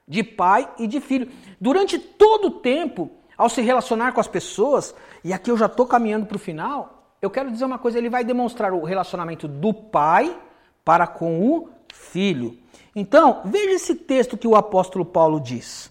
De 0.06 0.22
pai 0.22 0.68
e 0.78 0.86
de 0.86 1.00
filho. 1.00 1.28
Durante 1.58 1.98
todo 1.98 2.48
o 2.48 2.50
tempo, 2.50 3.10
ao 3.38 3.48
se 3.48 3.62
relacionar 3.62 4.12
com 4.12 4.20
as 4.20 4.28
pessoas, 4.28 4.94
e 5.22 5.32
aqui 5.32 5.50
eu 5.50 5.56
já 5.56 5.66
estou 5.66 5.86
caminhando 5.86 6.26
para 6.26 6.36
o 6.36 6.40
final, 6.40 6.93
eu 7.24 7.30
quero 7.30 7.50
dizer 7.50 7.64
uma 7.64 7.78
coisa, 7.78 7.96
ele 7.96 8.10
vai 8.10 8.22
demonstrar 8.22 8.74
o 8.74 8.84
relacionamento 8.84 9.48
do 9.48 9.72
pai 9.72 10.38
para 10.84 11.06
com 11.06 11.40
o 11.40 11.70
filho. 11.92 12.58
Então, 12.94 13.40
veja 13.46 13.70
esse 13.70 13.94
texto 13.94 14.36
que 14.36 14.46
o 14.46 14.54
apóstolo 14.54 15.06
Paulo 15.06 15.40
diz. 15.40 15.90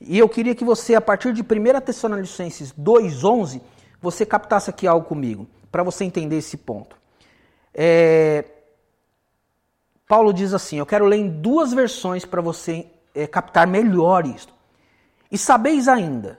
E 0.00 0.18
eu 0.18 0.26
queria 0.28 0.54
que 0.54 0.64
você, 0.64 0.94
a 0.94 1.00
partir 1.00 1.34
de 1.34 1.42
1 1.42 1.80
Tessalonicenses 1.82 2.72
2,11, 2.72 3.60
você 4.00 4.24
captasse 4.24 4.70
aqui 4.70 4.86
algo 4.86 5.06
comigo, 5.06 5.46
para 5.70 5.82
você 5.82 6.04
entender 6.04 6.38
esse 6.38 6.56
ponto. 6.56 6.96
É... 7.74 8.46
Paulo 10.08 10.32
diz 10.32 10.54
assim: 10.54 10.78
Eu 10.78 10.86
quero 10.86 11.04
ler 11.04 11.18
em 11.18 11.28
duas 11.28 11.72
versões 11.74 12.24
para 12.24 12.40
você 12.40 12.86
é, 13.14 13.26
captar 13.26 13.66
melhor 13.66 14.26
isto. 14.26 14.54
E 15.30 15.36
sabeis 15.36 15.86
ainda, 15.86 16.38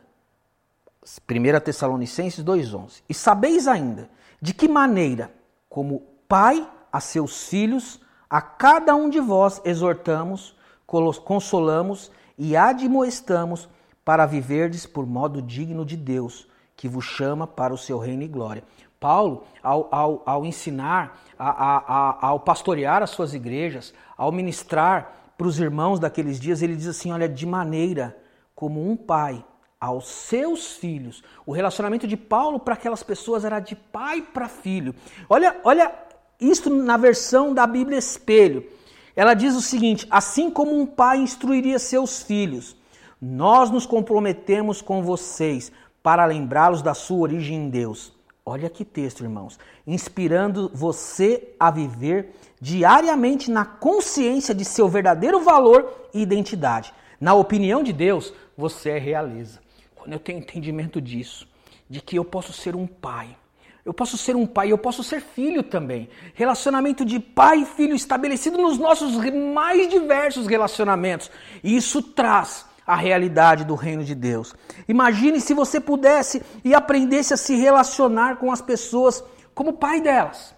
1 1.03 1.59
Tessalonicenses 1.59 2.43
2,11, 2.43 3.03
e 3.07 3.13
sabeis 3.13 3.67
ainda 3.67 4.09
de 4.43 4.53
que 4.53 4.67
maneira, 4.67 5.31
como 5.69 6.01
pai 6.27 6.69
a 6.91 6.99
seus 6.99 7.47
filhos, 7.47 8.01
a 8.29 8.41
cada 8.41 8.93
um 8.93 9.09
de 9.09 9.21
vós 9.21 9.61
exortamos, 9.63 10.53
consolamos 10.85 12.11
e 12.37 12.53
admoestamos 12.53 13.69
para 14.03 14.25
viverdes 14.25 14.85
por 14.85 15.07
modo 15.07 15.41
digno 15.41 15.85
de 15.85 15.95
Deus, 15.95 16.45
que 16.75 16.89
vos 16.89 17.05
chama 17.05 17.47
para 17.47 17.73
o 17.73 17.77
seu 17.77 17.97
reino 17.97 18.21
e 18.21 18.27
glória. 18.27 18.65
Paulo, 18.99 19.45
ao, 19.63 19.87
ao, 19.89 20.23
ao 20.25 20.45
ensinar, 20.45 21.21
a, 21.39 21.49
a, 21.49 21.77
a, 21.77 22.27
ao 22.27 22.41
pastorear 22.41 23.01
as 23.01 23.11
suas 23.11 23.33
igrejas, 23.33 23.93
ao 24.17 24.29
ministrar 24.29 25.33
para 25.37 25.47
os 25.47 25.57
irmãos 25.57 26.01
daqueles 26.01 26.37
dias, 26.37 26.61
ele 26.61 26.75
diz 26.75 26.87
assim: 26.87 27.13
olha, 27.13 27.29
de 27.29 27.45
maneira 27.45 28.17
como 28.53 28.85
um 28.85 28.97
pai 28.97 29.41
aos 29.83 30.07
seus 30.07 30.77
filhos. 30.77 31.21
O 31.45 31.51
relacionamento 31.51 32.07
de 32.07 32.15
Paulo 32.15 32.57
para 32.57 32.73
aquelas 32.73 33.03
pessoas 33.03 33.43
era 33.43 33.59
de 33.59 33.75
pai 33.75 34.21
para 34.21 34.47
filho. 34.47 34.95
Olha, 35.29 35.57
olha 35.61 35.93
isto 36.39 36.69
na 36.69 36.95
versão 36.95 37.53
da 37.53 37.67
Bíblia 37.67 37.97
Espelho. 37.97 38.65
Ela 39.13 39.33
diz 39.33 39.53
o 39.53 39.61
seguinte: 39.61 40.07
assim 40.09 40.49
como 40.49 40.73
um 40.73 40.85
pai 40.85 41.17
instruiria 41.17 41.77
seus 41.79 42.23
filhos, 42.23 42.77
nós 43.21 43.69
nos 43.69 43.85
comprometemos 43.85 44.81
com 44.81 45.03
vocês 45.03 45.69
para 46.01 46.25
lembrá-los 46.25 46.81
da 46.81 46.93
sua 46.93 47.17
origem 47.17 47.65
em 47.65 47.69
Deus. 47.69 48.13
Olha 48.45 48.69
que 48.69 48.85
texto, 48.85 49.21
irmãos. 49.21 49.59
Inspirando 49.85 50.71
você 50.73 51.55
a 51.59 51.69
viver 51.69 52.33
diariamente 52.61 53.51
na 53.51 53.65
consciência 53.65 54.55
de 54.55 54.63
seu 54.63 54.87
verdadeiro 54.87 55.41
valor 55.41 55.91
e 56.13 56.21
identidade. 56.21 56.93
Na 57.19 57.33
opinião 57.33 57.83
de 57.83 57.91
Deus, 57.91 58.33
você 58.57 58.91
é 58.91 58.97
realeza. 58.97 59.62
Quando 60.03 60.11
eu 60.11 60.19
tenho 60.19 60.39
entendimento 60.39 60.99
disso, 60.99 61.47
de 61.89 62.01
que 62.01 62.17
eu 62.17 62.25
posso 62.25 62.51
ser 62.51 62.75
um 62.75 62.85
pai, 62.85 63.37
eu 63.85 63.93
posso 63.93 64.17
ser 64.17 64.35
um 64.35 64.45
pai, 64.45 64.69
eu 64.69 64.77
posso 64.77 65.01
ser 65.01 65.21
filho 65.21 65.63
também. 65.63 66.09
Relacionamento 66.33 67.05
de 67.05 67.21
pai 67.21 67.59
e 67.59 67.65
filho 67.65 67.95
estabelecido 67.95 68.57
nos 68.57 68.77
nossos 68.77 69.15
mais 69.33 69.87
diversos 69.87 70.45
relacionamentos. 70.45 71.31
E 71.63 71.77
isso 71.77 72.01
traz 72.01 72.65
a 72.85 72.97
realidade 72.97 73.63
do 73.63 73.75
reino 73.75 74.03
de 74.03 74.13
Deus. 74.13 74.53
Imagine 74.89 75.39
se 75.39 75.53
você 75.53 75.79
pudesse 75.79 76.43
e 76.65 76.75
aprendesse 76.75 77.33
a 77.33 77.37
se 77.37 77.55
relacionar 77.55 78.35
com 78.35 78.51
as 78.51 78.61
pessoas 78.61 79.23
como 79.55 79.71
pai 79.71 80.01
delas, 80.01 80.53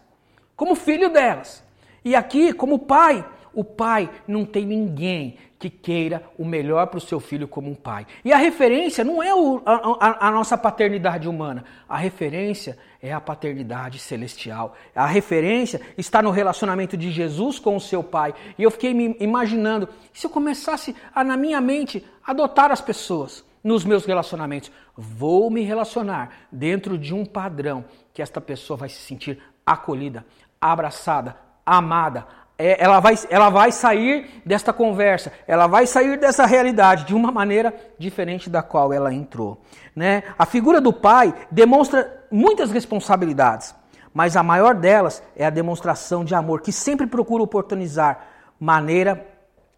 como 0.56 0.74
filho 0.74 1.12
delas. 1.12 1.64
E 2.04 2.16
aqui, 2.16 2.52
como 2.52 2.80
pai, 2.80 3.24
o 3.56 3.64
pai 3.64 4.10
não 4.28 4.46
tem 4.46 4.66
ninguém 4.66 5.38
que 5.58 5.70
queira 5.70 6.22
o 6.38 6.46
melhor 6.46 6.88
para 6.88 6.98
o 6.98 7.02
seu 7.02 7.20
filho 7.20 7.48
como 7.48 7.72
um 7.72 7.76
pai. 7.76 8.06
E 8.24 8.32
a 8.32 8.38
referência 8.38 9.04
não 9.04 9.24
é 9.24 9.34
o, 9.34 9.62
a, 9.66 10.28
a, 10.28 10.32
nossa 10.32 10.58
paternidade 10.58 11.28
humana, 11.28 11.64
a 11.88 11.98
referência 11.98 12.78
é 13.02 13.14
a 13.14 13.22
paternidade 13.22 13.98
celestial. 13.98 14.76
A 14.94 15.06
referência 15.08 15.82
está 15.98 16.22
no 16.22 16.30
relacionamento 16.30 16.98
de 16.98 17.10
Jesus 17.10 17.58
com 17.58 17.76
o 17.76 17.82
seu 17.82 18.04
pai. 18.04 18.36
E 18.58 18.64
eu 18.64 18.70
fiquei 18.70 18.94
me 18.94 19.16
imaginando, 19.20 19.88
se 20.14 20.28
eu 20.28 20.30
começasse 20.30 20.96
a, 21.14 21.24
na 21.24 21.38
minha 21.38 21.62
mente, 21.62 22.06
adotar 22.26 22.72
as 22.72 22.82
pessoas 22.82 23.44
nos 23.64 23.84
meus 23.84 24.06
relacionamentos, 24.06 24.72
vou 24.96 25.50
me 25.50 25.62
relacionar 25.64 26.48
dentro 26.52 26.98
de 26.98 27.14
um 27.14 27.26
padrão 27.26 27.86
que 28.14 28.22
esta 28.22 28.40
pessoa 28.40 28.78
vai 28.78 28.90
se 28.90 29.00
sentir 29.00 29.40
acolhida, 29.66 30.26
abraçada, 30.62 31.36
amada, 31.66 32.28
é, 32.58 32.82
ela, 32.82 33.00
vai, 33.00 33.16
ela 33.30 33.50
vai 33.50 33.72
sair 33.72 34.42
desta 34.46 34.72
conversa, 34.72 35.32
ela 35.46 35.68
vai 35.68 35.86
sair 35.86 36.18
dessa 36.18 36.46
realidade 36.46 37.06
de 37.06 37.14
uma 37.14 37.32
maneira 37.32 37.74
diferente 37.98 38.50
da 38.50 38.62
qual 38.62 38.94
ela 38.94 39.14
entrou. 39.14 39.62
Né? 39.96 40.24
A 40.38 40.46
figura 40.46 40.80
do 40.80 40.94
pai 40.94 41.34
demonstra 41.52 42.26
muitas 42.32 42.72
responsabilidades, 42.72 43.76
mas 44.14 44.38
a 44.38 44.44
maior 44.44 44.76
delas 44.76 45.22
é 45.36 45.46
a 45.46 45.50
demonstração 45.50 46.24
de 46.24 46.34
amor, 46.34 46.62
que 46.62 46.72
sempre 46.72 47.06
procura 47.08 47.44
oportunizar 47.44 48.28
maneira 48.60 49.26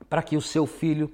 para 0.07 0.21
que 0.21 0.37
o 0.37 0.41
seu 0.41 0.67
filho 0.67 1.11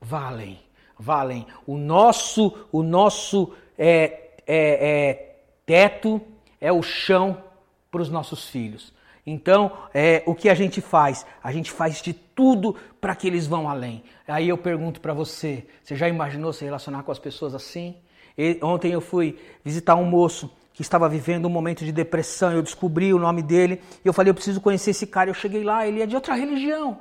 vá 0.00 0.28
além. 0.28 0.60
Vá 0.98 1.20
além. 1.20 1.46
O 1.66 1.76
nosso, 1.76 2.66
o 2.70 2.82
nosso 2.82 3.52
é, 3.78 4.30
é, 4.46 4.46
é, 4.46 5.36
teto 5.64 6.20
é 6.60 6.72
o 6.72 6.82
chão 6.82 7.42
para 7.90 8.02
os 8.02 8.10
nossos 8.10 8.48
filhos. 8.48 8.94
Então, 9.26 9.72
é, 9.92 10.22
o 10.24 10.34
que 10.36 10.48
a 10.48 10.54
gente 10.54 10.80
faz? 10.80 11.26
A 11.42 11.50
gente 11.50 11.72
faz 11.72 12.00
de 12.00 12.12
tudo 12.12 12.76
para 13.00 13.14
que 13.16 13.26
eles 13.26 13.46
vão 13.46 13.68
além. 13.68 14.04
Aí 14.28 14.48
eu 14.48 14.56
pergunto 14.56 15.00
para 15.00 15.12
você: 15.12 15.66
você 15.82 15.96
já 15.96 16.08
imaginou 16.08 16.52
se 16.52 16.64
relacionar 16.64 17.02
com 17.02 17.10
as 17.10 17.18
pessoas 17.18 17.52
assim? 17.52 17.96
E, 18.38 18.58
ontem 18.62 18.92
eu 18.92 19.00
fui 19.00 19.36
visitar 19.64 19.96
um 19.96 20.04
moço 20.04 20.54
que 20.72 20.82
estava 20.82 21.08
vivendo 21.08 21.46
um 21.46 21.50
momento 21.50 21.84
de 21.84 21.90
depressão. 21.90 22.52
Eu 22.52 22.62
descobri 22.62 23.12
o 23.12 23.18
nome 23.18 23.42
dele 23.42 23.80
e 24.04 24.06
eu 24.06 24.12
falei: 24.12 24.30
eu 24.30 24.34
preciso 24.34 24.60
conhecer 24.60 24.90
esse 24.90 25.08
cara. 25.08 25.28
Eu 25.28 25.34
cheguei 25.34 25.64
lá, 25.64 25.84
ele 25.86 26.02
é 26.02 26.06
de 26.06 26.14
outra 26.14 26.34
religião. 26.34 27.00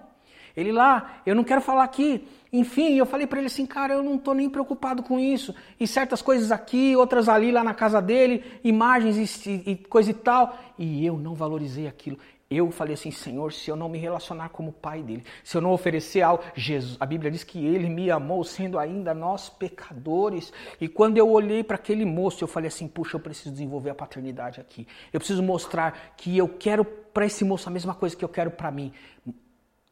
Ele 0.55 0.71
lá, 0.71 1.21
eu 1.25 1.35
não 1.35 1.43
quero 1.43 1.61
falar 1.61 1.83
aqui. 1.83 2.27
Enfim, 2.51 2.95
eu 2.95 3.05
falei 3.05 3.27
para 3.27 3.39
ele 3.39 3.47
assim, 3.47 3.65
cara, 3.65 3.93
eu 3.93 4.01
não 4.01 4.15
estou 4.15 4.33
nem 4.33 4.49
preocupado 4.49 5.03
com 5.03 5.19
isso. 5.19 5.53
E 5.77 5.85
certas 5.85 6.21
coisas 6.21 6.51
aqui, 6.51 6.95
outras 6.95 7.27
ali, 7.27 7.51
lá 7.51 7.63
na 7.63 7.73
casa 7.73 8.01
dele, 8.01 8.43
imagens 8.63 9.45
e, 9.45 9.63
e 9.65 9.75
coisa 9.75 10.11
e 10.11 10.13
tal. 10.13 10.57
E 10.77 11.05
eu 11.05 11.17
não 11.17 11.33
valorizei 11.33 11.87
aquilo. 11.87 12.17
Eu 12.49 12.71
falei 12.71 12.93
assim, 12.93 13.09
Senhor, 13.09 13.51
se 13.51 13.69
eu 13.69 13.75
não 13.75 13.89
me 13.89 13.97
relacionar 13.97 14.49
como 14.49 14.71
pai 14.71 15.01
dele, 15.01 15.25
se 15.43 15.57
eu 15.57 15.61
não 15.61 15.71
oferecer 15.71 16.21
algo, 16.21 16.43
Jesus, 16.55 16.95
a 16.99 17.05
Bíblia 17.05 17.31
diz 17.31 17.43
que 17.43 17.65
ele 17.65 17.89
me 17.89 18.11
amou 18.11 18.43
sendo 18.43 18.77
ainda 18.77 19.15
nós 19.15 19.49
pecadores. 19.49 20.53
E 20.79 20.87
quando 20.87 21.17
eu 21.17 21.27
olhei 21.27 21.63
para 21.63 21.75
aquele 21.75 22.05
moço, 22.05 22.43
eu 22.43 22.47
falei 22.47 22.67
assim, 22.67 22.87
puxa, 22.87 23.17
eu 23.17 23.19
preciso 23.19 23.51
desenvolver 23.51 23.89
a 23.89 23.95
paternidade 23.95 24.61
aqui. 24.61 24.87
Eu 25.11 25.19
preciso 25.19 25.41
mostrar 25.41 26.13
que 26.15 26.37
eu 26.37 26.47
quero 26.47 26.85
para 26.85 27.25
esse 27.25 27.43
moço 27.43 27.67
a 27.67 27.71
mesma 27.71 27.95
coisa 27.95 28.15
que 28.15 28.23
eu 28.23 28.29
quero 28.29 28.51
para 28.51 28.69
mim 28.71 28.93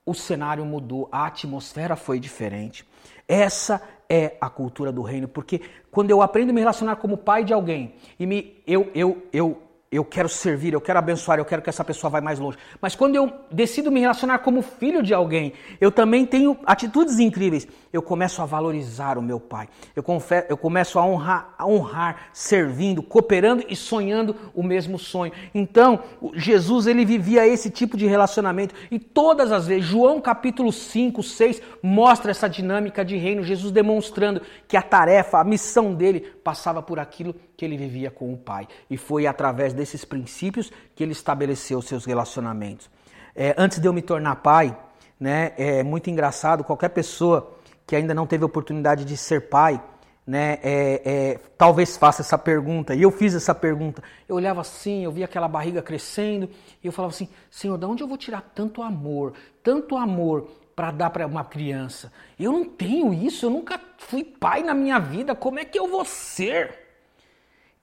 o 0.05 0.13
cenário 0.13 0.65
mudou, 0.65 1.07
a 1.11 1.25
atmosfera 1.25 1.95
foi 1.95 2.19
diferente. 2.19 2.85
Essa 3.27 3.81
é 4.09 4.37
a 4.39 4.49
cultura 4.49 4.91
do 4.91 5.01
reino, 5.01 5.27
porque 5.27 5.61
quando 5.89 6.11
eu 6.11 6.21
aprendo 6.21 6.49
a 6.49 6.53
me 6.53 6.59
relacionar 6.59 6.97
como 6.97 7.17
pai 7.17 7.43
de 7.43 7.53
alguém 7.53 7.95
e 8.19 8.25
me, 8.25 8.61
eu, 8.67 8.91
eu, 8.93 9.23
eu 9.31 9.62
eu 9.93 10.03
quero 10.03 10.27
servir, 10.27 10.73
eu 10.73 10.81
quero 10.81 10.97
abençoar, 10.97 11.37
eu 11.37 11.45
quero 11.45 11.61
que 11.61 11.69
essa 11.69 11.83
pessoa 11.83 12.09
vá 12.09 12.19
mais 12.19 12.39
longe. 12.39 12.57
Mas 12.81 12.95
quando 12.95 13.15
eu 13.15 13.31
decido 13.51 13.91
me 13.91 13.99
relacionar 13.99 14.39
como 14.39 14.63
filho 14.63 15.03
de 15.03 15.13
alguém, 15.13 15.53
eu 15.79 15.91
também 15.91 16.25
tenho 16.25 16.57
atitudes 16.65 17.19
incríveis. 17.19 17.67
Eu 17.91 18.01
começo 18.01 18.41
a 18.41 18.45
valorizar 18.45 19.19
o 19.19 19.21
meu 19.21 19.39
pai. 19.39 19.69
Eu, 19.95 20.01
confesso, 20.01 20.47
eu 20.49 20.57
começo 20.57 20.97
a 20.97 21.05
honrar, 21.05 21.53
a 21.57 21.67
honrar, 21.67 22.29
servindo, 22.33 23.03
cooperando 23.03 23.63
e 23.69 23.75
sonhando 23.75 24.35
o 24.55 24.63
mesmo 24.63 24.97
sonho. 24.97 25.31
Então, 25.53 25.99
Jesus 26.33 26.87
ele 26.87 27.05
vivia 27.05 27.45
esse 27.45 27.69
tipo 27.69 27.95
de 27.95 28.07
relacionamento 28.07 28.73
e 28.89 28.97
todas 28.97 29.51
as 29.51 29.67
vezes, 29.67 29.85
João 29.85 30.19
capítulo 30.19 30.71
5, 30.71 31.21
6 31.21 31.61
mostra 31.83 32.31
essa 32.31 32.49
dinâmica 32.49 33.05
de 33.05 33.15
reino, 33.15 33.43
Jesus 33.43 33.71
demonstrando 33.71 34.41
que 34.67 34.75
a 34.75 34.81
tarefa, 34.81 35.39
a 35.39 35.43
missão 35.43 35.93
dele 35.93 36.21
passava 36.43 36.81
por 36.81 36.97
aquilo 36.97 37.35
que 37.63 37.65
ele 37.65 37.77
vivia 37.77 38.11
com 38.11 38.33
o 38.33 38.37
pai. 38.37 38.67
E 38.89 38.97
foi 38.97 39.25
através 39.25 39.73
desses 39.73 40.03
princípios 40.03 40.69
que 40.93 41.01
ele 41.01 41.13
estabeleceu 41.13 41.81
seus 41.81 42.03
relacionamentos. 42.03 42.89
É, 43.33 43.55
antes 43.57 43.79
de 43.79 43.87
eu 43.87 43.93
me 43.93 44.01
tornar 44.01 44.35
pai, 44.37 44.77
né, 45.17 45.53
é 45.57 45.81
muito 45.81 46.09
engraçado, 46.09 46.63
qualquer 46.63 46.89
pessoa 46.89 47.55
que 47.87 47.95
ainda 47.95 48.13
não 48.13 48.27
teve 48.27 48.43
oportunidade 48.43 49.05
de 49.05 49.15
ser 49.15 49.47
pai, 49.47 49.81
né, 50.27 50.59
é, 50.61 51.01
é, 51.05 51.39
talvez 51.57 51.95
faça 51.95 52.21
essa 52.21 52.37
pergunta. 52.37 52.93
E 52.93 53.01
eu 53.01 53.11
fiz 53.11 53.33
essa 53.33 53.55
pergunta. 53.55 54.03
Eu 54.27 54.35
olhava 54.35 54.59
assim, 54.59 55.05
eu 55.05 55.11
via 55.11 55.23
aquela 55.23 55.47
barriga 55.47 55.81
crescendo, 55.81 56.49
e 56.83 56.87
eu 56.87 56.91
falava 56.91 57.13
assim: 57.13 57.29
Senhor, 57.49 57.77
de 57.77 57.85
onde 57.85 58.03
eu 58.03 58.07
vou 58.07 58.17
tirar 58.17 58.41
tanto 58.53 58.83
amor, 58.83 59.33
tanto 59.63 59.95
amor 59.95 60.49
para 60.75 60.91
dar 60.91 61.09
para 61.11 61.25
uma 61.25 61.45
criança? 61.45 62.11
Eu 62.37 62.51
não 62.51 62.65
tenho 62.65 63.13
isso, 63.13 63.45
eu 63.45 63.49
nunca 63.49 63.79
fui 63.97 64.23
pai 64.23 64.63
na 64.63 64.73
minha 64.73 64.99
vida, 64.99 65.33
como 65.33 65.59
é 65.59 65.65
que 65.65 65.79
eu 65.79 65.87
vou 65.87 66.03
ser? 66.03 66.82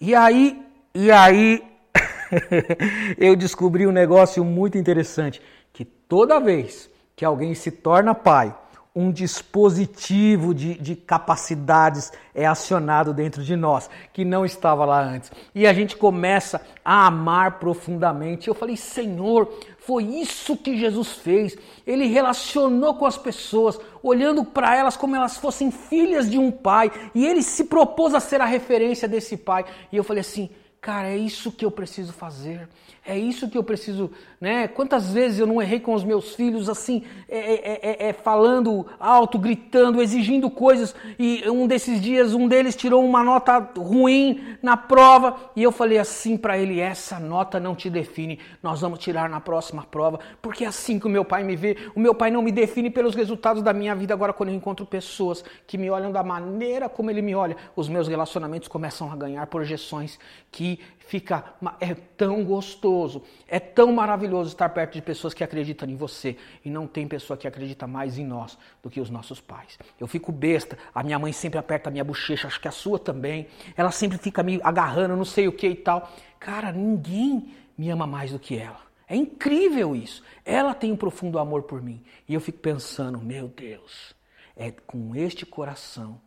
E 0.01 0.15
aí, 0.15 0.65
e 0.95 1.11
aí 1.11 1.63
eu 3.19 3.37
descobri 3.37 3.87
um 3.87 3.93
negócio 3.93 4.43
muito 4.43 4.79
interessante, 4.79 5.43
que 5.73 5.85
toda 5.85 6.41
vez 6.41 6.89
que 7.15 7.25
alguém 7.25 7.55
se 7.55 7.71
torna 7.71 8.15
pai 8.15 8.57
um 8.95 9.13
dispositivo 9.13 10.53
de, 10.53 10.75
de, 10.75 10.97
capacidades 10.97 12.13
é 12.35 12.45
acionado 12.45 13.15
dentro 13.15 13.43
de 13.43 13.55
nós, 13.55 13.89
que 14.13 14.25
não 14.25 14.45
estava 14.45 14.85
lá 14.85 15.01
antes. 15.01 15.31
E 15.55 15.67
a 15.67 15.73
gente 15.73 15.97
começa 15.97 16.61
a 16.85 17.07
amar 17.07 17.61
profundamente. 17.61 18.49
Eu 18.49 18.55
falei, 18.55 18.77
Senhor, 18.77 19.49
foi 19.79 20.05
isso 20.05 20.57
que 20.57 20.77
Jesus 20.77 21.13
fez. 21.13 21.57
Ele 21.87 22.07
relacionou 22.07 22.95
com 22.95 23.07
as 23.07 23.17
pessoas, 23.17 23.79
olhando 24.03 24.45
para 24.45 24.77
elas 24.77 24.97
como 24.97 25.15
elas 25.15 25.37
fossem 25.37 25.71
filhas 25.71 26.29
de 26.29 26.39
um 26.39 26.51
pai, 26.51 26.91
e 27.15 27.25
ele 27.25 27.43
se 27.43 27.65
propôs 27.65 28.13
a 28.13 28.21
ser 28.21 28.41
a 28.41 28.47
referência 28.47 29.07
desse 29.07 29.37
pai. 29.37 29.65
E 29.93 29.97
eu 29.97 30.03
falei 30.03 30.23
assim, 30.23 30.51
cara, 30.81 31.09
é 31.09 31.17
isso 31.17 31.53
que 31.53 31.65
eu 31.65 31.71
preciso 31.71 32.13
fazer. 32.13 32.69
É 33.11 33.19
isso 33.19 33.51
que 33.51 33.59
eu 33.59 33.65
preciso, 33.65 34.09
né? 34.41 34.69
Quantas 34.69 35.11
vezes 35.11 35.41
eu 35.41 35.47
não 35.47 35.61
errei 35.61 35.81
com 35.81 35.95
os 35.95 36.05
meus 36.05 36.37
filhos 36.37 36.69
assim, 36.69 37.03
é, 37.29 37.39
é, 37.39 37.81
é, 37.83 38.09
é, 38.09 38.13
falando 38.13 38.87
alto, 39.01 39.37
gritando, 39.37 40.01
exigindo 40.01 40.49
coisas, 40.49 40.95
e 41.19 41.43
um 41.51 41.67
desses 41.67 42.01
dias 42.01 42.35
um 42.35 42.47
deles 42.47 42.77
tirou 42.77 43.05
uma 43.05 43.25
nota 43.25 43.59
ruim 43.77 44.57
na 44.63 44.77
prova, 44.77 45.37
e 45.57 45.63
eu 45.65 45.73
falei 45.73 45.99
assim 45.99 46.37
para 46.37 46.57
ele: 46.57 46.79
essa 46.79 47.19
nota 47.19 47.59
não 47.59 47.75
te 47.75 47.91
define, 47.91 48.39
nós 48.63 48.81
vamos 48.81 49.01
tirar 49.01 49.29
na 49.29 49.41
próxima 49.41 49.83
prova, 49.83 50.21
porque 50.41 50.65
é 50.65 50.69
assim 50.69 50.97
que 51.01 51.09
o 51.09 51.11
meu 51.11 51.25
pai 51.25 51.43
me 51.43 51.57
vê. 51.57 51.77
O 51.97 51.99
meu 51.99 52.15
pai 52.15 52.31
não 52.31 52.43
me 52.43 52.53
define 52.53 52.91
pelos 52.91 53.17
resultados 53.17 53.61
da 53.61 53.73
minha 53.73 53.97
vida. 53.97 54.15
Agora, 54.15 54.33
quando 54.33 54.51
eu 54.51 54.55
encontro 54.55 54.87
pessoas 54.87 55.45
que 55.67 55.77
me 55.77 55.91
olham 55.91 56.13
da 56.13 56.23
maneira 56.23 56.89
como 56.89 57.11
ele 57.11 57.23
me 57.23 57.35
olha, 57.35 57.57
os 57.75 57.89
meus 57.89 58.07
relacionamentos 58.07 58.69
começam 58.69 59.11
a 59.11 59.17
ganhar 59.17 59.45
projeções 59.49 60.17
que 60.53 60.79
fica 61.11 61.55
é 61.81 61.93
tão 61.93 62.45
gostoso, 62.45 63.25
é 63.49 63.59
tão 63.59 63.93
maravilhoso 63.93 64.51
estar 64.51 64.69
perto 64.69 64.93
de 64.93 65.03
pessoas 65.03 65.35
que 65.35 65.43
acreditam 65.43 65.91
em 65.91 65.97
você 65.97 66.37
e 66.65 66.71
não 66.71 66.87
tem 66.87 67.09
pessoa 67.09 67.37
que 67.37 67.49
acredita 67.49 67.85
mais 67.85 68.17
em 68.17 68.25
nós 68.25 68.57
do 68.81 68.89
que 68.89 69.01
os 69.01 69.11
nossos 69.11 69.41
pais. 69.41 69.77
Eu 69.99 70.07
fico 70.07 70.31
besta, 70.31 70.79
a 70.95 71.03
minha 71.03 71.19
mãe 71.19 71.33
sempre 71.33 71.59
aperta 71.59 71.89
a 71.89 71.91
minha 71.91 72.05
bochecha, 72.05 72.47
acho 72.47 72.61
que 72.61 72.69
a 72.69 72.71
sua 72.71 72.97
também. 72.97 73.49
Ela 73.77 73.91
sempre 73.91 74.19
fica 74.19 74.41
me 74.41 74.61
agarrando, 74.63 75.17
não 75.17 75.25
sei 75.25 75.49
o 75.49 75.53
que 75.53 75.67
e 75.67 75.75
tal. 75.75 76.09
Cara, 76.39 76.71
ninguém 76.71 77.57
me 77.77 77.91
ama 77.91 78.07
mais 78.07 78.31
do 78.31 78.39
que 78.39 78.57
ela. 78.57 78.79
É 79.09 79.17
incrível 79.17 79.97
isso. 79.97 80.23
Ela 80.45 80.75
tem 80.75 80.93
um 80.93 80.97
profundo 80.97 81.41
amor 81.41 81.65
por 81.65 81.83
mim. 81.83 82.05
E 82.29 82.35
eu 82.35 82.41
fico 82.41 82.59
pensando, 82.59 83.19
meu 83.19 83.49
Deus, 83.49 84.15
é 84.55 84.71
com 84.71 85.17
este 85.17 85.45
coração 85.45 86.21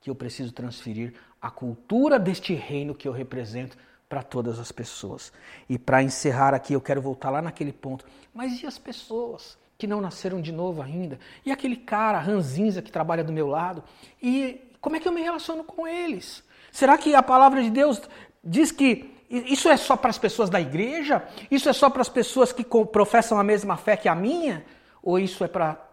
que 0.00 0.08
eu 0.08 0.14
preciso 0.14 0.52
transferir 0.52 1.14
a 1.42 1.50
cultura 1.50 2.20
deste 2.20 2.54
reino 2.54 2.94
que 2.94 3.08
eu 3.08 3.12
represento 3.12 3.76
para 4.08 4.22
todas 4.22 4.58
as 4.58 4.72
pessoas. 4.72 5.32
E 5.68 5.78
para 5.78 6.02
encerrar 6.02 6.54
aqui, 6.54 6.72
eu 6.72 6.80
quero 6.80 7.00
voltar 7.00 7.30
lá 7.30 7.42
naquele 7.42 7.72
ponto. 7.72 8.04
Mas 8.32 8.62
e 8.62 8.66
as 8.66 8.78
pessoas 8.78 9.58
que 9.76 9.86
não 9.86 10.00
nasceram 10.00 10.40
de 10.40 10.50
novo 10.50 10.82
ainda? 10.82 11.18
E 11.44 11.52
aquele 11.52 11.76
cara 11.76 12.18
ranzinza 12.18 12.82
que 12.82 12.90
trabalha 12.90 13.22
do 13.22 13.32
meu 13.32 13.46
lado? 13.46 13.84
E 14.20 14.72
como 14.80 14.96
é 14.96 15.00
que 15.00 15.06
eu 15.06 15.12
me 15.12 15.22
relaciono 15.22 15.62
com 15.62 15.86
eles? 15.86 16.42
Será 16.72 16.96
que 16.96 17.14
a 17.14 17.22
palavra 17.22 17.62
de 17.62 17.70
Deus 17.70 18.00
diz 18.42 18.72
que 18.72 19.14
isso 19.30 19.68
é 19.68 19.76
só 19.76 19.96
para 19.96 20.10
as 20.10 20.18
pessoas 20.18 20.48
da 20.48 20.60
igreja? 20.60 21.22
Isso 21.50 21.68
é 21.68 21.72
só 21.72 21.90
para 21.90 22.02
as 22.02 22.08
pessoas 22.08 22.52
que 22.52 22.64
professam 22.64 23.38
a 23.38 23.44
mesma 23.44 23.76
fé 23.76 23.96
que 23.96 24.08
a 24.08 24.14
minha? 24.14 24.64
Ou 25.02 25.18
isso 25.18 25.44
é 25.44 25.48
para 25.48 25.84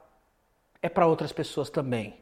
é 0.82 0.89
para 0.89 1.07
outras 1.07 1.32
pessoas 1.32 1.70
também? 1.70 2.16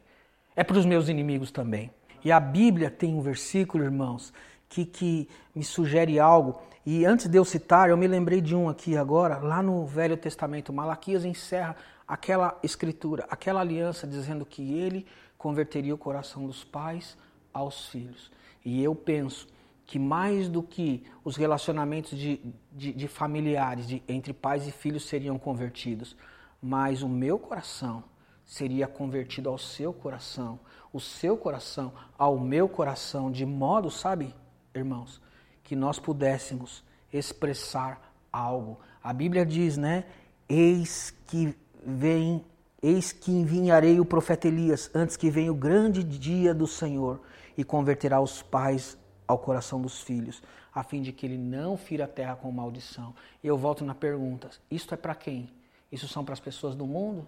É 0.56 0.64
para 0.64 0.78
os 0.78 0.86
meus 0.86 1.08
inimigos 1.08 1.50
também? 1.50 1.90
E 2.24 2.32
a 2.32 2.40
Bíblia 2.40 2.90
tem 2.90 3.14
um 3.14 3.20
versículo, 3.20 3.84
irmãos, 3.84 4.32
que, 4.68 4.84
que 4.84 5.28
me 5.54 5.64
sugere 5.64 6.18
algo. 6.18 6.60
E 6.86 7.04
antes 7.04 7.26
de 7.26 7.38
eu 7.38 7.44
citar, 7.44 7.88
eu 7.88 7.96
me 7.96 8.06
lembrei 8.06 8.40
de 8.40 8.54
um 8.54 8.68
aqui 8.68 8.96
agora, 8.96 9.38
lá 9.38 9.62
no 9.62 9.86
Velho 9.86 10.16
Testamento. 10.16 10.72
Malaquias 10.72 11.24
encerra 11.24 11.76
aquela 12.06 12.58
escritura, 12.62 13.26
aquela 13.30 13.60
aliança, 13.60 14.06
dizendo 14.06 14.44
que 14.44 14.74
ele 14.74 15.06
converteria 15.38 15.94
o 15.94 15.98
coração 15.98 16.46
dos 16.46 16.62
pais 16.62 17.16
aos 17.52 17.88
filhos. 17.88 18.30
E 18.64 18.82
eu 18.82 18.94
penso 18.94 19.46
que 19.86 19.98
mais 19.98 20.48
do 20.48 20.62
que 20.62 21.04
os 21.22 21.36
relacionamentos 21.36 22.18
de, 22.18 22.40
de, 22.72 22.92
de 22.92 23.08
familiares 23.08 23.86
de, 23.86 24.02
entre 24.08 24.32
pais 24.32 24.66
e 24.66 24.72
filhos 24.72 25.04
seriam 25.04 25.38
convertidos, 25.38 26.16
mas 26.60 27.02
o 27.02 27.08
meu 27.08 27.38
coração 27.38 28.02
seria 28.44 28.86
convertido 28.86 29.48
ao 29.48 29.58
seu 29.58 29.92
coração, 29.92 30.58
o 30.92 31.00
seu 31.00 31.36
coração 31.36 31.92
ao 32.16 32.38
meu 32.38 32.68
coração, 32.68 33.30
de 33.30 33.44
modo, 33.44 33.90
sabe, 33.90 34.34
irmãos, 34.74 35.20
que 35.62 35.76
nós 35.76 35.98
pudéssemos 35.98 36.84
expressar 37.12 38.12
algo. 38.32 38.78
A 39.02 39.12
Bíblia 39.12 39.46
diz, 39.46 39.76
né? 39.76 40.04
Eis 40.48 41.14
que 41.26 41.56
vem, 41.84 42.44
eis 42.82 43.12
que 43.12 43.30
enviarei 43.30 44.00
o 44.00 44.04
profeta 44.04 44.48
Elias 44.48 44.90
antes 44.94 45.16
que 45.16 45.30
venha 45.30 45.52
o 45.52 45.54
grande 45.54 46.02
dia 46.02 46.52
do 46.52 46.66
Senhor 46.66 47.20
e 47.56 47.64
converterá 47.64 48.20
os 48.20 48.42
pais 48.42 48.98
ao 49.26 49.38
coração 49.38 49.80
dos 49.80 50.02
filhos, 50.02 50.42
a 50.74 50.82
fim 50.82 51.00
de 51.00 51.12
que 51.12 51.24
ele 51.24 51.38
não 51.38 51.76
fira 51.76 52.04
a 52.04 52.08
terra 52.08 52.36
com 52.36 52.50
maldição. 52.50 53.14
E 53.42 53.46
eu 53.46 53.56
volto 53.56 53.84
na 53.84 53.94
pergunta: 53.94 54.50
isto 54.70 54.92
é 54.92 54.96
para 54.96 55.14
quem? 55.14 55.50
Isso 55.90 56.08
são 56.08 56.24
para 56.24 56.34
as 56.34 56.40
pessoas 56.40 56.74
do 56.74 56.86
mundo? 56.86 57.26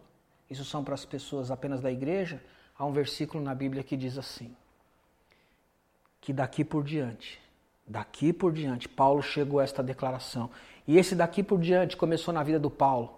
Isso 0.50 0.64
são 0.64 0.84
para 0.84 0.94
as 0.94 1.04
pessoas 1.04 1.50
apenas 1.50 1.80
da 1.80 1.90
igreja? 1.90 2.42
Há 2.78 2.84
um 2.84 2.92
versículo 2.92 3.42
na 3.42 3.54
Bíblia 3.54 3.82
que 3.82 3.96
diz 3.96 4.18
assim: 4.18 4.54
que 6.26 6.32
daqui 6.32 6.64
por 6.64 6.82
diante, 6.82 7.40
daqui 7.86 8.32
por 8.32 8.52
diante, 8.52 8.88
Paulo 8.88 9.22
chegou 9.22 9.60
a 9.60 9.62
esta 9.62 9.80
declaração. 9.80 10.50
E 10.84 10.98
esse 10.98 11.14
daqui 11.14 11.40
por 11.40 11.60
diante 11.60 11.96
começou 11.96 12.34
na 12.34 12.42
vida 12.42 12.58
do 12.58 12.68
Paulo, 12.68 13.16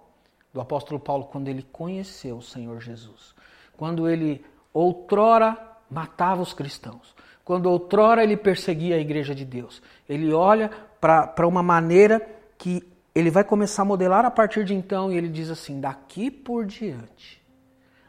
do 0.52 0.60
apóstolo 0.60 1.00
Paulo, 1.00 1.24
quando 1.24 1.48
ele 1.48 1.62
conheceu 1.62 2.36
o 2.36 2.42
Senhor 2.42 2.78
Jesus. 2.82 3.34
Quando 3.78 4.06
ele 4.06 4.44
outrora 4.74 5.56
matava 5.90 6.42
os 6.42 6.52
cristãos. 6.52 7.16
Quando 7.46 7.70
outrora 7.70 8.22
ele 8.22 8.36
perseguia 8.36 8.96
a 8.96 9.00
igreja 9.00 9.34
de 9.34 9.46
Deus. 9.46 9.80
Ele 10.06 10.34
olha 10.34 10.70
para 11.00 11.48
uma 11.48 11.62
maneira 11.62 12.20
que 12.58 12.86
ele 13.14 13.30
vai 13.30 13.42
começar 13.42 13.80
a 13.80 13.86
modelar 13.86 14.26
a 14.26 14.30
partir 14.30 14.66
de 14.66 14.74
então 14.74 15.10
e 15.10 15.16
ele 15.16 15.30
diz 15.30 15.48
assim: 15.48 15.80
daqui 15.80 16.30
por 16.30 16.66
diante, 16.66 17.42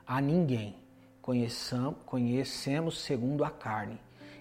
a 0.06 0.20
ninguém 0.20 0.76
conhecemos 1.22 3.00
segundo 3.00 3.46
a 3.46 3.50
carne 3.50 3.98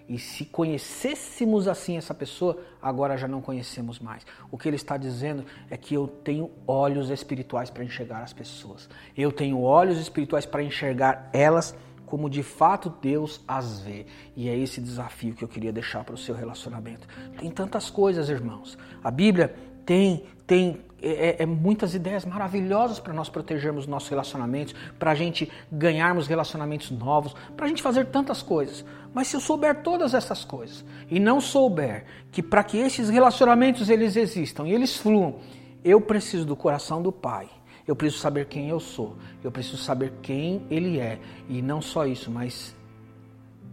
e 0.09 0.17
se 0.17 0.43
conhecêssemos 0.43 1.67
assim 1.67 1.95
essa 1.95 2.15
pessoa, 2.15 2.57
agora 2.81 3.15
já 3.15 3.27
não 3.27 3.41
conhecemos 3.41 3.99
mais. 3.99 4.25
O 4.49 4.57
que 4.57 4.67
ele 4.67 4.75
está 4.75 4.97
dizendo 4.97 5.45
é 5.69 5.77
que 5.77 5.93
eu 5.93 6.07
tenho 6.07 6.49
olhos 6.65 7.11
espirituais 7.11 7.69
para 7.69 7.83
enxergar 7.83 8.23
as 8.23 8.33
pessoas. 8.33 8.89
Eu 9.15 9.31
tenho 9.31 9.61
olhos 9.61 9.99
espirituais 9.99 10.47
para 10.47 10.63
enxergar 10.63 11.29
elas 11.31 11.75
como 12.07 12.27
de 12.27 12.41
fato 12.41 12.91
Deus 12.99 13.39
as 13.47 13.81
vê. 13.81 14.07
E 14.35 14.49
é 14.49 14.57
esse 14.57 14.81
desafio 14.81 15.35
que 15.35 15.43
eu 15.43 15.47
queria 15.47 15.71
deixar 15.71 16.03
para 16.03 16.15
o 16.15 16.17
seu 16.17 16.33
relacionamento. 16.33 17.07
Tem 17.37 17.51
tantas 17.51 17.91
coisas, 17.91 18.29
irmãos. 18.29 18.79
A 19.03 19.11
Bíblia 19.11 19.55
tem, 19.85 20.23
tem 20.49 20.81
é, 20.99 21.09
é, 21.09 21.43
é 21.43 21.45
muitas 21.45 21.93
ideias 21.93 22.25
maravilhosas 22.25 22.99
para 22.99 23.13
nós 23.13 23.29
protegermos 23.29 23.85
nossos 23.85 24.09
relacionamentos, 24.09 24.73
para 24.97 25.11
a 25.11 25.15
gente 25.15 25.47
ganharmos 25.71 26.25
relacionamentos 26.25 26.89
novos, 26.89 27.35
para 27.55 27.67
a 27.67 27.69
gente 27.69 27.83
fazer 27.83 28.07
tantas 28.07 28.41
coisas. 28.41 28.83
Mas 29.13 29.27
se 29.27 29.35
eu 29.37 29.39
souber 29.39 29.83
todas 29.83 30.15
essas 30.15 30.43
coisas 30.43 30.83
e 31.07 31.19
não 31.19 31.39
souber 31.39 32.05
que 32.31 32.41
para 32.41 32.63
que 32.63 32.79
esses 32.79 33.09
relacionamentos 33.09 33.89
eles 33.89 34.15
existam 34.15 34.67
e 34.67 34.73
eles 34.73 34.97
fluam, 34.97 35.35
eu 35.83 36.01
preciso 36.01 36.45
do 36.47 36.55
coração 36.55 36.99
do 36.99 37.11
Pai. 37.11 37.47
Eu 37.87 37.95
preciso 37.95 38.21
saber 38.21 38.47
quem 38.47 38.69
eu 38.69 38.79
sou. 38.79 39.15
Eu 39.43 39.51
preciso 39.51 39.77
saber 39.77 40.13
quem 40.23 40.65
Ele 40.69 40.99
é. 40.99 41.19
E 41.47 41.61
não 41.61 41.79
só 41.79 42.07
isso, 42.07 42.31
mas 42.31 42.75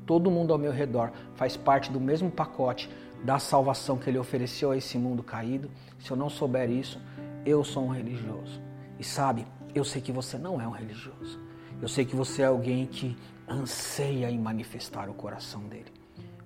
todo 0.04 0.30
mundo 0.30 0.52
ao 0.52 0.58
meu 0.58 0.72
redor 0.72 1.10
faz 1.36 1.56
parte 1.56 1.90
do 1.90 1.98
mesmo 1.98 2.30
pacote 2.30 2.88
da 3.24 3.38
salvação 3.38 3.96
que 3.96 4.10
Ele 4.10 4.18
ofereceu 4.18 4.70
a 4.70 4.76
esse 4.76 4.98
mundo 4.98 5.22
caído. 5.22 5.70
Se 6.06 6.12
eu 6.12 6.16
não 6.16 6.30
souber 6.30 6.70
isso, 6.70 7.02
eu 7.44 7.64
sou 7.64 7.86
um 7.86 7.88
religioso. 7.88 8.62
E 8.96 9.02
sabe, 9.02 9.44
eu 9.74 9.82
sei 9.82 10.00
que 10.00 10.12
você 10.12 10.38
não 10.38 10.60
é 10.60 10.68
um 10.68 10.70
religioso. 10.70 11.40
Eu 11.82 11.88
sei 11.88 12.04
que 12.04 12.14
você 12.14 12.42
é 12.42 12.44
alguém 12.44 12.86
que 12.86 13.16
anseia 13.48 14.30
em 14.30 14.38
manifestar 14.38 15.10
o 15.10 15.14
coração 15.14 15.62
dele. 15.62 15.92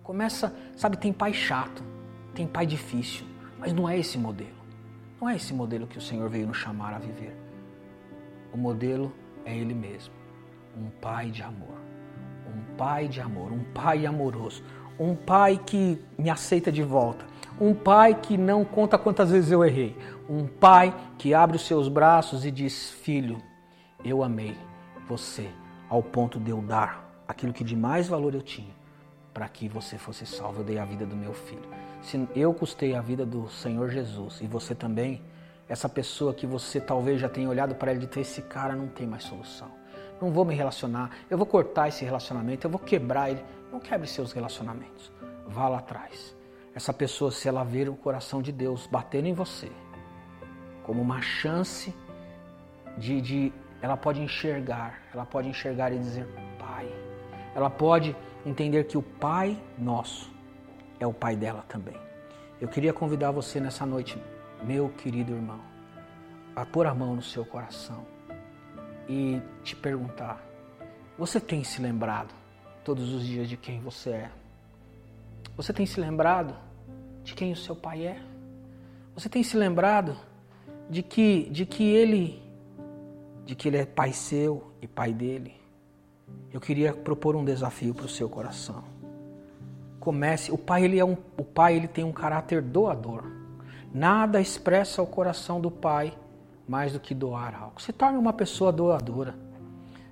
Começa, 0.02 0.56
sabe, 0.74 0.96
tem 0.96 1.12
pai 1.12 1.34
chato, 1.34 1.84
tem 2.34 2.46
pai 2.46 2.64
difícil, 2.64 3.26
mas 3.58 3.74
não 3.74 3.86
é 3.86 3.98
esse 3.98 4.16
modelo. 4.16 4.56
Não 5.20 5.28
é 5.28 5.36
esse 5.36 5.52
modelo 5.52 5.86
que 5.86 5.98
o 5.98 6.00
Senhor 6.00 6.30
veio 6.30 6.46
nos 6.46 6.56
chamar 6.56 6.94
a 6.94 6.98
viver. 6.98 7.36
O 8.54 8.56
modelo 8.56 9.12
é 9.44 9.54
Ele 9.54 9.74
mesmo, 9.74 10.14
um 10.74 10.88
pai 11.02 11.30
de 11.30 11.42
amor, 11.42 11.76
um 12.46 12.76
pai 12.76 13.08
de 13.08 13.20
amor, 13.20 13.52
um 13.52 13.64
pai 13.74 14.06
amoroso, 14.06 14.64
um 14.98 15.14
pai 15.14 15.60
que 15.66 16.02
me 16.16 16.30
aceita 16.30 16.72
de 16.72 16.82
volta, 16.82 17.26
um 17.60 17.74
pai 17.74 18.14
que 18.14 18.38
não 18.38 18.64
conta 18.64 18.96
quantas 18.96 19.30
vezes 19.30 19.52
eu 19.52 19.62
errei, 19.62 19.94
um 20.28 20.46
pai 20.46 20.94
que 21.18 21.34
abre 21.34 21.56
os 21.56 21.66
seus 21.66 21.88
braços 21.88 22.46
e 22.46 22.50
diz: 22.50 22.90
Filho, 22.90 23.36
eu 24.02 24.22
amei 24.22 24.56
você 25.06 25.48
ao 25.88 26.02
ponto 26.02 26.40
de 26.40 26.50
eu 26.50 26.62
dar 26.62 27.22
aquilo 27.28 27.52
que 27.52 27.62
de 27.62 27.76
mais 27.76 28.08
valor 28.08 28.34
eu 28.34 28.40
tinha 28.40 28.80
para 29.34 29.46
que 29.48 29.68
você 29.68 29.98
fosse 29.98 30.24
salvo. 30.24 30.60
Eu 30.60 30.64
dei 30.64 30.78
a 30.78 30.84
vida 30.84 31.04
do 31.04 31.14
meu 31.14 31.34
filho. 31.34 31.68
Se 32.00 32.28
eu 32.34 32.54
custei 32.54 32.94
a 32.94 33.00
vida 33.00 33.26
do 33.26 33.48
Senhor 33.50 33.90
Jesus 33.90 34.40
e 34.40 34.46
você 34.46 34.74
também, 34.74 35.22
essa 35.68 35.88
pessoa 35.88 36.32
que 36.32 36.46
você 36.46 36.80
talvez 36.80 37.20
já 37.20 37.28
tenha 37.28 37.48
olhado 37.48 37.74
para 37.74 37.90
ele 37.90 38.00
e 38.00 38.06
dito: 38.06 38.18
esse 38.18 38.40
cara 38.42 38.74
não 38.74 38.88
tem 38.88 39.06
mais 39.06 39.24
solução. 39.24 39.68
não 40.20 40.32
vou 40.32 40.44
me 40.44 40.54
relacionar, 40.54 41.10
eu 41.28 41.36
vou 41.36 41.46
cortar 41.46 41.88
esse 41.88 42.04
relacionamento, 42.04 42.66
eu 42.66 42.70
vou 42.70 42.80
quebrar 42.80 43.30
ele. 43.30 43.44
Não 43.70 43.78
quebre 43.78 44.06
seus 44.08 44.32
relacionamentos. 44.32 45.12
Vá 45.46 45.68
lá 45.68 45.78
atrás. 45.78 46.39
Essa 46.74 46.92
pessoa, 46.92 47.30
se 47.30 47.48
ela 47.48 47.64
ver 47.64 47.88
o 47.88 47.96
coração 47.96 48.40
de 48.40 48.52
Deus 48.52 48.86
batendo 48.86 49.26
em 49.26 49.32
você, 49.32 49.70
como 50.84 51.02
uma 51.02 51.20
chance 51.20 51.94
de, 52.96 53.20
de 53.20 53.52
ela 53.82 53.96
pode 53.96 54.20
enxergar, 54.20 55.00
ela 55.12 55.24
pode 55.24 55.48
enxergar 55.48 55.92
e 55.92 55.98
dizer 55.98 56.26
Pai. 56.58 56.86
Ela 57.54 57.70
pode 57.70 58.14
entender 58.44 58.84
que 58.84 58.96
o 58.96 59.02
Pai 59.02 59.60
nosso 59.76 60.30
é 60.98 61.06
o 61.06 61.12
Pai 61.12 61.34
dela 61.34 61.64
também. 61.68 61.96
Eu 62.60 62.68
queria 62.68 62.92
convidar 62.92 63.30
você 63.30 63.58
nessa 63.58 63.86
noite, 63.86 64.22
meu 64.62 64.90
querido 64.90 65.32
irmão, 65.32 65.60
a 66.54 66.64
pôr 66.64 66.86
a 66.86 66.94
mão 66.94 67.16
no 67.16 67.22
seu 67.22 67.44
coração 67.44 68.06
e 69.08 69.40
te 69.64 69.74
perguntar: 69.74 70.40
você 71.18 71.40
tem 71.40 71.64
se 71.64 71.80
lembrado 71.80 72.34
todos 72.84 73.12
os 73.12 73.24
dias 73.26 73.48
de 73.48 73.56
quem 73.56 73.80
você 73.80 74.10
é? 74.10 74.30
Você 75.56 75.72
tem 75.72 75.86
se 75.86 76.00
lembrado 76.00 76.54
de 77.22 77.34
quem 77.34 77.52
o 77.52 77.56
seu 77.56 77.76
pai 77.76 78.06
é? 78.06 78.20
Você 79.14 79.28
tem 79.28 79.42
se 79.42 79.56
lembrado 79.56 80.16
de 80.88 81.02
que 81.02 81.48
de 81.50 81.66
que 81.66 81.84
ele 81.84 82.42
de 83.44 83.54
que 83.54 83.68
ele 83.68 83.78
é 83.78 83.84
pai 83.84 84.12
seu 84.12 84.72
e 84.80 84.86
pai 84.86 85.12
dele? 85.12 85.54
Eu 86.52 86.60
queria 86.60 86.92
propor 86.92 87.36
um 87.36 87.44
desafio 87.44 87.94
para 87.94 88.06
o 88.06 88.08
seu 88.08 88.28
coração. 88.28 88.82
Comece, 89.98 90.50
o 90.50 90.58
pai 90.58 90.84
ele 90.84 90.98
é 90.98 91.04
um, 91.04 91.16
o 91.36 91.44
pai 91.44 91.76
ele 91.76 91.86
tem 91.86 92.04
um 92.04 92.12
caráter 92.12 92.62
doador. 92.62 93.24
Nada 93.92 94.40
expressa 94.40 95.02
o 95.02 95.06
coração 95.06 95.60
do 95.60 95.70
pai 95.70 96.12
mais 96.66 96.92
do 96.92 97.00
que 97.00 97.14
doar 97.14 97.60
algo. 97.60 97.82
Se 97.82 97.92
torne 97.92 98.16
uma 98.16 98.32
pessoa 98.32 98.72
doadora, 98.72 99.34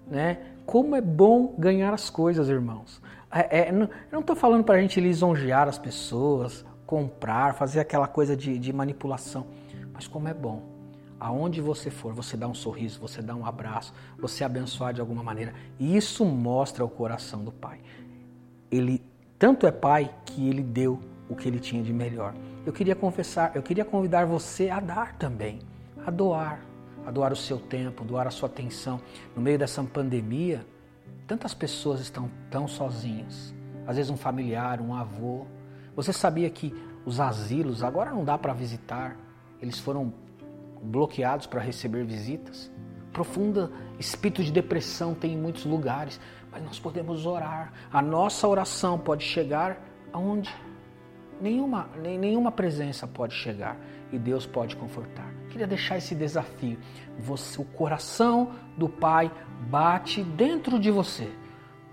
né? 0.07 0.39
Como 0.67 0.95
é 0.95 1.01
bom 1.01 1.55
ganhar 1.57 1.95
as 1.95 2.11
coisas, 2.11 2.49
irmãos. 2.49 3.01
É, 3.31 3.69
é, 3.69 3.73
não, 3.73 4.21
estou 4.21 4.35
falando 4.35 4.65
para 4.65 4.77
a 4.77 4.81
gente 4.81 5.01
lisonjear 5.01 5.69
as 5.69 5.79
pessoas, 5.79 6.65
comprar, 6.87 7.55
fazer 7.55 7.81
aquela 7.81 8.07
coisa 8.07 8.37
de, 8.37 8.59
de 8.59 8.73
manipulação, 8.73 9.47
mas 9.93 10.07
como 10.07 10.29
é 10.29 10.35
bom. 10.35 10.63
Aonde 11.21 11.61
você 11.61 11.91
for, 11.91 12.15
você 12.15 12.37
dá 12.37 12.47
um 12.47 12.55
sorriso, 12.55 13.01
você 13.01 13.21
dá 13.21 13.35
um 13.35 13.45
abraço, 13.45 13.93
você 14.19 14.45
abençoar 14.45 14.95
de 14.95 15.01
alguma 15.01 15.23
maneira. 15.23 15.53
E 15.79 15.97
isso 15.97 16.25
mostra 16.25 16.85
o 16.85 16.89
coração 16.89 17.45
do 17.45 17.51
Pai. 17.51 17.81
Ele 18.71 19.03
tanto 19.39 19.67
é 19.67 19.73
Pai 19.73 20.15
que 20.25 20.49
ele 20.49 20.63
deu 20.63 21.01
o 21.29 21.35
que 21.35 21.49
ele 21.49 21.59
tinha 21.59 21.83
de 21.83 21.93
melhor. 21.93 22.35
Eu 22.65 22.73
queria 22.73 22.95
confessar, 22.95 23.53
eu 23.55 23.63
queria 23.63 23.85
convidar 23.85 24.27
você 24.27 24.71
a 24.71 24.81
dar 24.81 25.17
também 25.17 25.59
a 26.09 26.11
doar, 26.11 26.61
a 27.07 27.11
doar 27.11 27.33
o 27.33 27.37
seu 27.37 27.59
tempo, 27.59 28.05
doar 28.05 28.27
a 28.27 28.31
sua 28.31 28.49
atenção. 28.49 29.01
No 29.37 29.43
meio 29.43 29.59
dessa 29.59 29.83
pandemia, 29.83 30.65
tantas 31.29 31.53
pessoas 31.53 32.01
estão 32.01 32.31
tão 32.51 32.67
sozinhas. 32.67 33.55
Às 33.87 33.97
vezes 33.97 34.11
um 34.11 34.17
familiar, 34.17 34.81
um 34.81 34.95
avô. 34.95 35.47
Você 35.95 36.13
sabia 36.13 36.49
que 36.49 36.75
os 37.05 37.21
asilos 37.21 37.85
agora 37.85 38.11
não 38.11 38.25
dá 38.25 38.37
para 38.39 38.55
visitar? 38.55 39.15
Eles 39.61 39.79
foram 39.79 40.13
bloqueados 40.83 41.47
para 41.47 41.61
receber 41.61 42.05
visitas. 42.05 42.73
Profunda 43.13 43.71
espírito 43.99 44.43
de 44.43 44.51
depressão 44.51 45.15
tem 45.15 45.35
em 45.35 45.37
muitos 45.37 45.67
lugares, 45.67 46.19
mas 46.51 46.63
nós 46.65 46.81
podemos 46.81 47.27
orar. 47.27 47.73
A 47.93 48.01
nossa 48.01 48.49
oração 48.49 48.99
pode 48.99 49.25
chegar 49.25 49.79
aonde 50.13 50.55
nenhuma, 51.41 51.91
nenhuma 52.01 52.51
presença 52.51 53.07
pode 53.07 53.35
chegar 53.35 53.77
e 54.11 54.19
Deus 54.19 54.47
pode 54.47 54.77
confortar. 54.77 55.38
Queria 55.51 55.67
deixar 55.67 55.99
esse 55.99 56.15
desafio. 56.15 56.79
Você, 57.19 57.61
o 57.61 57.65
coração 57.65 58.53
do 58.77 58.89
Pai 58.89 59.31
bate 59.69 60.23
dentro 60.23 60.79
de 60.79 60.91
você 60.91 61.31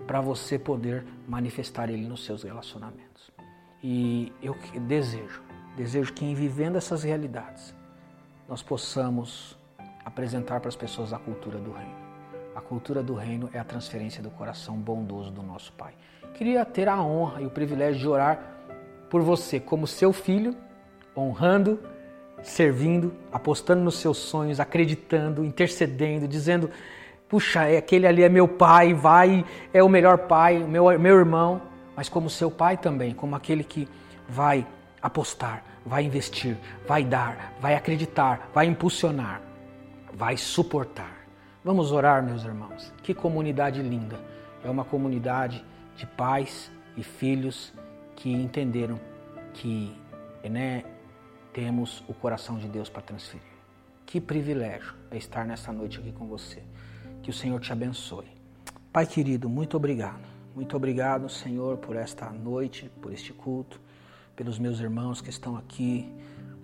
para 0.06 0.20
você 0.20 0.58
poder 0.58 1.04
manifestar 1.26 1.90
ele 1.90 2.06
nos 2.06 2.24
seus 2.24 2.42
relacionamentos. 2.42 3.30
E 3.82 4.32
eu 4.42 4.56
desejo, 4.86 5.42
desejo 5.76 6.12
que 6.12 6.24
em 6.24 6.34
vivendo 6.34 6.76
essas 6.76 7.02
realidades 7.02 7.74
nós 8.48 8.62
possamos 8.62 9.58
apresentar 10.04 10.60
para 10.60 10.68
as 10.68 10.76
pessoas 10.76 11.12
a 11.12 11.18
cultura 11.18 11.58
do 11.58 11.72
reino. 11.72 12.06
A 12.54 12.60
cultura 12.60 13.02
do 13.02 13.14
reino 13.14 13.50
é 13.52 13.58
a 13.58 13.64
transferência 13.64 14.22
do 14.22 14.30
coração 14.30 14.76
bondoso 14.76 15.30
do 15.30 15.42
nosso 15.42 15.72
Pai. 15.72 15.94
Queria 16.34 16.64
ter 16.64 16.88
a 16.88 17.02
honra 17.02 17.42
e 17.42 17.46
o 17.46 17.50
privilégio 17.50 18.00
de 18.00 18.08
orar 18.08 18.56
por 19.10 19.22
você 19.22 19.58
como 19.58 19.86
seu 19.86 20.12
filho, 20.12 20.56
honrando 21.16 21.80
servindo, 22.42 23.12
apostando 23.32 23.82
nos 23.82 23.96
seus 23.96 24.18
sonhos, 24.18 24.60
acreditando, 24.60 25.44
intercedendo, 25.44 26.28
dizendo: 26.28 26.70
puxa, 27.28 27.64
é, 27.64 27.78
aquele 27.78 28.06
ali 28.06 28.22
é 28.22 28.28
meu 28.28 28.46
pai, 28.46 28.94
vai, 28.94 29.44
é 29.72 29.82
o 29.82 29.88
melhor 29.88 30.18
pai, 30.18 30.58
meu, 30.58 30.98
meu 30.98 31.18
irmão, 31.18 31.62
mas 31.96 32.08
como 32.08 32.30
seu 32.30 32.50
pai 32.50 32.76
também, 32.76 33.14
como 33.14 33.34
aquele 33.34 33.64
que 33.64 33.88
vai 34.28 34.66
apostar, 35.00 35.64
vai 35.84 36.04
investir, 36.04 36.56
vai 36.86 37.04
dar, 37.04 37.54
vai 37.60 37.74
acreditar, 37.74 38.50
vai 38.54 38.66
impulsionar, 38.66 39.40
vai 40.12 40.36
suportar. 40.36 41.26
Vamos 41.64 41.90
orar, 41.90 42.22
meus 42.22 42.44
irmãos. 42.44 42.92
Que 43.02 43.12
comunidade 43.12 43.82
linda! 43.82 44.20
É 44.64 44.70
uma 44.70 44.84
comunidade 44.84 45.64
de 45.96 46.06
pais 46.06 46.70
e 46.96 47.02
filhos 47.02 47.72
que 48.14 48.32
entenderam 48.32 49.00
que 49.52 49.92
né, 50.48 50.84
temos 51.56 52.04
o 52.06 52.12
coração 52.12 52.58
de 52.58 52.68
Deus 52.68 52.90
para 52.90 53.00
transferir. 53.00 53.42
Que 54.04 54.20
privilégio 54.20 54.92
é 55.10 55.16
estar 55.16 55.46
nessa 55.46 55.72
noite 55.72 55.98
aqui 55.98 56.12
com 56.12 56.26
você. 56.26 56.62
Que 57.22 57.30
o 57.30 57.32
Senhor 57.32 57.58
te 57.60 57.72
abençoe. 57.72 58.26
Pai 58.92 59.06
querido, 59.06 59.48
muito 59.48 59.74
obrigado. 59.74 60.20
Muito 60.54 60.76
obrigado, 60.76 61.30
Senhor, 61.30 61.78
por 61.78 61.96
esta 61.96 62.28
noite, 62.28 62.90
por 63.00 63.10
este 63.10 63.32
culto, 63.32 63.80
pelos 64.36 64.58
meus 64.58 64.80
irmãos 64.80 65.22
que 65.22 65.30
estão 65.30 65.56
aqui 65.56 66.12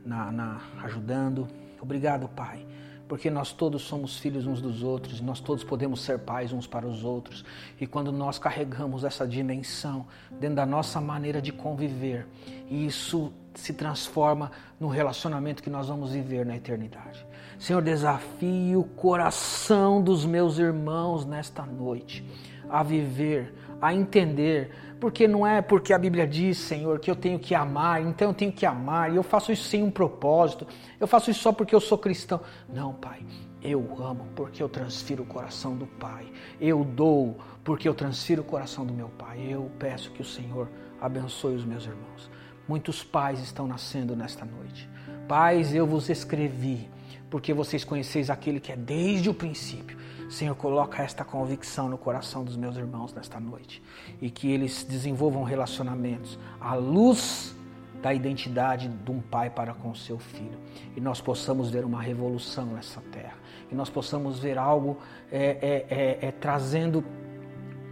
na, 0.04 0.30
na 0.30 0.60
ajudando. 0.82 1.48
Obrigado, 1.80 2.28
Pai 2.28 2.66
porque 3.12 3.28
nós 3.28 3.52
todos 3.52 3.82
somos 3.82 4.18
filhos 4.18 4.46
uns 4.46 4.62
dos 4.62 4.82
outros, 4.82 5.20
nós 5.20 5.38
todos 5.38 5.62
podemos 5.62 6.00
ser 6.00 6.20
pais 6.20 6.50
uns 6.50 6.66
para 6.66 6.86
os 6.86 7.04
outros. 7.04 7.44
E 7.78 7.86
quando 7.86 8.10
nós 8.10 8.38
carregamos 8.38 9.04
essa 9.04 9.28
dimensão 9.28 10.06
dentro 10.40 10.56
da 10.56 10.64
nossa 10.64 10.98
maneira 10.98 11.42
de 11.42 11.52
conviver, 11.52 12.26
isso 12.70 13.30
se 13.54 13.72
transforma 13.72 14.50
no 14.78 14.88
relacionamento 14.88 15.62
que 15.62 15.70
nós 15.70 15.88
vamos 15.88 16.12
viver 16.12 16.44
na 16.44 16.56
eternidade. 16.56 17.26
Senhor, 17.58 17.82
desafie 17.82 18.76
o 18.76 18.84
coração 18.84 20.02
dos 20.02 20.24
meus 20.24 20.58
irmãos 20.58 21.24
nesta 21.24 21.64
noite 21.64 22.24
a 22.68 22.82
viver, 22.82 23.54
a 23.80 23.94
entender, 23.94 24.70
porque 24.98 25.28
não 25.28 25.46
é 25.46 25.60
porque 25.60 25.92
a 25.92 25.98
Bíblia 25.98 26.26
diz, 26.26 26.58
Senhor, 26.58 26.98
que 26.98 27.10
eu 27.10 27.16
tenho 27.16 27.38
que 27.38 27.54
amar, 27.54 28.00
então 28.00 28.28
eu 28.28 28.34
tenho 28.34 28.52
que 28.52 28.64
amar, 28.64 29.12
e 29.12 29.16
eu 29.16 29.22
faço 29.22 29.52
isso 29.52 29.64
sem 29.64 29.82
um 29.82 29.90
propósito, 29.90 30.66
eu 30.98 31.06
faço 31.06 31.30
isso 31.30 31.40
só 31.40 31.52
porque 31.52 31.74
eu 31.74 31.80
sou 31.80 31.98
cristão. 31.98 32.40
Não, 32.72 32.94
Pai, 32.94 33.20
eu 33.62 33.80
amo 34.02 34.26
porque 34.34 34.62
eu 34.62 34.68
transfiro 34.68 35.22
o 35.22 35.26
coração 35.26 35.76
do 35.76 35.86
Pai, 35.86 36.26
eu 36.60 36.82
dou 36.82 37.38
porque 37.62 37.88
eu 37.88 37.94
transfiro 37.94 38.42
o 38.42 38.44
coração 38.44 38.84
do 38.84 38.92
meu 38.92 39.08
Pai. 39.08 39.46
Eu 39.48 39.70
peço 39.78 40.10
que 40.10 40.22
o 40.22 40.24
Senhor 40.24 40.68
abençoe 41.00 41.54
os 41.54 41.64
meus 41.64 41.84
irmãos. 41.84 42.30
Muitos 42.72 43.04
pais 43.04 43.38
estão 43.38 43.66
nascendo 43.66 44.16
nesta 44.16 44.46
noite. 44.46 44.88
Pais, 45.28 45.74
eu 45.74 45.86
vos 45.86 46.08
escrevi 46.08 46.88
porque 47.28 47.52
vocês 47.52 47.84
conheceis 47.84 48.30
aquele 48.30 48.58
que 48.58 48.72
é 48.72 48.76
desde 48.76 49.28
o 49.28 49.34
princípio. 49.34 49.98
Senhor, 50.30 50.54
coloca 50.54 51.02
esta 51.02 51.22
convicção 51.22 51.86
no 51.86 51.98
coração 51.98 52.42
dos 52.42 52.56
meus 52.56 52.74
irmãos 52.78 53.12
nesta 53.12 53.38
noite 53.38 53.82
e 54.22 54.30
que 54.30 54.50
eles 54.50 54.84
desenvolvam 54.84 55.42
relacionamentos 55.42 56.38
à 56.58 56.74
luz 56.74 57.54
da 58.00 58.14
identidade 58.14 58.88
de 58.88 59.10
um 59.10 59.20
pai 59.20 59.50
para 59.50 59.74
com 59.74 59.94
seu 59.94 60.18
filho 60.18 60.58
e 60.96 61.00
nós 61.00 61.20
possamos 61.20 61.68
ver 61.68 61.84
uma 61.84 62.00
revolução 62.00 62.64
nessa 62.64 63.02
terra 63.12 63.36
e 63.70 63.74
nós 63.74 63.90
possamos 63.90 64.38
ver 64.38 64.56
algo 64.56 64.96
é, 65.30 65.44
é, 65.44 65.86
é, 65.90 66.28
é 66.28 66.32
trazendo 66.32 67.04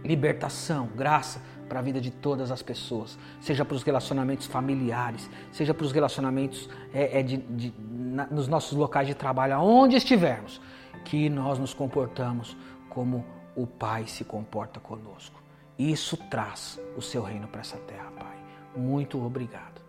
libertação, 0.03 0.89
graça 0.95 1.39
para 1.71 1.79
a 1.79 1.81
vida 1.81 2.01
de 2.01 2.11
todas 2.11 2.51
as 2.51 2.61
pessoas, 2.61 3.17
seja 3.39 3.63
para 3.63 3.75
os 3.75 3.81
relacionamentos 3.81 4.45
familiares, 4.45 5.29
seja 5.53 5.73
para 5.73 5.85
os 5.85 5.93
relacionamentos 5.93 6.69
é, 6.93 7.19
é 7.19 7.23
de, 7.23 7.37
de, 7.37 7.73
na, 7.79 8.25
nos 8.25 8.49
nossos 8.49 8.77
locais 8.77 9.07
de 9.07 9.15
trabalho, 9.15 9.53
aonde 9.53 9.95
estivermos, 9.95 10.59
que 11.05 11.29
nós 11.29 11.57
nos 11.57 11.73
comportamos 11.73 12.57
como 12.89 13.23
o 13.55 13.65
Pai 13.65 14.05
se 14.05 14.25
comporta 14.25 14.81
conosco. 14.81 15.41
Isso 15.79 16.17
traz 16.17 16.77
o 16.97 17.01
seu 17.01 17.23
reino 17.23 17.47
para 17.47 17.61
essa 17.61 17.77
terra, 17.77 18.11
Pai. 18.19 18.37
Muito 18.75 19.25
obrigado. 19.25 19.81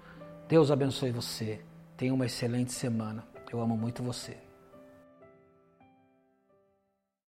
Deus 0.49 0.71
abençoe 0.71 1.11
você. 1.11 1.63
Tenha 1.97 2.15
uma 2.15 2.27
excelente 2.27 2.71
semana. 2.71 3.27
Eu 3.53 3.61
amo 3.61 3.77
muito 3.77 4.05
você. 4.05 4.52